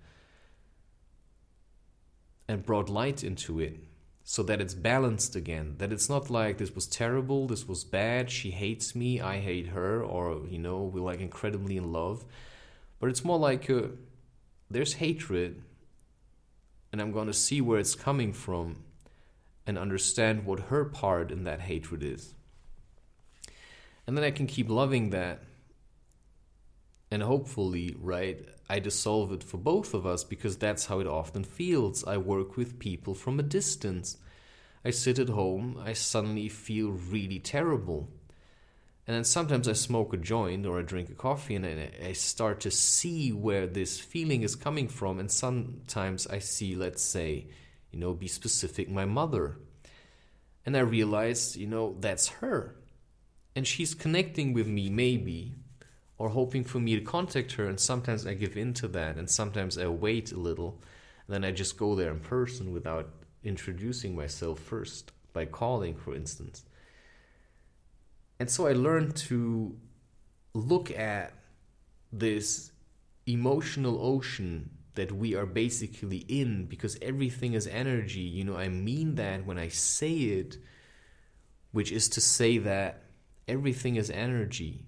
[2.49, 3.79] and brought light into it
[4.25, 8.31] so that it's balanced again that it's not like this was terrible this was bad
[8.31, 12.25] she hates me i hate her or you know we're like incredibly in love.
[12.99, 13.89] But it's more like uh,
[14.71, 15.63] there's hatred
[16.93, 18.85] and i'm going to see where it's coming from
[19.71, 22.35] and understand what her part in that hatred is
[24.07, 25.43] and then i can keep loving that
[27.11, 31.43] and hopefully right I dissolve it for both of us because that's how it often
[31.43, 32.05] feels.
[32.05, 34.17] I work with people from a distance.
[34.85, 38.09] I sit at home, I suddenly feel really terrible.
[39.09, 42.61] And then sometimes I smoke a joint or I drink a coffee and I start
[42.61, 45.19] to see where this feeling is coming from.
[45.19, 47.49] And sometimes I see, let's say,
[47.91, 49.57] you know, be specific, my mother.
[50.65, 52.77] And I realize, you know, that's her.
[53.57, 55.55] And she's connecting with me, maybe,
[56.19, 57.67] or hoping for me to contact her.
[57.67, 60.81] And sometimes I give in to that, and sometimes I wait a little.
[61.29, 63.09] Then I just go there in person without
[63.43, 66.65] introducing myself first by calling, for instance.
[68.39, 69.77] And so I learned to
[70.55, 71.33] look at
[72.13, 72.73] this
[73.27, 78.21] emotional ocean that we are basically in because everything is energy.
[78.21, 80.59] You know, I mean that when I say it,
[81.73, 83.05] which is to say that
[83.47, 84.85] everything is energy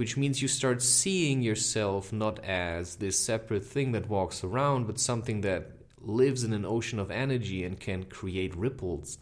[0.00, 4.98] which means you start seeing yourself not as this separate thing that walks around, but
[4.98, 9.18] something that lives in an ocean of energy and can create ripples.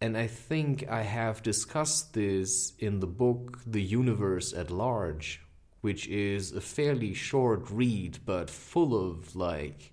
[0.00, 5.40] And I think I have discussed this in the book The Universe at Large,
[5.80, 9.92] which is a fairly short read, but full of like.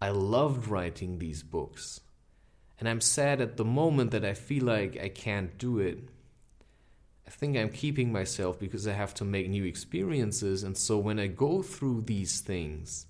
[0.00, 2.00] I loved writing these books.
[2.78, 6.08] And I'm sad at the moment that I feel like I can't do it
[7.32, 10.62] I think I'm keeping myself because I have to make new experiences.
[10.62, 13.06] And so when I go through these things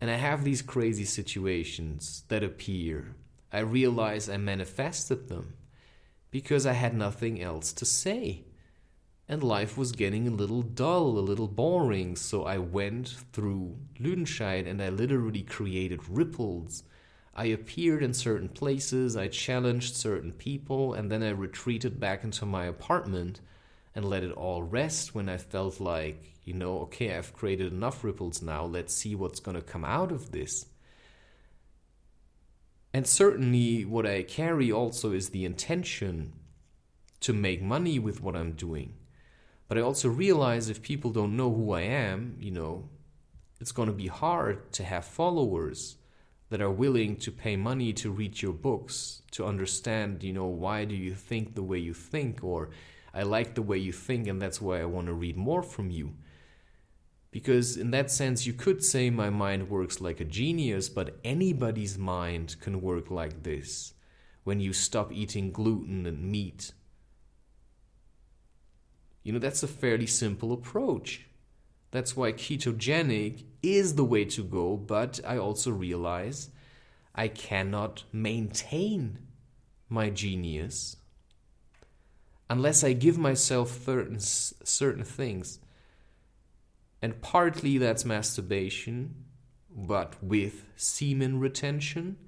[0.00, 3.14] and I have these crazy situations that appear,
[3.52, 5.54] I realize I manifested them
[6.32, 8.44] because I had nothing else to say.
[9.30, 12.16] And life was getting a little dull, a little boring.
[12.16, 16.82] So I went through Lüdenscheid and I literally created ripples
[17.40, 22.44] I appeared in certain places, I challenged certain people, and then I retreated back into
[22.44, 23.40] my apartment
[23.94, 28.02] and let it all rest when I felt like, you know, okay, I've created enough
[28.02, 30.66] ripples now, let's see what's going to come out of this.
[32.92, 36.32] And certainly, what I carry also is the intention
[37.20, 38.94] to make money with what I'm doing.
[39.70, 42.88] But I also realize if people don't know who I am, you know,
[43.60, 45.94] it's going to be hard to have followers
[46.48, 50.84] that are willing to pay money to read your books to understand you know why
[50.84, 52.70] do you think the way you think or
[53.14, 55.88] i like the way you think and that's why i want to read more from
[55.88, 56.14] you.
[57.30, 61.96] Because in that sense you could say my mind works like a genius but anybody's
[61.96, 63.94] mind can work like this.
[64.42, 66.72] When you stop eating gluten and meat
[69.22, 71.26] you know that's a fairly simple approach
[71.90, 76.50] that's why ketogenic is the way to go, but I also realize
[77.14, 79.18] I cannot maintain
[79.88, 80.96] my genius
[82.48, 85.58] unless I give myself certain, certain things.
[87.02, 89.24] And partly that's masturbation,
[89.70, 92.18] but with semen retention,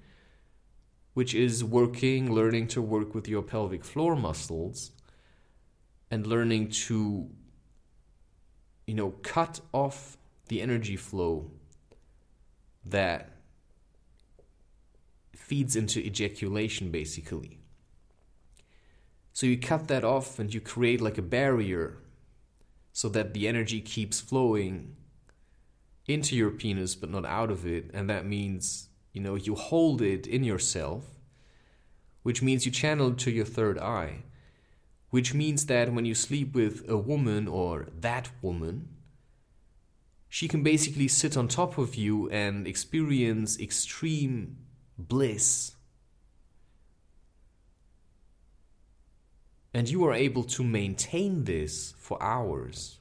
[1.14, 4.92] which is working, learning to work with your pelvic floor muscles,
[6.12, 7.28] and learning to
[8.86, 10.16] you know, cut off
[10.48, 11.50] the energy flow
[12.84, 13.30] that
[15.34, 17.58] feeds into ejaculation, basically.
[19.32, 21.96] So you cut that off and you create like a barrier
[22.92, 24.96] so that the energy keeps flowing
[26.06, 27.90] into your penis but not out of it.
[27.94, 31.04] And that means, you know, you hold it in yourself,
[32.22, 34.24] which means you channel it to your third eye,
[35.12, 38.88] which means that when you sleep with a woman or that woman,
[40.26, 44.56] she can basically sit on top of you and experience extreme
[44.96, 45.72] bliss.
[49.74, 52.98] And you are able to maintain this for hours.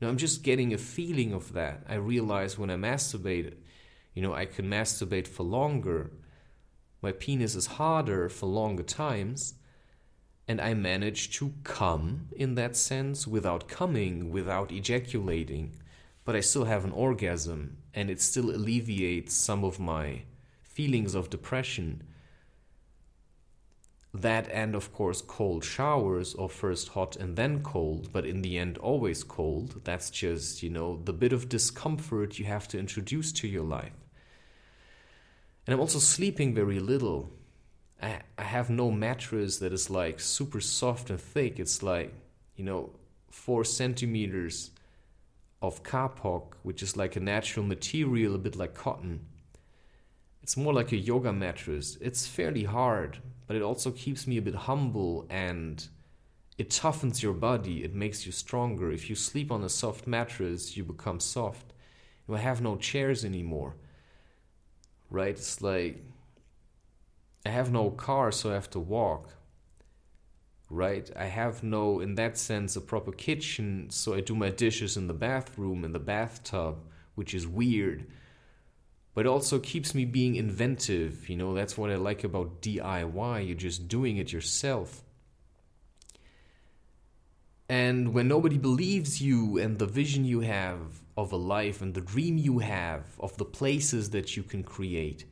[0.00, 1.82] Know, I'm just getting a feeling of that.
[1.86, 3.52] I realize when I masturbate,
[4.14, 6.10] you know, I can masturbate for longer.
[7.02, 9.56] My penis is harder for longer times.
[10.46, 15.72] And I manage to come in that sense without coming, without ejaculating.
[16.24, 20.22] But I still have an orgasm, and it still alleviates some of my
[20.62, 22.02] feelings of depression.
[24.12, 28.58] That and of course cold showers or first hot and then cold but in the
[28.58, 29.80] end always cold.
[29.84, 33.92] That's just you know the bit of discomfort you have to introduce to your life.
[35.66, 37.32] And i'm also sleeping very little
[38.04, 42.10] i i have no mattress that is like super soft and thick it's like
[42.56, 42.90] you know
[43.30, 44.70] 4 centimeters
[45.60, 49.20] of kapok which is like a natural material a bit like cotton
[50.42, 54.42] it's more like a yoga mattress it's fairly hard but it also keeps me a
[54.42, 55.88] bit humble and
[56.56, 58.92] it toughens your body, it makes you stronger.
[58.92, 61.72] If you sleep on a soft mattress, you become soft.
[62.28, 63.74] You have no chairs anymore.
[65.10, 65.30] Right?
[65.30, 66.04] It's like
[67.44, 69.34] I have no car, so I have to walk.
[70.70, 71.10] Right?
[71.14, 75.06] I have no, in that sense, a proper kitchen, so I do my dishes in
[75.06, 76.78] the bathroom, in the bathtub,
[77.14, 78.06] which is weird
[79.14, 81.28] but also keeps me being inventive.
[81.28, 83.46] You know, that's what I like about DIY.
[83.46, 85.02] You're just doing it yourself.
[87.68, 92.00] And when nobody believes you and the vision you have of a life and the
[92.00, 95.24] dream you have of the places that you can create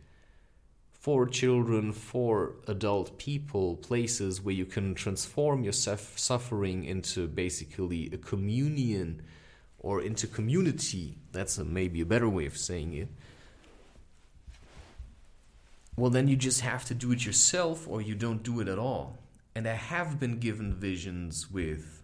[1.03, 8.17] for children, for adult people, places where you can transform your suffering into basically a
[8.17, 9.21] communion
[9.79, 11.19] or into community.
[11.33, 13.09] That's a, maybe a better way of saying it
[15.97, 18.79] well, then you just have to do it yourself or you don't do it at
[18.79, 19.19] all.
[19.55, 22.03] And I have been given visions with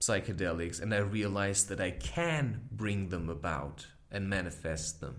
[0.00, 5.16] psychedelics, and I realized that I can bring them about and manifest them.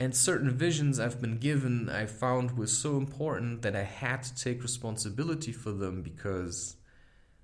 [0.00, 4.34] And certain visions I've been given, I found were so important that I had to
[4.34, 6.76] take responsibility for them because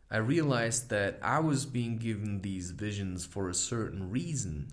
[0.09, 4.69] I realized that I was being given these visions for a certain reason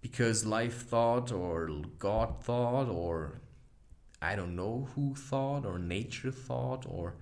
[0.00, 1.68] because life thought or
[1.98, 3.40] God thought or
[4.20, 7.16] I don't know who thought or nature thought or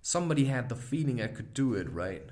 [0.00, 2.24] somebody had the feeling I could do it, right?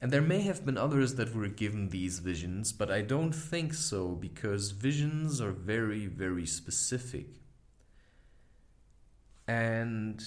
[0.00, 3.74] And there may have been others that were given these visions, but I don't think
[3.74, 7.26] so because visions are very, very specific.
[9.46, 10.22] And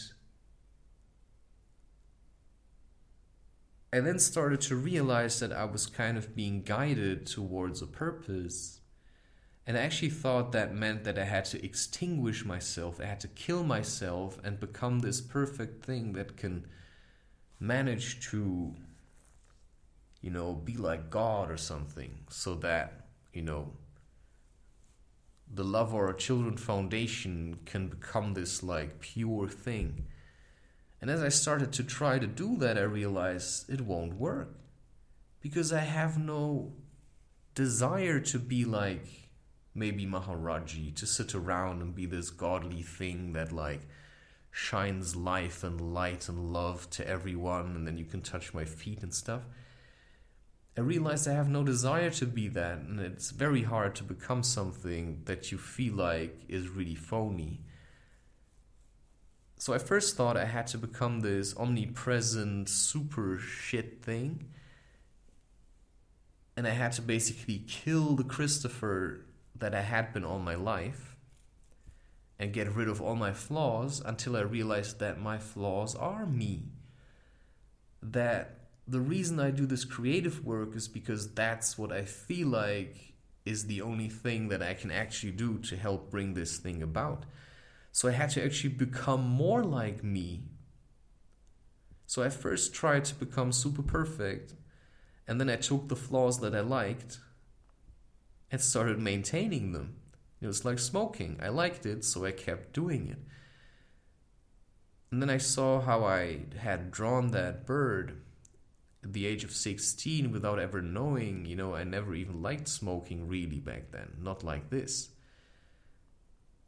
[3.93, 8.79] I then started to realize that I was kind of being guided towards a purpose.
[9.65, 13.27] And I actually thought that meant that I had to extinguish myself, I had to
[13.27, 16.65] kill myself and become this perfect thing that can
[17.59, 18.73] manage to,
[20.23, 23.73] you know, be like God or something, so that, you know,
[25.53, 30.05] the Love Our Children Foundation can become this like pure thing.
[31.01, 34.55] And as I started to try to do that, I realized it won't work
[35.41, 36.71] because I have no
[37.53, 39.05] desire to be like
[39.75, 43.81] maybe Maharaji, to sit around and be this godly thing that like
[44.51, 49.01] shines life and light and love to everyone, and then you can touch my feet
[49.03, 49.41] and stuff.
[50.75, 54.41] I realized I have no desire to be that, and it's very hard to become
[54.41, 57.61] something that you feel like is really phony.
[59.63, 64.49] So I first thought I had to become this omnipresent super shit thing.
[66.57, 69.25] And I had to basically kill the Christopher
[69.55, 71.15] that I had been all my life
[72.37, 76.63] and get rid of all my flaws until I realized that my flaws are me.
[78.01, 83.13] That the reason I do this creative work is because that's what I feel like
[83.45, 87.23] is the only thing that I can actually do to help bring this thing about.
[87.91, 90.43] So I had to actually become more like me.
[92.05, 94.53] So I first tried to become super perfect,
[95.27, 97.19] and then I took the flaws that I liked
[98.51, 99.95] and started maintaining them.
[100.41, 101.39] It was like smoking.
[101.41, 103.19] I liked it, so I kept doing it.
[105.11, 108.21] And then I saw how I had drawn that bird
[109.05, 113.59] the age of 16 without ever knowing, you know, I never even liked smoking really
[113.59, 115.09] back then, not like this.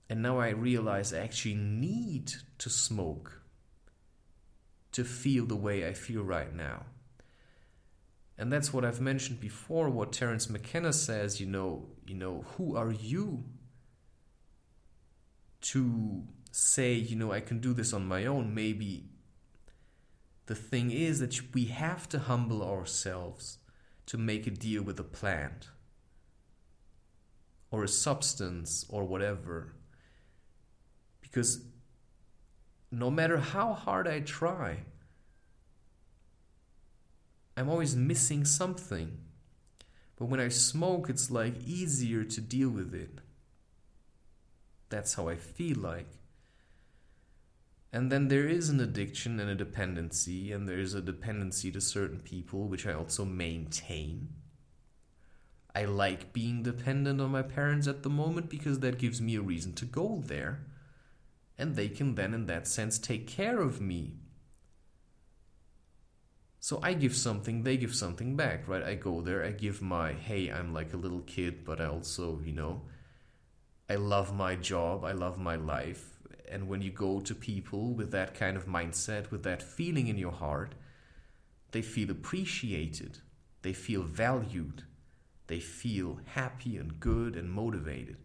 [0.09, 3.41] And now I realize I actually need to smoke
[4.91, 6.85] to feel the way I feel right now.
[8.37, 12.75] And that's what I've mentioned before, what Terence McKenna says, you know, you know, who
[12.75, 13.45] are you
[15.61, 18.53] to say, you know, I can do this on my own?
[18.53, 19.09] Maybe
[20.47, 23.57] the thing is that we have to humble ourselves
[24.05, 25.69] to make a deal with a plant
[27.71, 29.73] or a substance or whatever.
[31.21, 31.61] Because
[32.91, 34.77] no matter how hard I try,
[37.57, 39.17] I'm always missing something.
[40.17, 43.19] But when I smoke, it's like easier to deal with it.
[44.89, 46.14] That's how I feel like.
[47.91, 51.79] And then there is an addiction and a dependency, and there is a dependency to
[51.79, 54.29] certain people, which I also maintain.
[55.73, 59.41] I like being dependent on my parents at the moment because that gives me a
[59.41, 60.65] reason to go there.
[61.57, 64.15] And they can then, in that sense, take care of me.
[66.59, 68.83] So I give something, they give something back, right?
[68.83, 72.41] I go there, I give my, hey, I'm like a little kid, but I also,
[72.43, 72.81] you know,
[73.89, 76.14] I love my job, I love my life
[76.51, 80.17] and when you go to people with that kind of mindset, with that feeling in
[80.17, 80.75] your heart,
[81.71, 83.19] they feel appreciated,
[83.61, 84.83] they feel valued,
[85.47, 88.17] they feel happy and good and motivated.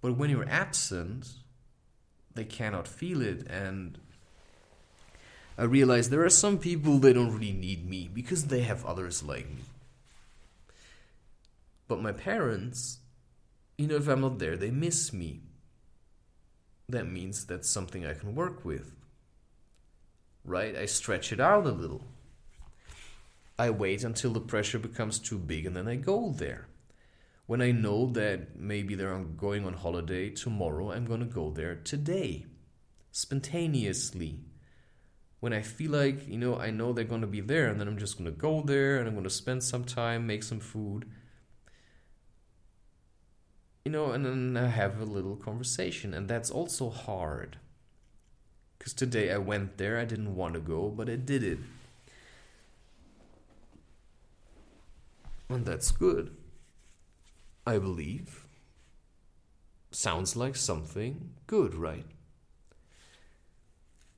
[0.00, 1.28] But when you're absent,
[2.34, 3.46] they cannot feel it.
[3.48, 3.98] And
[5.56, 9.22] I realize there are some people they don't really need me because they have others
[9.22, 9.62] like me.
[11.88, 12.98] But my parents,
[13.76, 15.40] you know, if I'm not there, they miss me
[16.88, 18.94] that means that's something I can work with.
[20.44, 20.76] Right?
[20.76, 22.04] I stretch it out a little.
[23.58, 26.68] I wait until the pressure becomes too big and then I go there.
[27.46, 31.76] When I know that maybe they're going on holiday tomorrow, I'm going to go there
[31.76, 32.46] today,
[33.10, 34.40] spontaneously.
[35.40, 37.88] When I feel like, you know, I know they're going to be there, and then
[37.88, 40.60] I'm just going to go there and I'm going to spend some time, make some
[40.60, 41.04] food
[43.84, 47.58] you know, and then I have a little conversation, and that's also hard.
[48.78, 51.58] Because today I went there, I didn't want to go, but I did it.
[55.48, 56.34] And that's good.
[57.66, 58.46] I believe.
[59.90, 62.06] Sounds like something good, right?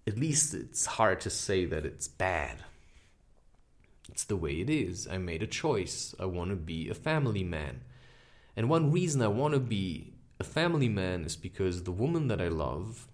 [0.07, 2.65] At least it's hard to say that it's bad.
[4.11, 5.09] It's the way it is.
[5.09, 6.15] I made a choice.
[6.20, 7.81] I want to be a family man.
[8.56, 12.40] And one reason I want to be a family man is because the woman that
[12.40, 13.09] I love,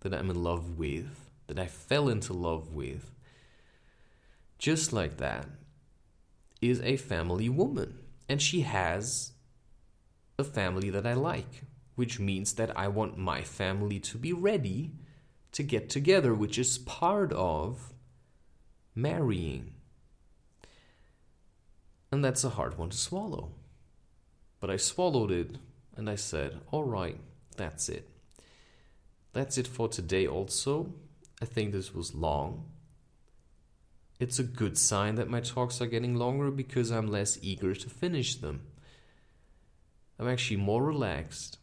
[0.00, 3.10] that I'm in love with, that I fell into love with,
[4.58, 5.46] just like that,
[6.60, 7.98] is a family woman.
[8.28, 9.32] And she has
[10.38, 11.62] a family that I like,
[11.94, 14.92] which means that I want my family to be ready
[15.52, 17.92] to get together, which is part of
[18.94, 19.74] marrying.
[22.12, 23.52] And that's a hard one to swallow.
[24.60, 25.56] But I swallowed it
[25.96, 27.18] and I said, all right,
[27.56, 28.08] that's it.
[29.32, 30.94] That's it for today, also.
[31.40, 32.64] I think this was long.
[34.18, 37.88] It's a good sign that my talks are getting longer because I'm less eager to
[37.88, 38.62] finish them.
[40.18, 41.58] I'm actually more relaxed.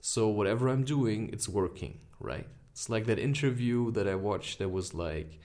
[0.00, 2.48] So, whatever I'm doing, it's working, right?
[2.72, 5.38] It's like that interview that I watched that was like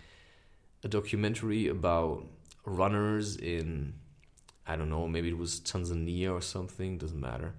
[0.83, 2.25] a documentary about
[2.65, 3.93] runners in
[4.67, 7.55] I don't know, maybe it was Tanzania or something, doesn't matter.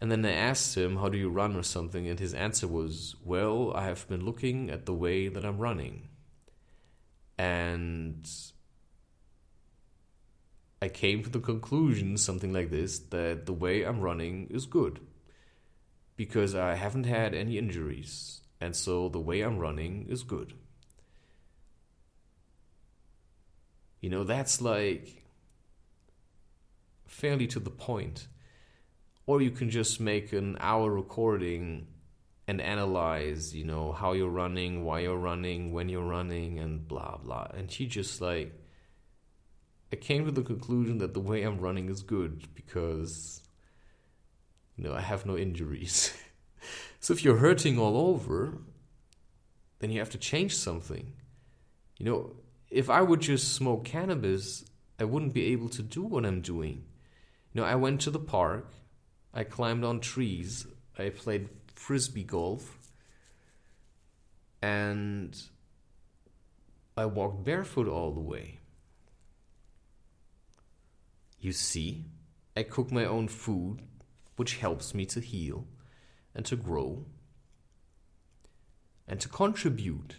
[0.00, 2.06] And then I asked him, How do you run or something?
[2.06, 6.08] And his answer was, Well, I have been looking at the way that I'm running.
[7.36, 8.28] And
[10.80, 15.00] I came to the conclusion, something like this, that the way I'm running is good.
[16.16, 18.40] Because I haven't had any injuries.
[18.60, 20.52] And so the way I'm running is good.
[24.00, 25.17] You know, that's like
[27.08, 28.28] fairly to the point.
[29.26, 31.88] Or you can just make an hour recording
[32.46, 37.18] and analyze, you know, how you're running, why you're running, when you're running, and blah,
[37.18, 37.48] blah.
[37.54, 38.54] And she just like,
[39.92, 43.42] I came to the conclusion that the way I'm running is good because,
[44.76, 46.16] you know, I have no injuries.
[47.00, 48.58] so if you're hurting all over,
[49.80, 51.12] then you have to change something.
[51.98, 52.36] You know,
[52.70, 54.64] if I would just smoke cannabis,
[54.98, 56.84] I wouldn't be able to do what I'm doing.
[57.64, 58.72] I went to the park,
[59.32, 60.66] I climbed on trees,
[60.98, 62.78] I played frisbee golf,
[64.60, 65.40] And
[66.96, 68.58] I walked barefoot all the way.
[71.38, 72.06] You see,
[72.56, 73.82] I cook my own food,
[74.34, 75.68] which helps me to heal
[76.34, 77.04] and to grow
[79.06, 80.16] and to contribute.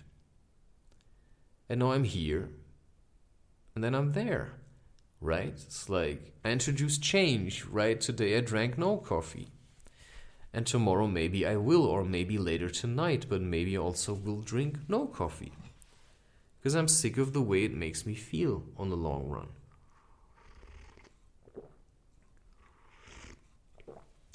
[1.67, 2.49] And now I'm here,
[3.75, 4.53] and then I'm there,
[5.21, 5.53] right?
[5.53, 7.99] It's like I introduced change, right?
[7.99, 9.49] Today I drank no coffee.
[10.53, 15.05] And tomorrow maybe I will, or maybe later tonight, but maybe also will drink no
[15.05, 15.53] coffee.
[16.59, 19.47] Because I'm sick of the way it makes me feel on the long run.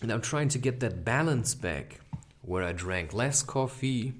[0.02, 2.00] And I'm trying to get that balance back
[2.42, 4.12] where I drank less coffee,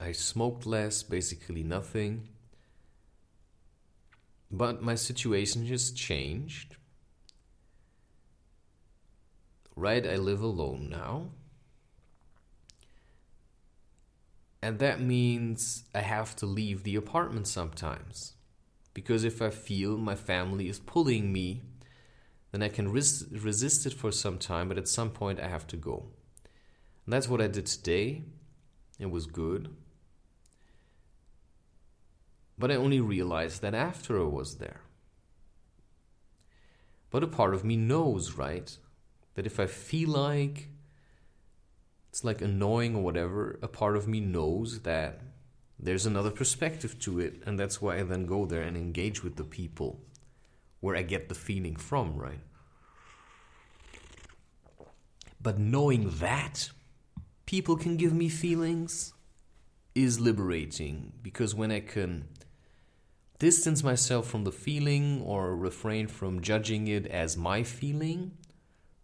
[0.00, 2.28] I smoked less, basically nothing.
[4.50, 6.76] But my situation just changed.
[9.76, 11.28] Right, I live alone now.
[14.60, 18.34] And that means I have to leave the apartment sometimes.
[18.92, 21.62] Because if I feel my family is pulling me,
[22.50, 25.66] then I can res- resist it for some time, but at some point I have
[25.68, 26.08] to go.
[27.04, 28.24] And that's what I did today.
[28.98, 29.74] It was good.
[32.58, 34.80] But I only realized that after I was there.
[37.10, 38.76] But a part of me knows, right?
[39.34, 40.68] That if I feel like
[42.10, 45.20] it's like annoying or whatever, a part of me knows that
[45.78, 49.36] there's another perspective to it, and that's why I then go there and engage with
[49.36, 50.00] the people
[50.80, 52.40] where I get the feeling from, right?
[55.40, 56.70] But knowing that
[57.46, 59.12] people can give me feelings
[59.94, 62.28] is liberating because when I can
[63.38, 68.32] distance myself from the feeling or refrain from judging it as my feeling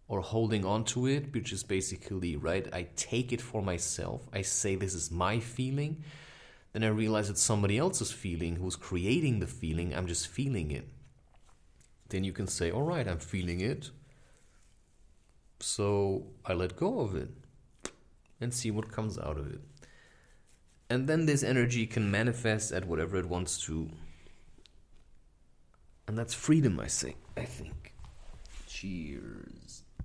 [0.07, 4.27] or holding on to it, which is basically, right, I take it for myself.
[4.33, 6.03] I say this is my feeling.
[6.73, 9.95] Then I realize it's somebody else's feeling who's creating the feeling.
[9.95, 10.87] I'm just feeling it.
[12.09, 13.89] Then you can say, all right, I'm feeling it.
[15.59, 17.29] So I let go of it
[18.41, 19.61] and see what comes out of it.
[20.89, 23.89] And then this energy can manifest at whatever it wants to
[26.07, 27.15] and that's freedom, I say.
[27.37, 27.93] I think.
[28.67, 29.54] Cheers.